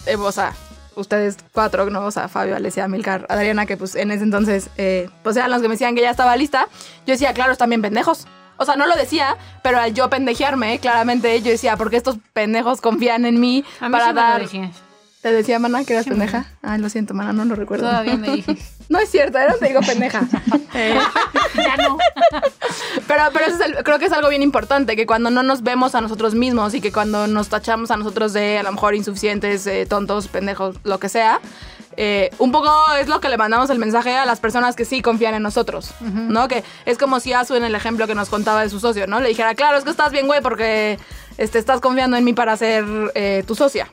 eh, 0.07 0.17
o 0.17 0.33
sea, 0.33 0.55
ustedes 0.95 1.37
cuatro, 1.53 1.89
¿no? 1.91 2.05
O 2.05 2.11
sea, 2.11 2.29
Fabio, 2.29 2.57
Alesia, 2.57 2.89
Milcar, 2.89 3.27
Adriana, 3.29 3.67
que 3.67 3.77
pues 3.77 3.95
en 3.95 4.11
ese 4.11 4.25
entonces, 4.25 4.71
eh, 4.77 5.09
pues 5.23 5.37
eran 5.37 5.51
los 5.51 5.63
que 5.63 5.69
me 5.69 5.75
decían 5.75 5.95
que 5.95 6.03
ya 6.03 6.11
estaba 6.11 6.37
lista. 6.37 6.67
Yo 7.07 7.13
decía, 7.13 7.33
claro, 7.33 7.53
están 7.53 7.71
bien 7.71 7.83
pendejos. 7.83 8.27
O 8.57 8.65
sea, 8.65 8.75
no 8.75 8.87
lo 8.87 8.97
decía, 8.97 9.37
pero 9.63 9.79
al 9.79 9.95
yo 9.95 10.11
pendejearme, 10.11 10.81
claramente 10.81 11.41
yo 11.43 11.53
decía, 11.53 11.77
porque 11.77 11.97
estos 11.97 12.17
pendejos 12.33 12.81
confían 12.81 13.25
en 13.25 13.39
mí 13.39 13.65
A 13.81 13.89
mí 13.89 13.93
para 13.93 14.09
sí 14.09 14.15
me 14.15 14.21
dar... 14.21 14.43
decías. 14.43 14.88
¿Te 15.23 15.33
decía, 15.33 15.59
mana, 15.59 15.85
que 15.85 15.95
eras 15.95 16.07
pendeja? 16.07 16.47
Ay, 16.63 16.81
lo 16.81 16.89
siento, 16.89 17.13
mana, 17.13 17.33
no 17.33 17.45
lo 17.45 17.55
recuerdo. 17.57 17.89
Todavía 17.89 18.17
me 18.17 18.31
dije. 18.31 18.57
No 18.89 18.99
es 18.99 19.11
cierto, 19.11 19.37
era 19.37 19.55
te 19.55 19.67
digo 19.69 19.81
pendeja. 19.81 20.23
Eh, 20.75 20.97
ya 21.57 21.77
no. 21.77 21.99
pero 23.09 23.25
pero 23.33 23.47
eso 23.47 23.57
es 23.57 23.61
el- 23.61 23.83
creo 23.85 23.99
que 23.99 24.05
es 24.05 24.13
algo 24.13 24.29
bien 24.29 24.43
importante, 24.43 24.97
que 24.97 25.07
cuando 25.07 25.31
no 25.31 25.43
nos 25.43 25.63
vemos 25.63 25.95
a 25.95 26.01
nosotros 26.01 26.35
mismos 26.35 26.73
y 26.75 26.81
que 26.81 26.93
cuando 26.93 27.27
nos 27.27 27.49
tachamos 27.49 27.91
a 27.91 27.97
nosotros 27.97 28.33
de 28.33 28.59
a 28.59 28.63
lo 28.63 28.71
mejor 28.73 28.95
insuficientes, 28.95 29.67
eh, 29.67 29.87
tontos, 29.87 30.29
pendejos, 30.29 30.77
lo 30.85 30.99
que 31.01 31.09
sea, 31.09 31.41
eh, 31.97 32.31
un 32.39 32.53
poco 32.53 32.71
es 33.01 33.09
lo 33.09 33.21
que 33.21 33.29
le 33.29 33.37
mandamos 33.39 33.71
el 33.71 33.79
mensaje 33.79 34.15
a 34.17 34.25
las 34.25 34.39
personas 34.41 34.77
que 34.77 34.85
sí 34.85 35.03
confían 35.03 35.35
en 35.35 35.43
nosotros, 35.43 35.91
¿no? 36.01 36.47
Que 36.49 36.63
es 36.87 36.97
como 36.97 37.19
si 37.19 37.33
Azu 37.33 37.55
en 37.57 37.65
el 37.65 37.75
ejemplo 37.75 38.07
que 38.07 38.15
nos 38.15 38.29
contaba 38.29 38.63
de 38.63 38.71
su 38.71 38.79
socio, 38.79 39.07
¿no? 39.07 39.19
Le 39.21 39.29
dijera, 39.31 39.55
claro, 39.55 39.79
es 39.79 39.85
que 39.85 39.91
estás 39.91 40.13
bien, 40.13 40.27
güey, 40.29 40.41
porque 40.43 40.99
este, 41.39 41.59
estás 41.59 41.81
confiando 41.81 42.17
en 42.17 42.25
mí 42.25 42.35
para 42.35 42.57
ser 42.57 42.85
tu 43.47 43.55
socia. 43.55 43.89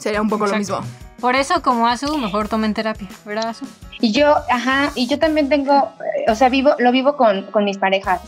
Sería 0.00 0.20
un 0.20 0.28
poco 0.28 0.46
lo 0.46 0.56
mismo. 0.56 0.80
Por 1.20 1.36
eso, 1.36 1.60
como 1.62 1.86
Azu, 1.86 2.16
mejor 2.16 2.48
tomen 2.48 2.72
terapia, 2.74 3.06
¿verdad, 3.26 3.48
Azu? 3.50 3.66
Y 4.00 4.10
yo, 4.12 4.34
ajá, 4.50 4.90
y 4.94 5.06
yo 5.06 5.18
también 5.18 5.50
tengo, 5.50 5.74
eh, 5.74 6.30
o 6.30 6.34
sea, 6.34 6.48
vivo, 6.48 6.70
lo 6.78 6.90
vivo 6.90 7.16
con, 7.16 7.42
con 7.52 7.64
mis 7.64 7.76
parejas. 7.76 8.22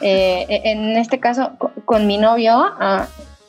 Eh, 0.00 0.46
en 0.64 0.96
este 0.98 1.18
caso, 1.18 1.52
co- 1.58 1.72
con, 1.86 2.06
mi 2.06 2.18
novio, 2.18 2.52
ah, 2.78 3.06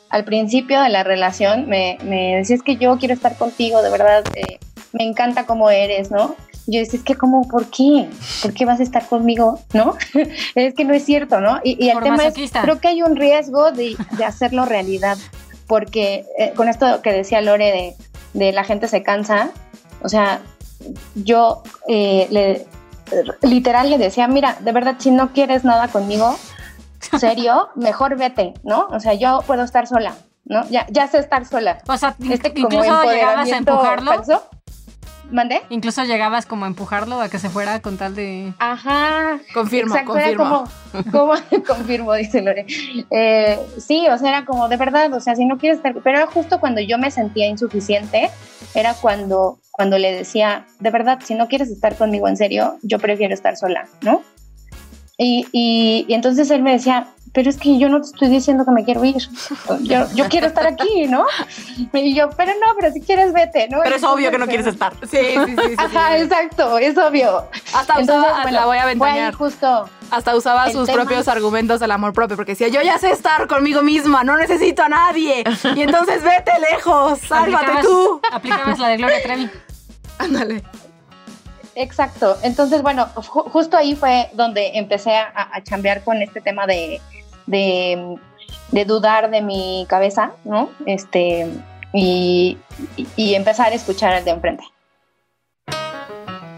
al 0.08 0.24
principio 0.24 0.80
de 0.80 0.88
la 0.88 1.04
relación 1.04 1.68
me, 1.68 1.98
me 2.02 2.36
decía, 2.36 2.56
es 2.56 2.62
que 2.62 2.76
yo 2.76 2.96
quiero 2.98 3.12
estar 3.14 3.36
contigo, 3.36 3.82
de 3.82 3.90
verdad, 3.90 4.24
eh, 4.34 4.58
me 4.92 5.04
encanta 5.04 5.44
cómo 5.44 5.70
eres, 5.70 6.10
¿no? 6.10 6.34
Yo 6.66 6.78
decía, 6.80 6.98
es 6.98 7.04
que, 7.04 7.14
¿cómo, 7.16 7.46
por 7.48 7.66
qué? 7.66 8.08
¿Por 8.42 8.54
qué 8.54 8.64
vas 8.64 8.80
a 8.80 8.82
estar 8.82 9.06
conmigo? 9.06 9.60
¿No? 9.74 9.94
es 10.54 10.74
que 10.74 10.84
no 10.84 10.94
es 10.94 11.04
cierto, 11.04 11.40
¿no? 11.40 11.60
Y, 11.62 11.76
y 11.84 11.88
el 11.90 11.94
Por 11.94 12.04
tema 12.04 12.24
es, 12.26 12.34
creo 12.62 12.80
que 12.80 12.88
hay 12.88 13.02
un 13.02 13.16
riesgo 13.16 13.70
de, 13.72 13.96
de 14.12 14.24
hacerlo 14.24 14.64
realidad, 14.64 15.18
porque 15.70 16.26
eh, 16.36 16.52
con 16.56 16.68
esto 16.68 17.00
que 17.00 17.12
decía 17.12 17.40
Lore 17.40 17.70
de, 17.70 17.96
de 18.34 18.50
la 18.50 18.64
gente 18.64 18.88
se 18.88 19.04
cansa, 19.04 19.50
o 20.02 20.08
sea, 20.08 20.40
yo 21.14 21.62
eh, 21.86 22.26
le, 22.30 22.66
literal 23.42 23.88
le 23.88 23.96
decía, 23.96 24.26
mira, 24.26 24.56
de 24.58 24.72
verdad, 24.72 24.96
si 24.98 25.12
no 25.12 25.32
quieres 25.32 25.62
nada 25.62 25.86
conmigo, 25.86 26.36
serio, 27.20 27.68
mejor 27.76 28.16
vete, 28.16 28.54
¿no? 28.64 28.88
O 28.90 28.98
sea, 28.98 29.14
yo 29.14 29.44
puedo 29.46 29.62
estar 29.62 29.86
sola, 29.86 30.16
¿no? 30.44 30.68
Ya, 30.70 30.88
ya 30.90 31.06
sé 31.06 31.18
estar 31.18 31.46
sola. 31.46 31.78
O 31.86 31.96
sea, 31.96 32.16
Este 32.28 32.52
como 32.52 32.66
incluso 32.66 33.04
llegabas 33.04 33.52
a 33.52 33.56
empujarlo. 33.56 34.10
falso. 34.12 34.42
¿Mandé? 35.30 35.62
Incluso 35.68 36.02
llegabas 36.04 36.44
como 36.46 36.64
a 36.64 36.68
empujarlo 36.68 37.20
a 37.20 37.28
que 37.28 37.38
se 37.38 37.50
fuera 37.50 37.80
con 37.80 37.96
tal 37.96 38.14
de. 38.14 38.52
Ajá. 38.58 39.38
Confirmo, 39.54 39.94
Exacto, 39.94 40.16
era 40.16 40.36
confirmo. 40.36 40.68
como, 41.12 41.34
como 41.50 41.64
confirmo, 41.66 42.14
dice 42.14 42.42
Lore. 42.42 42.66
Eh, 43.10 43.58
sí, 43.78 44.06
o 44.08 44.18
sea, 44.18 44.28
era 44.28 44.44
como 44.44 44.68
de 44.68 44.76
verdad, 44.76 45.12
o 45.12 45.20
sea, 45.20 45.36
si 45.36 45.44
no 45.44 45.58
quieres 45.58 45.78
estar, 45.78 45.94
pero 46.02 46.18
era 46.18 46.26
justo 46.26 46.58
cuando 46.60 46.80
yo 46.80 46.98
me 46.98 47.10
sentía 47.10 47.46
insuficiente, 47.46 48.30
era 48.74 48.94
cuando, 48.94 49.60
cuando 49.70 49.98
le 49.98 50.12
decía, 50.12 50.66
de 50.80 50.90
verdad, 50.90 51.20
si 51.24 51.34
no 51.34 51.48
quieres 51.48 51.70
estar 51.70 51.96
conmigo 51.96 52.28
en 52.28 52.36
serio, 52.36 52.76
yo 52.82 52.98
prefiero 52.98 53.34
estar 53.34 53.56
sola, 53.56 53.86
¿no? 54.02 54.22
Y, 55.16 55.46
y, 55.52 56.06
y 56.08 56.14
entonces 56.14 56.50
él 56.50 56.62
me 56.62 56.72
decía, 56.72 57.08
pero 57.32 57.48
es 57.48 57.56
que 57.58 57.78
yo 57.78 57.88
no 57.88 58.00
te 58.00 58.06
estoy 58.08 58.28
diciendo 58.28 58.64
que 58.64 58.70
me 58.72 58.84
quiero 58.84 59.04
ir, 59.04 59.16
yo, 59.82 60.06
yo 60.14 60.28
quiero 60.28 60.46
estar 60.48 60.66
aquí, 60.66 61.06
¿no? 61.06 61.24
Y 61.92 62.14
yo, 62.14 62.28
pero 62.30 62.52
no, 62.52 62.74
pero 62.78 62.92
si 62.92 63.00
quieres 63.00 63.32
vete, 63.32 63.68
¿no? 63.68 63.78
Pero 63.84 63.96
es 63.96 64.02
obvio 64.02 64.30
que 64.30 64.38
no 64.38 64.44
Entonces, 64.46 64.48
quieres 64.48 64.66
estar. 64.74 64.92
Sí, 65.08 65.46
sí, 65.46 65.56
sí. 65.62 65.68
sí, 65.68 65.74
Ajá, 65.78 66.16
sí. 66.16 66.22
exacto, 66.22 66.78
es 66.78 66.98
obvio. 66.98 67.44
Hasta 67.74 68.00
usaba, 68.00 68.50
la 68.50 68.66
voy 68.66 68.78
a 68.78 68.86
ventanear. 68.86 69.34
justo. 69.34 69.88
Hasta 70.10 70.34
usaba 70.34 70.68
sus 70.72 70.86
tema- 70.86 71.02
propios 71.04 71.28
argumentos 71.28 71.78
del 71.78 71.92
amor 71.92 72.12
propio, 72.12 72.36
porque 72.36 72.52
decía, 72.52 72.66
yo 72.66 72.82
ya 72.82 72.98
sé 72.98 73.10
estar 73.12 73.46
conmigo 73.46 73.80
misma, 73.82 74.24
no 74.24 74.36
necesito 74.36 74.82
a 74.82 74.88
nadie. 74.88 75.44
Y 75.76 75.82
entonces 75.82 76.22
vete 76.24 76.50
lejos, 76.72 77.20
sálvate 77.20 77.66
aplicabas- 77.66 77.82
tú. 77.82 78.20
Aplicabas 78.32 78.78
la 78.80 78.88
de 78.88 78.96
Gloria 78.96 79.22
Trevi. 79.22 79.50
Ándale. 80.18 80.64
Exacto. 81.76 82.36
Entonces, 82.42 82.82
bueno, 82.82 83.06
ju- 83.14 83.48
justo 83.50 83.76
ahí 83.76 83.94
fue 83.94 84.28
donde 84.34 84.72
empecé 84.78 85.16
a, 85.16 85.30
a 85.52 85.62
chambear 85.62 86.02
con 86.02 86.20
este 86.20 86.40
tema 86.40 86.66
de, 86.66 87.00
de, 87.50 88.16
de 88.72 88.84
dudar 88.84 89.30
de 89.30 89.42
mi 89.42 89.86
cabeza, 89.88 90.32
¿no? 90.44 90.70
Este, 90.86 91.48
y, 91.92 92.56
empezar 93.16 93.72
a 93.72 93.74
escuchar 93.74 94.12
al 94.14 94.24
de 94.24 94.30
enfrente. 94.30 94.64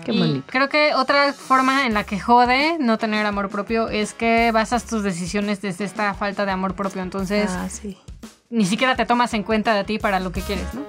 Qué 0.05 0.12
Y 0.12 0.18
bonito. 0.18 0.47
Creo 0.51 0.68
que 0.68 0.95
otra 0.95 1.32
forma 1.32 1.86
en 1.86 1.95
la 1.95 2.05
que 2.05 2.18
jode 2.18 2.76
no 2.78 2.99
tener 2.99 3.24
amor 3.24 3.49
propio 3.51 3.88
es 3.88 4.14
que 4.14 4.51
basas 4.53 4.84
tus 4.84 5.03
decisiones 5.05 5.62
desde 5.62 5.84
esta 5.84 6.12
falta 6.14 6.45
de 6.45 6.51
amor 6.53 6.74
propio. 6.74 7.03
Entonces, 7.03 7.51
Ah, 7.51 7.68
sí. 7.70 7.97
ni 8.51 8.64
siquiera 8.66 8.97
te 8.97 9.07
tomas 9.07 9.32
en 9.34 9.45
cuenta 9.45 9.74
de 9.74 9.84
ti 9.84 9.99
para 9.99 10.18
lo 10.20 10.32
que 10.32 10.40
quieres, 10.40 10.74
¿no? 10.74 10.82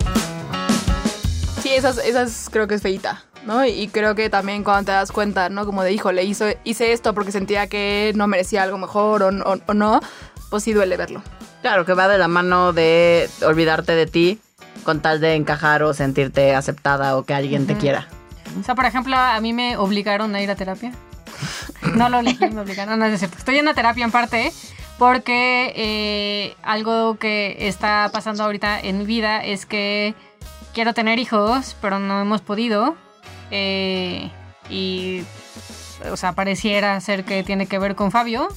Sí, 1.61 1.69
esas, 1.69 1.97
esas 1.99 2.49
creo 2.51 2.67
que 2.67 2.75
es 2.75 2.81
feita, 2.81 3.23
¿no? 3.45 3.65
Y 3.65 3.87
creo 3.89 4.15
que 4.15 4.29
también 4.29 4.63
cuando 4.63 4.85
te 4.85 4.91
das 4.91 5.11
cuenta, 5.11 5.49
¿no? 5.49 5.65
Como 5.65 5.83
de, 5.83 5.91
híjole, 5.93 6.23
hizo, 6.23 6.45
hice 6.63 6.93
esto 6.93 7.13
porque 7.13 7.31
sentía 7.31 7.67
que 7.67 8.11
no 8.15 8.27
merecía 8.27 8.63
algo 8.63 8.77
mejor 8.77 9.23
o, 9.23 9.27
o- 9.29 9.59
o 9.65 9.73
no, 9.73 9.99
pues 10.49 10.63
sí 10.63 10.73
duele 10.73 10.97
verlo. 10.97 11.21
Claro, 11.61 11.85
que 11.85 11.93
va 11.93 12.07
de 12.07 12.17
la 12.17 12.27
mano 12.27 12.73
de 12.73 13.29
olvidarte 13.45 13.93
de 13.93 14.05
ti 14.05 14.39
con 14.83 15.01
tal 15.01 15.19
de 15.21 15.35
encajar 15.35 15.81
o 15.83 15.93
sentirte 15.93 16.53
aceptada 16.55 17.15
o 17.17 17.23
que 17.23 17.33
alguien 17.33 17.65
te 17.67 17.77
quiera. 17.77 18.07
O 18.59 18.63
sea, 18.63 18.75
por 18.75 18.85
ejemplo, 18.85 19.15
a 19.15 19.39
mí 19.39 19.53
me 19.53 19.77
obligaron 19.77 20.35
a 20.35 20.41
ir 20.41 20.49
a 20.51 20.55
terapia. 20.55 20.91
No 21.95 22.07
lo 22.09 22.19
elegí, 22.19 22.45
me 22.49 22.61
obligaron. 22.61 22.97
No, 22.97 23.05
no 23.07 23.13
es 23.13 23.19
cierto. 23.19 23.37
Estoy 23.37 23.57
en 23.57 23.65
la 23.65 23.73
terapia 23.73 24.05
en 24.05 24.11
parte 24.11 24.51
porque 24.97 25.73
eh, 25.75 26.55
algo 26.63 27.17
que 27.17 27.55
está 27.67 28.09
pasando 28.13 28.43
ahorita 28.43 28.79
en 28.79 28.99
mi 28.99 29.05
vida 29.05 29.43
es 29.43 29.65
que 29.65 30.15
quiero 30.73 30.93
tener 30.93 31.19
hijos, 31.19 31.75
pero 31.81 31.99
no 31.99 32.21
hemos 32.21 32.41
podido. 32.41 32.95
Eh, 33.55 34.31
y, 34.67 35.23
o 36.11 36.17
sea, 36.17 36.33
pareciera 36.33 36.99
ser 37.01 37.23
que 37.23 37.43
tiene 37.43 37.67
que 37.67 37.77
ver 37.77 37.95
con 37.95 38.11
Fabio. 38.11 38.47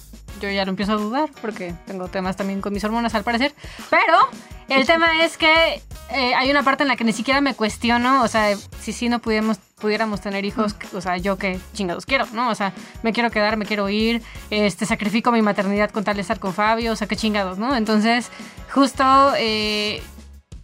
Yo 0.41 0.51
ya 0.51 0.65
lo 0.65 0.71
empiezo 0.71 0.93
a 0.93 0.97
dudar 0.97 1.31
porque 1.43 1.75
tengo 1.87 2.09
temas 2.09 2.37
también 2.37 2.63
con 2.63 2.73
mis 2.73 2.83
hormonas 2.83 3.15
al 3.15 3.23
parecer. 3.23 3.55
Pero 3.91 4.29
el 4.69 4.87
tema 4.87 5.23
es 5.23 5.37
que 5.37 5.83
eh, 6.11 6.35
hay 6.35 6.51
una 6.51 6.63
parte 6.63 6.83
en 6.83 6.89
la 6.89 6.97
que 6.97 7.05
ni 7.05 7.13
siquiera 7.13 7.43
me 7.43 7.55
cuestiono, 7.55 8.23
o 8.23 8.29
sea, 8.29 8.57
si 8.81 8.93
sí 8.93 9.11
no 9.11 9.19
pudiéramos, 9.19 9.59
pudiéramos 9.79 10.23
tener 10.23 10.47
hijos, 10.47 10.75
o 10.95 11.01
sea, 11.03 11.19
yo 11.19 11.37
qué 11.37 11.59
chingados 11.75 12.07
quiero, 12.07 12.27
¿no? 12.33 12.49
O 12.49 12.55
sea, 12.55 12.73
me 13.03 13.13
quiero 13.13 13.31
quedar, 13.31 13.59
me 13.59 13.67
quiero 13.67 13.89
ir, 13.91 14.23
este, 14.51 14.87
sacrifico 14.87 15.31
mi 15.31 15.43
maternidad 15.43 15.91
con 15.91 16.05
tal 16.05 16.17
de 16.17 16.23
estar 16.23 16.39
con 16.39 16.55
Fabio, 16.55 16.93
o 16.93 16.97
sea, 16.97 17.07
qué 17.07 17.17
chingados, 17.17 17.59
¿no? 17.59 17.77
Entonces, 17.77 18.31
justo 18.73 19.05
eh, 19.37 20.03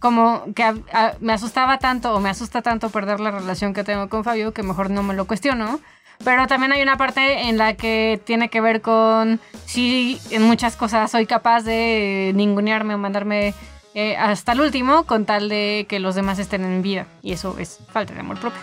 como 0.03 0.43
que 0.53 0.63
a- 0.63 0.75
a- 0.91 1.13
me 1.21 1.31
asustaba 1.31 1.77
tanto 1.77 2.13
o 2.13 2.19
me 2.19 2.29
asusta 2.29 2.61
tanto 2.61 2.89
perder 2.89 3.21
la 3.21 3.31
relación 3.31 3.73
que 3.73 3.85
tengo 3.85 4.09
con 4.09 4.25
Fabio 4.25 4.53
que 4.53 4.61
mejor 4.61 4.89
no 4.89 5.01
me 5.01 5.13
lo 5.13 5.23
cuestiono. 5.25 5.79
Pero 6.25 6.45
también 6.45 6.73
hay 6.73 6.81
una 6.81 6.97
parte 6.97 7.47
en 7.47 7.57
la 7.57 7.75
que 7.75 8.19
tiene 8.25 8.49
que 8.49 8.59
ver 8.59 8.81
con 8.81 9.39
si 9.65 10.19
en 10.29 10.41
muchas 10.43 10.75
cosas 10.75 11.09
soy 11.09 11.25
capaz 11.25 11.61
de 11.61 12.33
ningunearme 12.35 12.95
o 12.95 12.97
mandarme 12.97 13.53
eh, 13.95 14.17
hasta 14.17 14.51
el 14.51 14.59
último 14.59 15.05
con 15.05 15.25
tal 15.25 15.47
de 15.47 15.85
que 15.87 15.99
los 16.01 16.15
demás 16.15 16.37
estén 16.37 16.65
en 16.65 16.81
vida. 16.81 17.07
Y 17.21 17.31
eso 17.31 17.55
es 17.57 17.79
falta 17.93 18.13
de 18.13 18.19
amor 18.19 18.37
propio. 18.41 18.59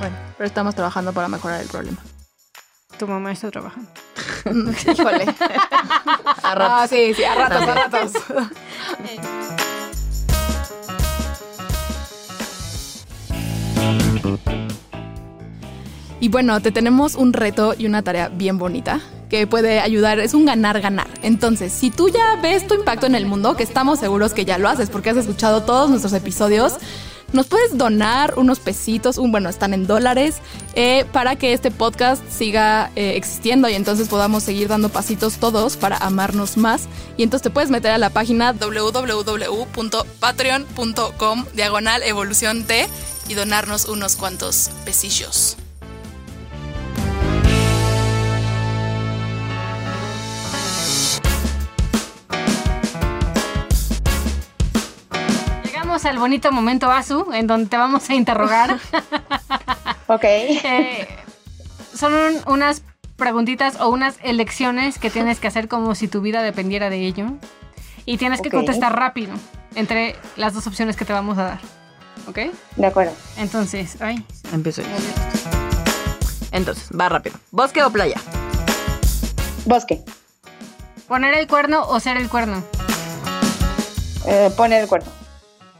Bueno, 0.00 0.16
pero 0.36 0.46
estamos 0.48 0.74
trabajando 0.74 1.12
para 1.12 1.28
mejorar 1.28 1.60
el 1.60 1.68
problema. 1.68 1.98
Tu 2.98 3.06
mamá 3.06 3.30
está 3.30 3.50
trabajando. 3.52 3.88
Híjole. 4.92 5.24
A 6.42 6.54
ratos. 6.56 6.72
Ah, 6.82 6.86
sí, 6.88 7.14
sí, 7.14 7.22
a 7.24 7.34
ratos, 7.36 7.62
a 7.68 7.74
ratos. 7.74 8.12
Y 16.20 16.28
bueno, 16.28 16.60
te 16.60 16.70
tenemos 16.70 17.16
un 17.16 17.32
reto 17.32 17.74
y 17.76 17.86
una 17.86 18.02
tarea 18.02 18.28
bien 18.28 18.56
bonita 18.56 19.00
que 19.28 19.46
puede 19.46 19.80
ayudar, 19.80 20.20
es 20.20 20.34
un 20.34 20.44
ganar-ganar. 20.44 21.08
Entonces, 21.22 21.72
si 21.72 21.90
tú 21.90 22.10
ya 22.10 22.38
ves 22.42 22.68
tu 22.68 22.74
impacto 22.74 23.06
en 23.06 23.14
el 23.14 23.26
mundo, 23.26 23.56
que 23.56 23.62
estamos 23.62 23.98
seguros 23.98 24.34
que 24.34 24.44
ya 24.44 24.58
lo 24.58 24.68
haces 24.68 24.90
porque 24.90 25.10
has 25.10 25.16
escuchado 25.16 25.62
todos 25.62 25.88
nuestros 25.88 26.12
episodios, 26.12 26.74
nos 27.32 27.46
puedes 27.46 27.78
donar 27.78 28.34
unos 28.36 28.60
pesitos, 28.60 29.16
un, 29.16 29.32
bueno, 29.32 29.48
están 29.48 29.72
en 29.72 29.86
dólares, 29.86 30.42
eh, 30.74 31.06
para 31.12 31.36
que 31.36 31.54
este 31.54 31.70
podcast 31.70 32.22
siga 32.30 32.90
eh, 32.94 33.14
existiendo 33.16 33.70
y 33.70 33.74
entonces 33.74 34.08
podamos 34.08 34.42
seguir 34.42 34.68
dando 34.68 34.90
pasitos 34.90 35.38
todos 35.38 35.78
para 35.78 35.96
amarnos 35.96 36.58
más. 36.58 36.88
Y 37.16 37.22
entonces 37.22 37.42
te 37.42 37.48
puedes 37.50 37.70
meter 37.70 37.90
a 37.90 37.98
la 37.98 38.10
página 38.10 38.52
www.patreon.com 38.52 41.44
diagonal 41.54 42.02
evolución 42.02 42.64
T 42.64 42.86
y 43.28 43.34
donarnos 43.34 43.86
unos 43.86 44.16
cuantos 44.16 44.70
pesillos. 44.84 45.56
Llegamos 55.64 56.04
al 56.04 56.18
bonito 56.18 56.52
momento 56.52 56.90
Azu, 56.90 57.32
en 57.32 57.46
donde 57.46 57.68
te 57.68 57.76
vamos 57.76 58.08
a 58.08 58.14
interrogar. 58.14 58.78
Ok. 60.08 60.24
Eh, 60.24 61.08
son 61.94 62.12
un- 62.12 62.42
unas 62.46 62.82
preguntitas 63.16 63.80
o 63.80 63.88
unas 63.88 64.16
elecciones 64.22 64.98
que 64.98 65.08
tienes 65.08 65.38
que 65.40 65.46
hacer 65.46 65.68
como 65.68 65.94
si 65.94 66.06
tu 66.06 66.20
vida 66.20 66.42
dependiera 66.42 66.90
de 66.90 67.06
ello. 67.06 67.26
Y 68.04 68.18
tienes 68.18 68.42
que 68.42 68.50
contestar 68.50 68.94
rápido 68.94 69.32
entre 69.74 70.16
las 70.36 70.52
dos 70.52 70.66
opciones 70.66 70.96
que 70.96 71.06
te 71.06 71.14
vamos 71.14 71.38
a 71.38 71.44
dar. 71.44 71.60
¿Ok? 72.26 72.38
De 72.76 72.86
acuerdo. 72.86 73.12
Entonces, 73.36 73.96
ay, 74.00 74.24
Empiezo 74.52 74.82
yo. 74.82 74.88
Entonces, 76.52 76.88
va 76.98 77.08
rápido. 77.08 77.36
¿Bosque 77.50 77.82
o 77.82 77.90
playa? 77.90 78.20
Bosque. 79.64 80.04
poner 81.08 81.34
el 81.34 81.46
cuerno 81.46 81.86
o 81.86 82.00
ser 82.00 82.16
el 82.16 82.28
cuerno. 82.28 82.62
Eh, 84.26 84.50
pone 84.56 84.78
el 84.80 84.88
cuerno. 84.88 85.10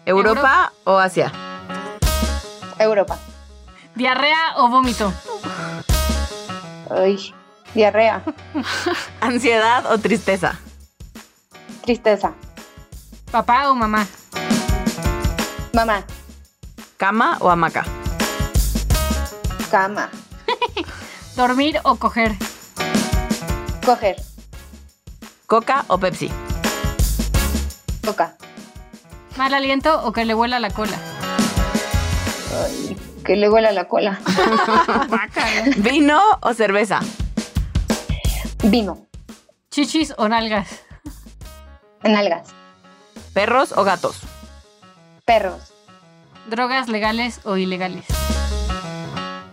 ¿Europa 0.04 0.72
o 0.84 0.96
Asia? 0.98 1.32
Europa. 2.78 3.18
Diarrea 3.94 4.56
o 4.56 4.68
vómito. 4.68 5.12
Ay, 6.90 7.34
diarrea. 7.74 8.22
¿Ansiedad 9.20 9.92
o 9.92 9.98
tristeza? 9.98 10.58
Tristeza. 11.82 12.32
Papá 13.30 13.70
o 13.70 13.74
mamá. 13.74 14.06
Mamá. 15.72 16.04
¿Cama 17.02 17.36
o 17.40 17.50
hamaca? 17.50 17.84
Cama. 19.72 20.08
Dormir 21.36 21.80
o 21.82 21.96
coger. 21.96 22.30
Coger. 23.84 24.22
¿Coca 25.48 25.84
o 25.88 25.98
Pepsi? 25.98 26.30
Coca. 28.06 28.36
Mal 29.36 29.52
aliento 29.52 30.00
o 30.06 30.12
que 30.12 30.24
le 30.24 30.32
huela 30.32 30.60
la 30.60 30.70
cola. 30.70 30.96
Ay, 32.64 32.96
que 33.24 33.34
le 33.34 33.50
huela 33.50 33.72
la 33.72 33.88
cola. 33.88 34.20
¿Vino 35.78 36.20
o 36.40 36.54
cerveza? 36.54 37.00
Vino. 38.62 39.08
Chichis 39.72 40.14
o 40.18 40.28
nalgas. 40.28 40.68
Nalgas. 42.04 42.46
¿Perros 43.34 43.72
o 43.76 43.82
gatos? 43.82 44.20
Perros. 45.24 45.71
Drogas 46.46 46.88
legales 46.88 47.40
o 47.44 47.56
ilegales. 47.56 48.04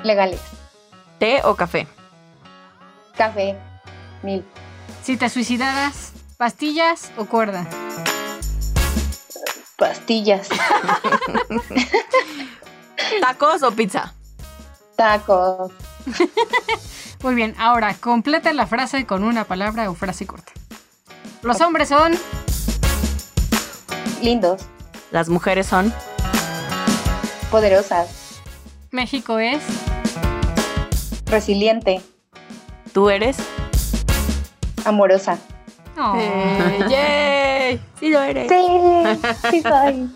Legales. 0.03 0.39
¿Té 1.19 1.41
o 1.43 1.55
café? 1.55 1.87
Café. 3.15 3.55
Mil. 4.23 4.43
Si 5.03 5.17
te 5.17 5.29
suicidaras, 5.29 6.13
pastillas 6.37 7.11
o 7.17 7.25
cuerda. 7.25 7.67
Pastillas. 9.77 10.49
¿Tacos 13.21 13.63
o 13.63 13.71
pizza? 13.71 14.13
Tacos. 14.95 15.71
Muy 17.23 17.35
bien, 17.35 17.55
ahora 17.59 17.93
completa 17.95 18.53
la 18.53 18.67
frase 18.67 19.05
con 19.05 19.23
una 19.23 19.43
palabra 19.43 19.89
o 19.89 19.95
frase 19.95 20.25
corta. 20.25 20.51
Los 21.43 21.61
hombres 21.61 21.89
son 21.89 22.13
Lindos. 24.21 24.61
Las 25.11 25.29
mujeres 25.29 25.67
son 25.67 25.93
Poderosas. 27.51 28.41
México 28.91 29.39
es 29.39 29.61
Resiliente. 31.25 32.01
¿Tú 32.93 33.09
eres? 33.09 33.37
Amorosa. 34.85 35.37
Oh, 35.97 36.15
Eh, 36.17 36.79
¡Yay! 36.89 37.81
Sí, 37.99 38.09
lo 38.09 38.21
eres. 38.21 38.49
Sí. 38.49 39.49
Sí 39.51 39.61
soy. 39.61 40.09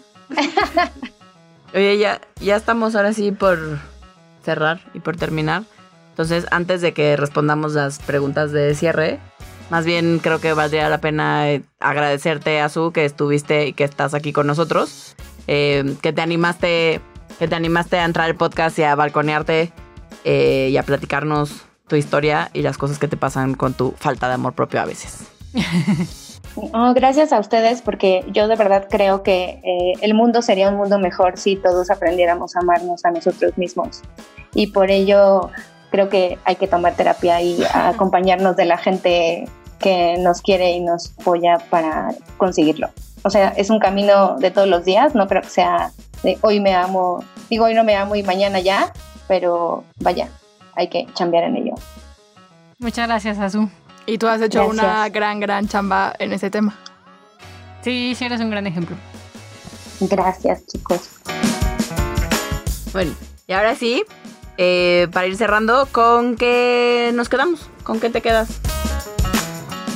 Oye, 1.75 1.97
ya, 1.97 2.21
ya 2.39 2.55
estamos 2.55 2.95
ahora 2.95 3.13
sí 3.13 3.31
por 3.31 3.79
cerrar 4.43 4.79
y 4.93 4.99
por 4.99 5.17
terminar. 5.17 5.63
Entonces, 6.09 6.45
antes 6.51 6.81
de 6.81 6.93
que 6.93 7.15
respondamos 7.17 7.73
las 7.73 7.99
preguntas 7.99 8.51
de 8.51 8.73
cierre, 8.75 9.19
más 9.69 9.85
bien 9.85 10.19
creo 10.19 10.39
que 10.39 10.53
valdría 10.53 10.89
la 10.89 10.99
pena 10.99 11.49
eh, 11.51 11.63
agradecerte, 11.79 12.61
Azu, 12.61 12.91
que 12.91 13.05
estuviste 13.05 13.67
y 13.67 13.73
que 13.73 13.83
estás 13.83 14.13
aquí 14.13 14.31
con 14.33 14.47
nosotros. 14.47 15.15
Eh, 15.47 15.95
que 16.01 16.13
te 16.13 16.21
animaste, 16.21 17.01
que 17.39 17.47
te 17.47 17.55
animaste 17.55 17.97
a 17.97 18.05
entrar 18.05 18.25
al 18.25 18.35
podcast 18.35 18.77
y 18.79 18.83
a 18.83 18.95
balconearte 18.95 19.71
eh, 20.23 20.69
y 20.71 20.77
a 20.77 20.83
platicarnos 20.83 21.65
tu 21.87 21.95
historia 21.95 22.49
y 22.53 22.61
las 22.61 22.77
cosas 22.77 22.99
que 22.99 23.07
te 23.07 23.17
pasan 23.17 23.55
con 23.55 23.73
tu 23.73 23.91
falta 23.97 24.27
de 24.27 24.35
amor 24.35 24.53
propio 24.53 24.81
a 24.81 24.85
veces. 24.85 25.27
Oh, 26.55 26.93
gracias 26.93 27.33
a 27.33 27.39
ustedes 27.39 27.81
porque 27.81 28.23
yo 28.31 28.47
de 28.47 28.55
verdad 28.55 28.87
creo 28.87 29.23
que 29.23 29.59
eh, 29.63 29.93
el 30.01 30.13
mundo 30.13 30.43
sería 30.43 30.69
un 30.69 30.75
mundo 30.75 30.99
mejor 30.99 31.37
si 31.39 31.55
todos 31.55 31.89
aprendiéramos 31.89 32.55
a 32.55 32.59
amarnos 32.59 33.03
a 33.05 33.11
nosotros 33.11 33.57
mismos. 33.57 34.01
Y 34.53 34.67
por 34.67 34.91
ello 34.91 35.49
creo 35.89 36.09
que 36.09 36.37
hay 36.45 36.55
que 36.55 36.67
tomar 36.67 36.95
terapia 36.95 37.41
y 37.41 37.63
acompañarnos 37.73 38.55
de 38.55 38.65
la 38.65 38.77
gente 38.77 39.47
que 39.79 40.17
nos 40.19 40.41
quiere 40.41 40.71
y 40.73 40.79
nos 40.79 41.13
apoya 41.19 41.57
para 41.69 42.09
conseguirlo. 42.37 42.89
O 43.23 43.29
sea, 43.29 43.49
es 43.49 43.69
un 43.69 43.79
camino 43.79 44.37
de 44.37 44.51
todos 44.51 44.67
los 44.67 44.85
días, 44.85 45.15
no 45.15 45.27
creo 45.27 45.41
que 45.41 45.49
sea 45.49 45.91
de 46.23 46.37
hoy 46.41 46.59
me 46.59 46.73
amo, 46.73 47.23
digo 47.49 47.65
hoy 47.65 47.73
no 47.73 47.83
me 47.83 47.95
amo 47.95 48.15
y 48.15 48.23
mañana 48.23 48.59
ya, 48.59 48.91
pero 49.27 49.83
vaya, 49.99 50.29
hay 50.75 50.89
que 50.89 51.07
chambear 51.13 51.43
en 51.45 51.57
ello. 51.57 51.73
Muchas 52.79 53.07
gracias, 53.07 53.37
Azu. 53.39 53.69
Y 54.05 54.17
tú 54.17 54.27
has 54.27 54.41
hecho 54.41 54.59
Gracias. 54.67 54.83
una 54.83 55.09
gran, 55.09 55.39
gran 55.39 55.67
chamba 55.67 56.13
en 56.19 56.33
ese 56.33 56.49
tema. 56.49 56.77
Sí, 57.81 58.15
sí 58.17 58.25
eres 58.25 58.41
un 58.41 58.49
gran 58.49 58.67
ejemplo. 58.67 58.95
Gracias, 60.01 60.65
chicos. 60.67 61.09
Bueno, 62.91 63.11
y 63.47 63.53
ahora 63.53 63.75
sí, 63.75 64.03
eh, 64.57 65.07
para 65.13 65.27
ir 65.27 65.37
cerrando, 65.37 65.87
¿con 65.91 66.35
qué 66.35 67.11
nos 67.13 67.29
quedamos? 67.29 67.69
¿Con 67.83 67.99
qué 67.99 68.09
te 68.09 68.21
quedas? 68.21 68.49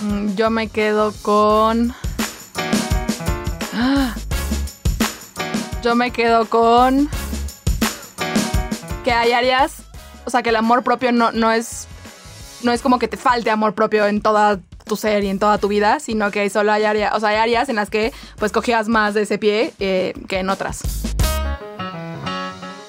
Mm, 0.04 0.36
Yo 0.36 0.50
me 0.50 0.68
quedo 0.70 1.12
con. 1.22 1.94
Yo 5.82 5.96
me 5.96 6.12
quedo 6.12 6.50
con. 6.50 7.10
Que 9.04 9.12
hay 9.12 9.32
áreas. 9.32 9.84
O 10.26 10.30
sea, 10.30 10.42
que 10.42 10.50
el 10.50 10.56
amor 10.56 10.84
propio 10.84 11.12
no, 11.12 11.32
no 11.32 11.52
es. 11.52 11.88
No 12.64 12.72
es 12.72 12.82
como 12.82 12.98
que 13.00 13.08
te 13.08 13.18
falte 13.18 13.52
amor 13.52 13.76
propio 13.76 14.08
en 14.08 14.22
toda 14.22 14.60
tu 14.86 14.96
ser 14.96 15.24
y 15.24 15.28
en 15.28 15.38
toda 15.38 15.60
tu 15.60 15.68
vida, 15.68 16.00
sino 16.00 16.32
que 16.32 16.50
solo 16.50 16.72
hay 16.72 16.86
áreas. 16.86 17.14
O 17.14 17.20
sea, 17.20 17.30
hay 17.30 17.36
áreas 17.38 17.70
en 17.70 17.76
las 17.76 17.90
que 17.90 18.12
pues 18.38 18.52
cogías 18.52 18.88
más 18.88 19.14
de 19.14 19.24
ese 19.24 19.38
pie 19.38 19.74
eh, 19.80 20.14
que 20.28 20.40
en 20.40 20.50
otras. 20.50 20.82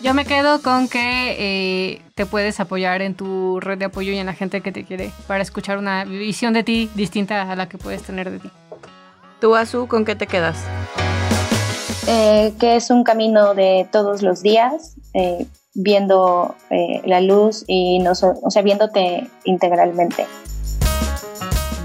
Yo 0.01 0.15
me 0.15 0.25
quedo 0.25 0.63
con 0.63 0.89
que 0.89 1.37
eh, 1.39 2.03
te 2.15 2.25
puedes 2.25 2.61
apoyar 2.61 3.03
en 3.03 3.15
tu 3.15 3.61
red 3.61 3.77
de 3.79 3.87
apoyo 3.87 4.13
y 4.13 4.19
en 4.19 4.27
la 4.27 4.33
gente 4.33 4.61
que 4.61 4.73
te 4.73 4.85
quiere 4.85 5.11
para 5.27 5.43
escuchar 5.43 5.77
una 5.77 6.05
visión 6.05 6.55
de 6.55 6.63
ti 6.63 6.89
distinta 6.95 7.43
a 7.43 7.57
la 7.57 7.69
que 7.69 7.79
puedes 7.79 8.03
tener 8.03 8.31
de 8.31 8.39
ti. 8.39 8.51
Tú, 9.41 9.55
Azu, 9.55 9.87
¿con 9.87 10.05
qué 10.05 10.15
te 10.15 10.27
quedas? 10.27 10.65
Eh, 12.11 12.55
que 12.59 12.77
es 12.77 12.89
un 12.91 13.05
camino 13.05 13.55
de 13.55 13.87
todos 13.93 14.23
los 14.23 14.41
días, 14.43 14.95
eh, 15.13 15.47
viendo 15.75 16.55
eh, 16.71 17.03
la 17.05 17.21
luz 17.21 17.65
y 17.67 17.99
no 17.99 18.15
so- 18.15 18.39
o 18.43 18.51
sea, 18.51 18.63
viéndote 18.63 19.29
integralmente. 19.45 20.27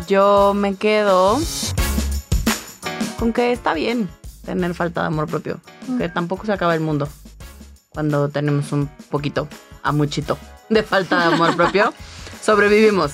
Yo 0.08 0.54
me 0.54 0.76
quedo 0.76 1.38
con 3.20 3.34
que 3.34 3.52
está 3.52 3.74
bien 3.74 4.10
tener 4.46 4.74
falta 4.74 5.02
de 5.02 5.08
amor 5.08 5.28
propio. 5.28 5.60
Que 5.98 6.08
tampoco 6.10 6.46
se 6.46 6.54
acaba 6.54 6.74
el 6.74 6.80
mundo 6.82 7.08
cuando 7.90 8.30
tenemos 8.30 8.72
un 8.72 8.90
poquito, 9.12 9.48
a 9.84 9.92
muchito, 9.92 10.38
de 10.70 10.84
falta 10.84 11.20
de 11.20 11.36
amor 11.36 11.56
propio. 11.58 11.94
Sobrevivimos. 12.42 13.14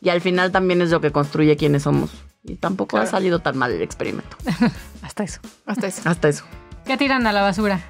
Y 0.00 0.08
al 0.08 0.20
final 0.20 0.50
también 0.50 0.80
es 0.82 0.90
lo 0.90 1.00
que 1.00 1.12
construye 1.12 1.56
quiénes 1.56 1.82
somos. 1.84 2.10
Y 2.44 2.56
tampoco 2.56 2.98
ha 2.98 3.06
salido 3.06 3.38
tan 3.38 3.56
mal 3.56 3.70
el 3.70 3.82
experimento. 3.82 4.36
Hasta 5.02 5.24
eso. 5.24 5.40
Hasta 5.66 5.86
eso. 5.86 6.02
Hasta 6.04 6.28
eso. 6.28 6.44
¿Qué 6.84 6.96
tiran 6.96 7.26
a 7.26 7.32
la 7.32 7.42
basura? 7.42 7.80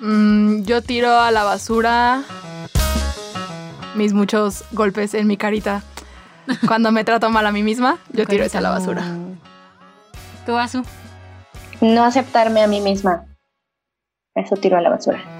Mm, 0.00 0.62
yo 0.62 0.82
tiro 0.82 1.18
a 1.18 1.30
la 1.30 1.44
basura 1.44 2.22
mis 3.94 4.12
muchos 4.12 4.64
golpes 4.72 5.14
en 5.14 5.26
mi 5.26 5.36
carita. 5.36 5.82
Cuando 6.66 6.92
me 6.92 7.04
trato 7.04 7.30
mal 7.30 7.46
a 7.46 7.52
mí 7.52 7.62
misma, 7.62 7.98
yo 8.12 8.26
tiro 8.26 8.44
eso 8.44 8.58
a 8.58 8.60
la 8.60 8.70
basura. 8.70 9.02
¿Tú, 10.44 10.56
Azu? 10.56 10.82
No 11.80 12.04
aceptarme 12.04 12.62
a 12.62 12.66
mí 12.66 12.80
misma. 12.80 13.26
Eso 14.34 14.56
tiro 14.56 14.76
a 14.76 14.80
la 14.80 14.90
basura. 14.90 15.33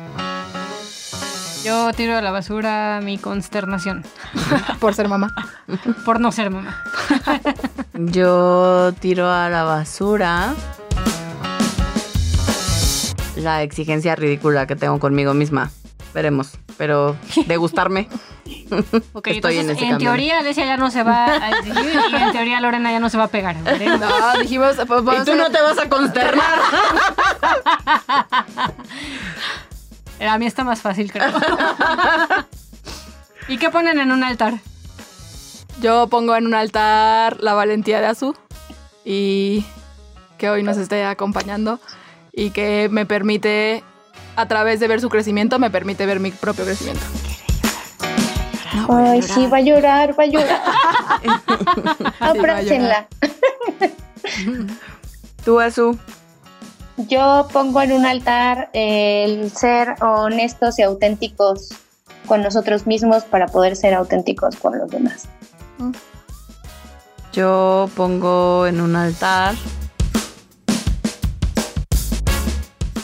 Yo 1.64 1.92
tiro 1.96 2.16
a 2.16 2.22
la 2.22 2.30
basura 2.30 3.00
mi 3.02 3.18
consternación 3.18 4.04
Por 4.80 4.94
ser 4.94 5.08
mamá. 5.08 5.34
por 6.04 6.20
no 6.20 6.30
ser 6.32 6.50
mamá. 6.50 6.82
Yo 7.94 8.92
tiro 9.00 9.30
a 9.30 9.48
la 9.48 9.64
basura 9.64 10.54
la 13.36 13.62
exigencia 13.62 14.14
ridícula 14.14 14.66
que 14.66 14.76
tengo 14.76 14.98
conmigo 15.00 15.34
misma. 15.34 15.70
Veremos. 16.14 16.52
Pero 16.78 17.16
de 17.46 17.56
gustarme. 17.56 18.08
Ok, 19.12 19.28
Estoy 19.28 19.54
en 19.58 19.60
entonces, 19.70 19.76
ese 19.76 19.86
en, 19.92 19.98
teoría 19.98 20.38
Alesia 20.38 20.64
ya 20.66 20.76
no 20.76 20.90
se 20.90 21.02
va 21.02 21.26
a 21.26 21.50
exigir 21.50 22.00
y 22.12 22.16
en 22.16 22.32
teoría 22.32 22.60
Lorena 22.60 22.92
ya 22.92 23.00
no 23.00 23.08
se 23.10 23.16
va 23.18 23.24
a 23.24 23.28
pegar. 23.28 23.56
No, 23.56 24.38
dijimos. 24.40 24.76
pues, 24.86 25.20
Y 25.20 25.24
tú 25.24 25.32
a- 25.32 25.36
no 25.36 25.50
te 25.50 25.60
vas 25.60 25.78
a 25.78 25.88
consternar. 25.88 26.58
A 30.28 30.38
mí 30.38 30.46
está 30.46 30.64
más 30.64 30.80
fácil, 30.80 31.12
creo. 31.12 31.28
¿Y 33.48 33.58
qué 33.58 33.70
ponen 33.70 33.98
en 33.98 34.10
un 34.10 34.24
altar? 34.24 34.54
Yo 35.80 36.06
pongo 36.08 36.34
en 36.36 36.46
un 36.46 36.54
altar 36.54 37.38
la 37.40 37.52
valentía 37.52 38.00
de 38.00 38.06
Azu 38.06 38.34
y 39.04 39.66
que 40.38 40.48
hoy 40.48 40.62
nos 40.62 40.78
esté 40.78 41.04
acompañando 41.04 41.78
y 42.32 42.50
que 42.50 42.88
me 42.90 43.06
permite, 43.06 43.84
a 44.36 44.48
través 44.48 44.80
de 44.80 44.88
ver 44.88 45.00
su 45.00 45.08
crecimiento, 45.08 45.58
me 45.58 45.70
permite 45.70 46.06
ver 46.06 46.20
mi 46.20 46.30
propio 46.30 46.64
crecimiento. 46.64 47.04
Ay, 48.88 49.22
sí, 49.22 49.46
va 49.46 49.58
a 49.58 49.60
llorar, 49.60 50.18
va 50.18 50.24
a 50.24 50.26
llorar. 50.26 50.62
a 52.20 52.28
Abrácenla. 52.28 53.08
Tú, 55.44 55.60
Azu. 55.60 55.98
Yo 56.96 57.48
pongo 57.52 57.82
en 57.82 57.92
un 57.92 58.06
altar 58.06 58.70
el 58.72 59.50
ser 59.50 59.96
honestos 60.00 60.78
y 60.78 60.82
auténticos 60.82 61.70
con 62.26 62.42
nosotros 62.42 62.86
mismos 62.86 63.24
para 63.24 63.46
poder 63.46 63.74
ser 63.76 63.94
auténticos 63.94 64.56
con 64.56 64.78
los 64.78 64.90
demás. 64.90 65.28
Yo 67.32 67.90
pongo 67.96 68.66
en 68.66 68.80
un 68.80 68.94
altar 68.94 69.56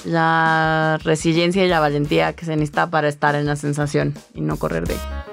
la 0.04 0.98
resiliencia 1.02 1.64
y 1.64 1.68
la 1.68 1.80
valentía 1.80 2.32
que 2.34 2.44
se 2.44 2.52
necesita 2.52 2.90
para 2.90 3.08
estar 3.08 3.34
en 3.34 3.46
la 3.46 3.56
sensación 3.56 4.14
y 4.34 4.40
no 4.40 4.56
correr 4.56 4.86
de 4.86 4.94
ella. 4.94 5.24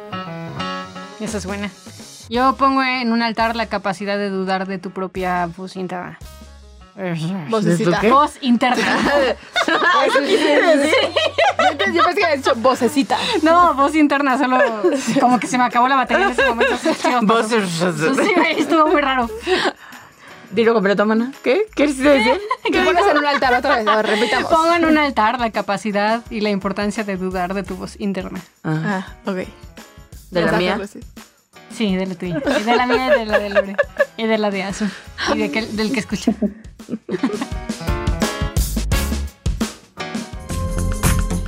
Esa 1.19 1.37
es 1.37 1.45
buena. 1.45 1.69
Yo 2.29 2.55
pongo 2.57 2.83
en 2.83 3.11
un 3.11 3.21
altar 3.21 3.55
la 3.55 3.67
capacidad 3.67 4.17
de 4.17 4.29
dudar 4.29 4.67
de 4.67 4.79
tu 4.79 4.91
propia 4.91 5.45
voz 5.45 5.75
interna. 5.75 6.17
Vocecita. 7.49 8.01
Voz 8.09 8.37
interna. 8.41 8.85
Yo 11.93 12.03
pensé 12.03 12.19
que 12.19 12.25
habías 12.25 12.43
dicho 12.43 12.55
vocecita. 12.55 13.17
No, 13.43 13.73
voz 13.75 13.95
interna, 13.95 14.37
solo 14.37 14.57
como 15.19 15.39
que 15.39 15.47
se 15.47 15.57
me 15.57 15.63
acabó 15.65 15.87
la 15.87 15.95
batería 15.95 16.25
en 16.25 16.31
ese 16.31 16.45
momento. 16.47 16.75
Voz- 17.21 17.47
Sí, 17.49 18.31
estuvo 18.57 18.87
muy 18.87 19.01
raro. 19.01 19.29
Dilo 20.51 20.73
completo, 20.73 21.05
mana. 21.05 21.31
¿Qué? 21.43 21.63
¿Qué 21.75 21.85
quieres 21.93 21.97
decir? 21.97 22.39
¿Qué 22.71 22.81
pones 22.81 23.05
en 23.05 23.17
un 23.17 23.25
altar 23.25 23.53
otra 23.53 23.75
vez? 23.77 23.87
A 23.87 23.97
ver, 23.97 24.07
repitamos. 24.07 24.49
Pongo 24.49 24.73
en 24.73 24.85
un 24.85 24.97
altar 24.97 25.39
la 25.39 25.51
capacidad 25.51 26.21
y 26.29 26.39
la 26.41 26.49
importancia 26.49 27.03
de 27.03 27.17
dudar 27.17 27.53
de 27.53 27.63
tu 27.63 27.75
voz 27.75 27.99
interna. 27.99 28.39
Ah, 28.63 29.03
Ah, 29.25 29.29
ok. 29.29 29.37
¿De 30.31 30.41
la 30.41 30.51
mía? 30.53 30.79
Sí, 31.71 31.95
de 31.95 32.05
la 32.07 32.15
tuya. 32.15 32.41
Y 32.59 32.63
de 32.63 32.75
la 32.75 32.85
mía 32.87 33.07
y 33.15 33.19
de 33.19 33.25
la 33.25 33.39
de 33.39 33.49
Lore. 33.49 33.75
Y 34.17 34.25
de 34.25 34.37
la 34.37 34.49
de 34.51 34.63
Azu. 34.63 34.85
Y 35.35 35.37
de 35.39 35.51
que- 35.51 35.65
del 35.67 35.91
que 35.91 35.99
escucha. 35.99 36.33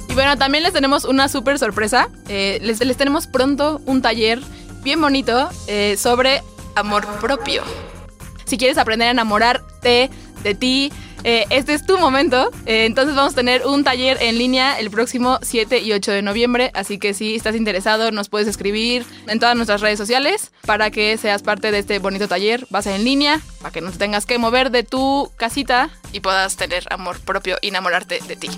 Y 0.09 0.13
bueno, 0.13 0.38
también 0.38 0.63
les 0.63 0.74
tenemos 0.74 1.05
una 1.05 1.28
súper 1.30 1.59
sorpresa. 1.59 2.09
Eh, 2.28 2.59
les, 2.61 2.80
les 2.84 2.97
tenemos 2.97 3.28
pronto 3.28 3.82
un 3.86 4.01
taller 4.01 4.39
bien 4.84 4.99
bonito 5.01 5.49
eh, 5.67 5.95
sobre 5.97 6.41
amor 6.76 7.05
propio. 7.20 7.63
Si 8.45 8.57
quieres 8.57 8.78
aprender 8.78 9.07
a 9.07 9.11
enamorarte 9.11 10.09
de 10.43 10.55
ti, 10.55 10.91
eh, 11.24 11.45
este 11.49 11.74
es 11.74 11.86
tu 11.86 11.97
momento. 11.97 12.51
Eh, 12.65 12.86
entonces 12.86 13.15
vamos 13.15 13.34
a 13.34 13.36
tener 13.36 13.65
un 13.65 13.84
taller 13.84 14.17
en 14.22 14.38
línea 14.38 14.80
el 14.80 14.89
próximo 14.89 15.39
7 15.41 15.80
y 15.80 15.91
8 15.91 16.11
de 16.11 16.22
noviembre. 16.22 16.72
Así 16.74 16.97
que 16.97 17.13
si 17.13 17.36
estás 17.36 17.55
interesado, 17.55 18.11
nos 18.11 18.30
puedes 18.30 18.47
escribir 18.47 19.05
en 19.28 19.39
todas 19.39 19.55
nuestras 19.55 19.82
redes 19.82 19.97
sociales 19.97 20.51
para 20.65 20.91
que 20.91 21.17
seas 21.17 21.43
parte 21.43 21.72
de 21.72 21.80
este 21.80 21.99
bonito 21.99 22.28
taller. 22.28 22.65
Va 22.74 22.80
a 22.80 22.84
ser 22.84 22.95
en 22.95 23.03
línea 23.03 23.41
para 23.61 23.72
que 23.72 23.82
no 23.82 23.91
te 23.91 23.97
tengas 23.97 24.26
que 24.26 24.38
mover 24.38 24.72
de 24.72 24.84
tu 24.84 25.32
casita 25.36 25.89
y 26.13 26.22
puedas 26.22 26.55
tener 26.55 26.86
amor 26.89 27.20
propio 27.20 27.57
y 27.61 27.67
enamorarte 27.67 28.20
de 28.28 28.36
ti. 28.36 28.49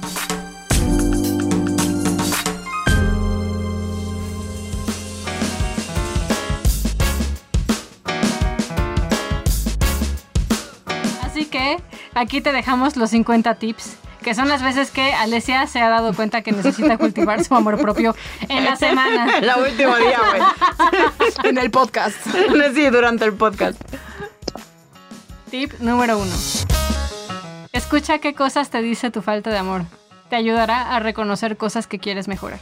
Así 11.23 11.45
que 11.45 11.77
aquí 12.13 12.41
te 12.41 12.51
dejamos 12.51 12.95
los 12.97 13.09
50 13.11 13.55
tips 13.55 13.97
que 14.21 14.35
son 14.35 14.47
las 14.47 14.61
veces 14.61 14.91
que 14.91 15.13
Alesia 15.13 15.65
se 15.67 15.81
ha 15.81 15.89
dado 15.89 16.13
cuenta 16.13 16.41
que 16.41 16.51
necesita 16.51 16.97
cultivar 16.97 17.43
su 17.43 17.55
amor 17.55 17.79
propio 17.81 18.15
en 18.47 18.63
la 18.63 18.75
semana. 18.75 19.39
La 19.41 19.57
última 19.57 19.97
día, 19.97 20.19
güey. 20.29 20.41
En 21.49 21.57
el 21.57 21.71
podcast. 21.71 22.15
sí, 22.75 22.89
durante 22.89 23.25
el 23.25 23.33
podcast. 23.33 23.81
Tip 25.49 25.73
número 25.79 26.17
uno. 26.19 26.31
Escucha 27.73 28.19
qué 28.19 28.35
cosas 28.35 28.69
te 28.69 28.81
dice 28.81 29.11
tu 29.11 29.21
falta 29.21 29.49
de 29.49 29.57
amor. 29.57 29.83
Te 30.29 30.35
ayudará 30.35 30.95
a 30.95 30.99
reconocer 30.99 31.57
cosas 31.57 31.87
que 31.87 31.99
quieres 31.99 32.27
mejorar. 32.27 32.59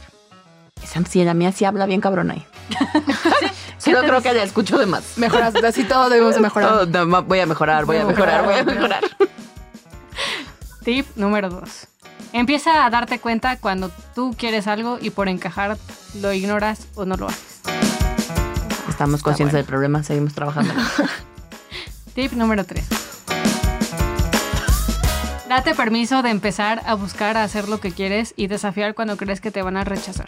Esa 0.82 1.04
sí, 1.04 1.22
la 1.24 1.34
mía 1.34 1.52
sí 1.52 1.64
habla 1.66 1.84
bien 1.86 2.00
cabrón 2.00 2.30
ahí. 2.30 2.44
Solo 3.78 4.00
te 4.00 4.06
creo 4.06 4.20
dice? 4.20 4.30
que 4.30 4.34
la 4.34 4.42
escucho 4.44 4.78
de 4.78 4.86
más. 4.86 5.18
Mejoras, 5.18 5.54
así 5.56 5.84
todo 5.84 6.08
debemos 6.08 6.34
de 6.34 6.40
mejorar. 6.40 6.72
Oh, 6.72 6.86
no, 6.86 7.22
voy 7.22 7.40
a 7.40 7.46
mejorar, 7.46 7.84
voy 7.84 7.98
a 7.98 8.04
Voy 8.04 8.12
a 8.12 8.16
mejorar, 8.16 8.44
voy 8.44 8.54
a 8.54 8.64
mejorar, 8.64 9.02
mejorar. 9.02 9.29
Tip 10.84 11.06
número 11.16 11.50
dos. 11.50 11.88
Empieza 12.32 12.84
a 12.86 12.90
darte 12.90 13.18
cuenta 13.18 13.58
cuando 13.58 13.90
tú 14.14 14.34
quieres 14.36 14.66
algo 14.66 14.98
y 15.00 15.10
por 15.10 15.28
encajar 15.28 15.76
lo 16.20 16.32
ignoras 16.32 16.86
o 16.94 17.04
no 17.04 17.16
lo 17.16 17.28
haces. 17.28 17.60
Estamos 18.88 19.22
conscientes 19.22 19.54
del 19.54 19.64
problema, 19.64 20.02
seguimos 20.02 20.34
trabajando. 20.34 20.72
Tip 22.14 22.32
número 22.32 22.64
3. 22.64 22.84
Date 25.48 25.74
permiso 25.74 26.22
de 26.22 26.30
empezar 26.30 26.82
a 26.84 26.94
buscar 26.94 27.36
a 27.36 27.44
hacer 27.44 27.68
lo 27.68 27.80
que 27.80 27.92
quieres 27.92 28.34
y 28.36 28.46
desafiar 28.46 28.94
cuando 28.94 29.16
crees 29.16 29.40
que 29.40 29.50
te 29.50 29.62
van 29.62 29.76
a 29.76 29.84
rechazar. 29.84 30.26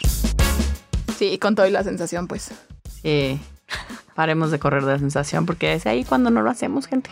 Sí, 1.17 1.37
con 1.37 1.55
todo 1.55 1.67
y 1.67 1.71
la 1.71 1.83
sensación, 1.83 2.27
pues. 2.27 2.51
Sí. 3.01 3.39
Paremos 4.15 4.51
de 4.51 4.59
correr 4.59 4.83
de 4.85 4.93
la 4.93 4.99
sensación 4.99 5.45
porque 5.45 5.73
es 5.73 5.85
ahí 5.85 6.03
cuando 6.03 6.29
no 6.29 6.41
lo 6.41 6.49
hacemos, 6.49 6.87
gente. 6.87 7.09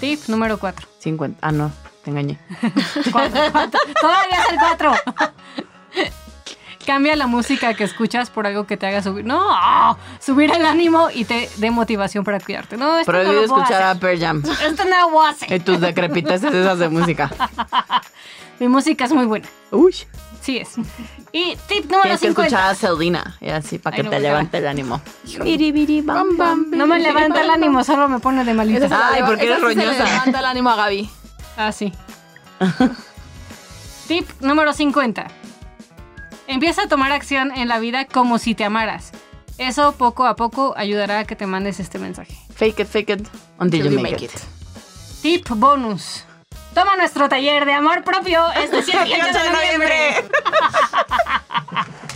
Tip 0.00 0.20
número 0.28 0.58
4. 0.58 0.88
50. 0.98 1.38
Ah, 1.40 1.52
no, 1.52 1.70
te 2.04 2.10
engañé. 2.10 2.38
Todavía 3.10 4.42
es 4.42 4.52
el 4.52 4.58
4. 4.58 4.92
Cambia 6.86 7.16
la 7.16 7.26
música 7.26 7.72
que 7.72 7.84
escuchas 7.84 8.28
por 8.28 8.46
algo 8.46 8.66
que 8.66 8.76
te 8.76 8.86
haga 8.86 9.02
subir. 9.02 9.24
No, 9.24 9.96
subir 10.20 10.50
el 10.52 10.66
ánimo 10.66 11.08
y 11.12 11.24
te 11.24 11.48
dé 11.56 11.70
motivación 11.70 12.24
para 12.24 12.40
cuidarte. 12.40 12.76
No, 12.76 12.98
esto 12.98 13.10
Prohibido 13.10 13.32
no 13.32 13.38
lo 13.40 13.44
escuchar 13.44 13.82
a. 13.82 13.94
Pearl 13.94 14.20
Jam. 14.20 14.42
Esto 14.44 14.84
no 14.84 15.10
lo 15.10 15.22
hacer. 15.22 15.50
Y 15.50 15.60
tus 15.60 15.80
decrepiteces 15.80 16.52
esas 16.52 16.78
de 16.78 16.90
música. 16.90 17.30
Mi 18.60 18.68
música 18.68 19.06
es 19.06 19.12
muy 19.12 19.24
buena. 19.24 19.48
Uy. 19.70 19.94
Sí 20.42 20.58
es. 20.58 20.74
Y 21.32 21.56
tip 21.66 21.84
número 21.84 22.02
Tienes 22.02 22.20
que 22.20 22.28
50. 22.28 22.42
escuchar 22.42 22.70
a 22.70 22.74
Selena. 22.74 23.36
Y 23.40 23.48
así, 23.48 23.78
para 23.78 23.96
Ay, 23.96 24.02
que 24.02 24.04
no, 24.04 24.10
te 24.10 24.20
levante 24.20 24.58
el 24.58 24.66
ánimo. 24.68 25.00
Biribiri, 25.42 26.02
bam, 26.02 26.36
bam. 26.36 26.66
No 26.70 26.86
me 26.86 27.00
levanta 27.00 27.40
el 27.40 27.48
ánimo, 27.48 27.82
solo 27.82 28.10
me 28.10 28.18
pone 28.18 28.44
de 28.44 28.52
malita. 28.52 29.10
Ay, 29.10 29.22
porque 29.24 29.46
eres 29.46 29.62
roñosa. 29.62 30.04
levanta 30.04 30.38
el 30.38 30.44
ánimo 30.44 30.68
a 30.68 30.76
Gaby. 30.76 31.10
Ah, 31.56 31.72
sí. 31.72 31.92
Tip 34.08 34.28
número 34.40 34.72
50. 34.72 35.26
Empieza 36.46 36.82
a 36.82 36.88
tomar 36.88 37.12
acción 37.12 37.52
en 37.52 37.68
la 37.68 37.78
vida 37.78 38.04
como 38.06 38.38
si 38.38 38.54
te 38.54 38.64
amaras. 38.64 39.12
Eso 39.56 39.92
poco 39.92 40.26
a 40.26 40.36
poco 40.36 40.74
ayudará 40.76 41.20
a 41.20 41.24
que 41.24 41.36
te 41.36 41.46
mandes 41.46 41.80
este 41.80 41.98
mensaje. 41.98 42.36
Fake 42.54 42.80
it, 42.80 42.86
fake 42.88 43.10
it. 43.10 43.28
Until 43.58 43.90
you 43.90 44.00
make, 44.00 44.24
it. 44.24 44.32
Tip 45.22 45.48
bonus. 45.50 46.24
Toma 46.74 46.96
nuestro 46.96 47.28
taller 47.28 47.64
de 47.64 47.72
amor 47.72 48.02
propio 48.02 48.44
este 48.52 48.82
7 48.82 49.08
y 49.08 49.12
8 49.12 49.42
de 49.44 49.50
noviembre. 49.50 50.24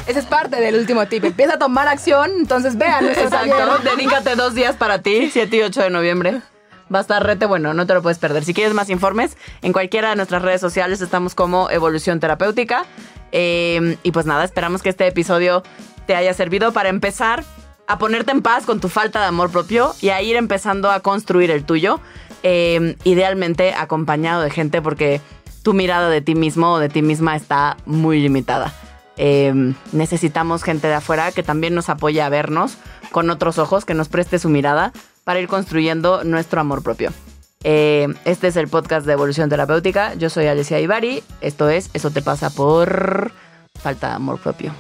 Ese 0.09 0.19
es 0.19 0.27
parte 0.27 0.61
del 0.61 0.75
último 0.75 1.07
tip. 1.07 1.25
Empieza 1.25 1.55
a 1.55 1.59
tomar 1.59 1.87
acción, 1.87 2.31
entonces 2.39 2.77
vean 2.77 3.05
nuestro 3.05 3.27
Exacto. 3.27 3.57
taller. 3.57 3.97
Dedícate 3.97 4.35
dos 4.35 4.55
días 4.55 4.75
para 4.75 5.01
ti, 5.01 5.31
7 5.33 5.57
y 5.57 5.63
8 5.63 5.83
de 5.83 5.91
noviembre. 5.91 6.41
Va 6.93 6.99
a 6.99 7.03
estar 7.03 7.25
rete 7.25 7.47
bueno, 7.47 7.75
no 7.75 7.87
te 7.87 7.95
lo 7.95 8.03
puedes 8.03 8.19
perder. 8.19 8.45
Si 8.45 8.55
quieres 8.55 8.75
más 8.75 8.91
informes, 8.91 9.37
en 9.63 9.73
cualquiera 9.73 10.11
de 10.11 10.17
nuestras 10.17 10.43
redes 10.43 10.61
sociales 10.61 11.01
estamos 11.01 11.35
como 11.35 11.71
Evolución 11.71 12.21
Terapéutica. 12.21 12.87
Eh, 13.33 13.97
y 14.03 14.13
pues 14.13 14.27
nada, 14.27 14.45
esperamos 14.45 14.83
que 14.83 14.89
este 14.89 15.07
episodio 15.07 15.63
te 16.07 16.15
haya 16.17 16.33
servido 16.33 16.73
para 16.73 16.89
empezar 16.89 17.45
a 17.87 17.99
ponerte 17.99 18.33
en 18.33 18.43
paz 18.43 18.65
con 18.65 18.81
tu 18.81 18.89
falta 18.89 19.21
de 19.21 19.27
amor 19.27 19.51
propio 19.51 19.95
y 20.01 20.11
a 20.11 20.23
ir 20.23 20.37
empezando 20.37 20.91
a 20.91 21.01
construir 21.01 21.51
el 21.51 21.65
tuyo. 21.65 22.01
Eh, 22.43 22.97
idealmente 23.05 23.75
acompañado 23.75 24.43
de 24.43 24.51
gente 24.51 24.81
porque 24.81 25.21
tu 25.63 25.75
mirada 25.75 26.09
de 26.09 26.21
ti 26.21 26.35
mismo 26.35 26.75
o 26.75 26.79
de 26.79 26.89
ti 26.89 27.03
misma 27.03 27.37
está 27.37 27.77
muy 27.85 28.21
limitada. 28.21 28.73
Eh, 29.17 29.75
necesitamos 29.93 30.63
gente 30.63 30.87
de 30.87 30.95
afuera 30.95 31.33
que 31.33 31.43
también 31.43 31.75
nos 31.75 31.89
apoye 31.89 32.23
a 32.23 32.29
vernos 32.29 32.79
con 33.11 33.29
otros 33.31 33.59
ojos, 33.59 33.85
que 33.85 33.95
nos 33.95 34.09
preste 34.09 34.39
su 34.39 34.49
mirada 34.49 34.93
para 35.29 35.41
ir 35.41 35.47
construyendo 35.47 36.25
nuestro 36.25 36.59
amor 36.59 36.83
propio. 36.83 37.13
Eh, 37.63 38.09
este 38.25 38.47
es 38.47 38.57
el 38.57 38.67
podcast 38.67 39.07
de 39.07 39.13
Evolución 39.13 39.51
Terapéutica. 39.51 40.15
Yo 40.15 40.31
soy 40.31 40.47
Alicia 40.47 40.81
Ibarri. 40.81 41.23
Esto 41.43 41.69
es 41.69 41.91
Eso 41.93 42.11
te 42.11 42.23
pasa 42.23 42.49
por 42.49 43.31
falta 43.79 44.09
de 44.09 44.15
amor 44.15 44.39
propio. 44.39 44.73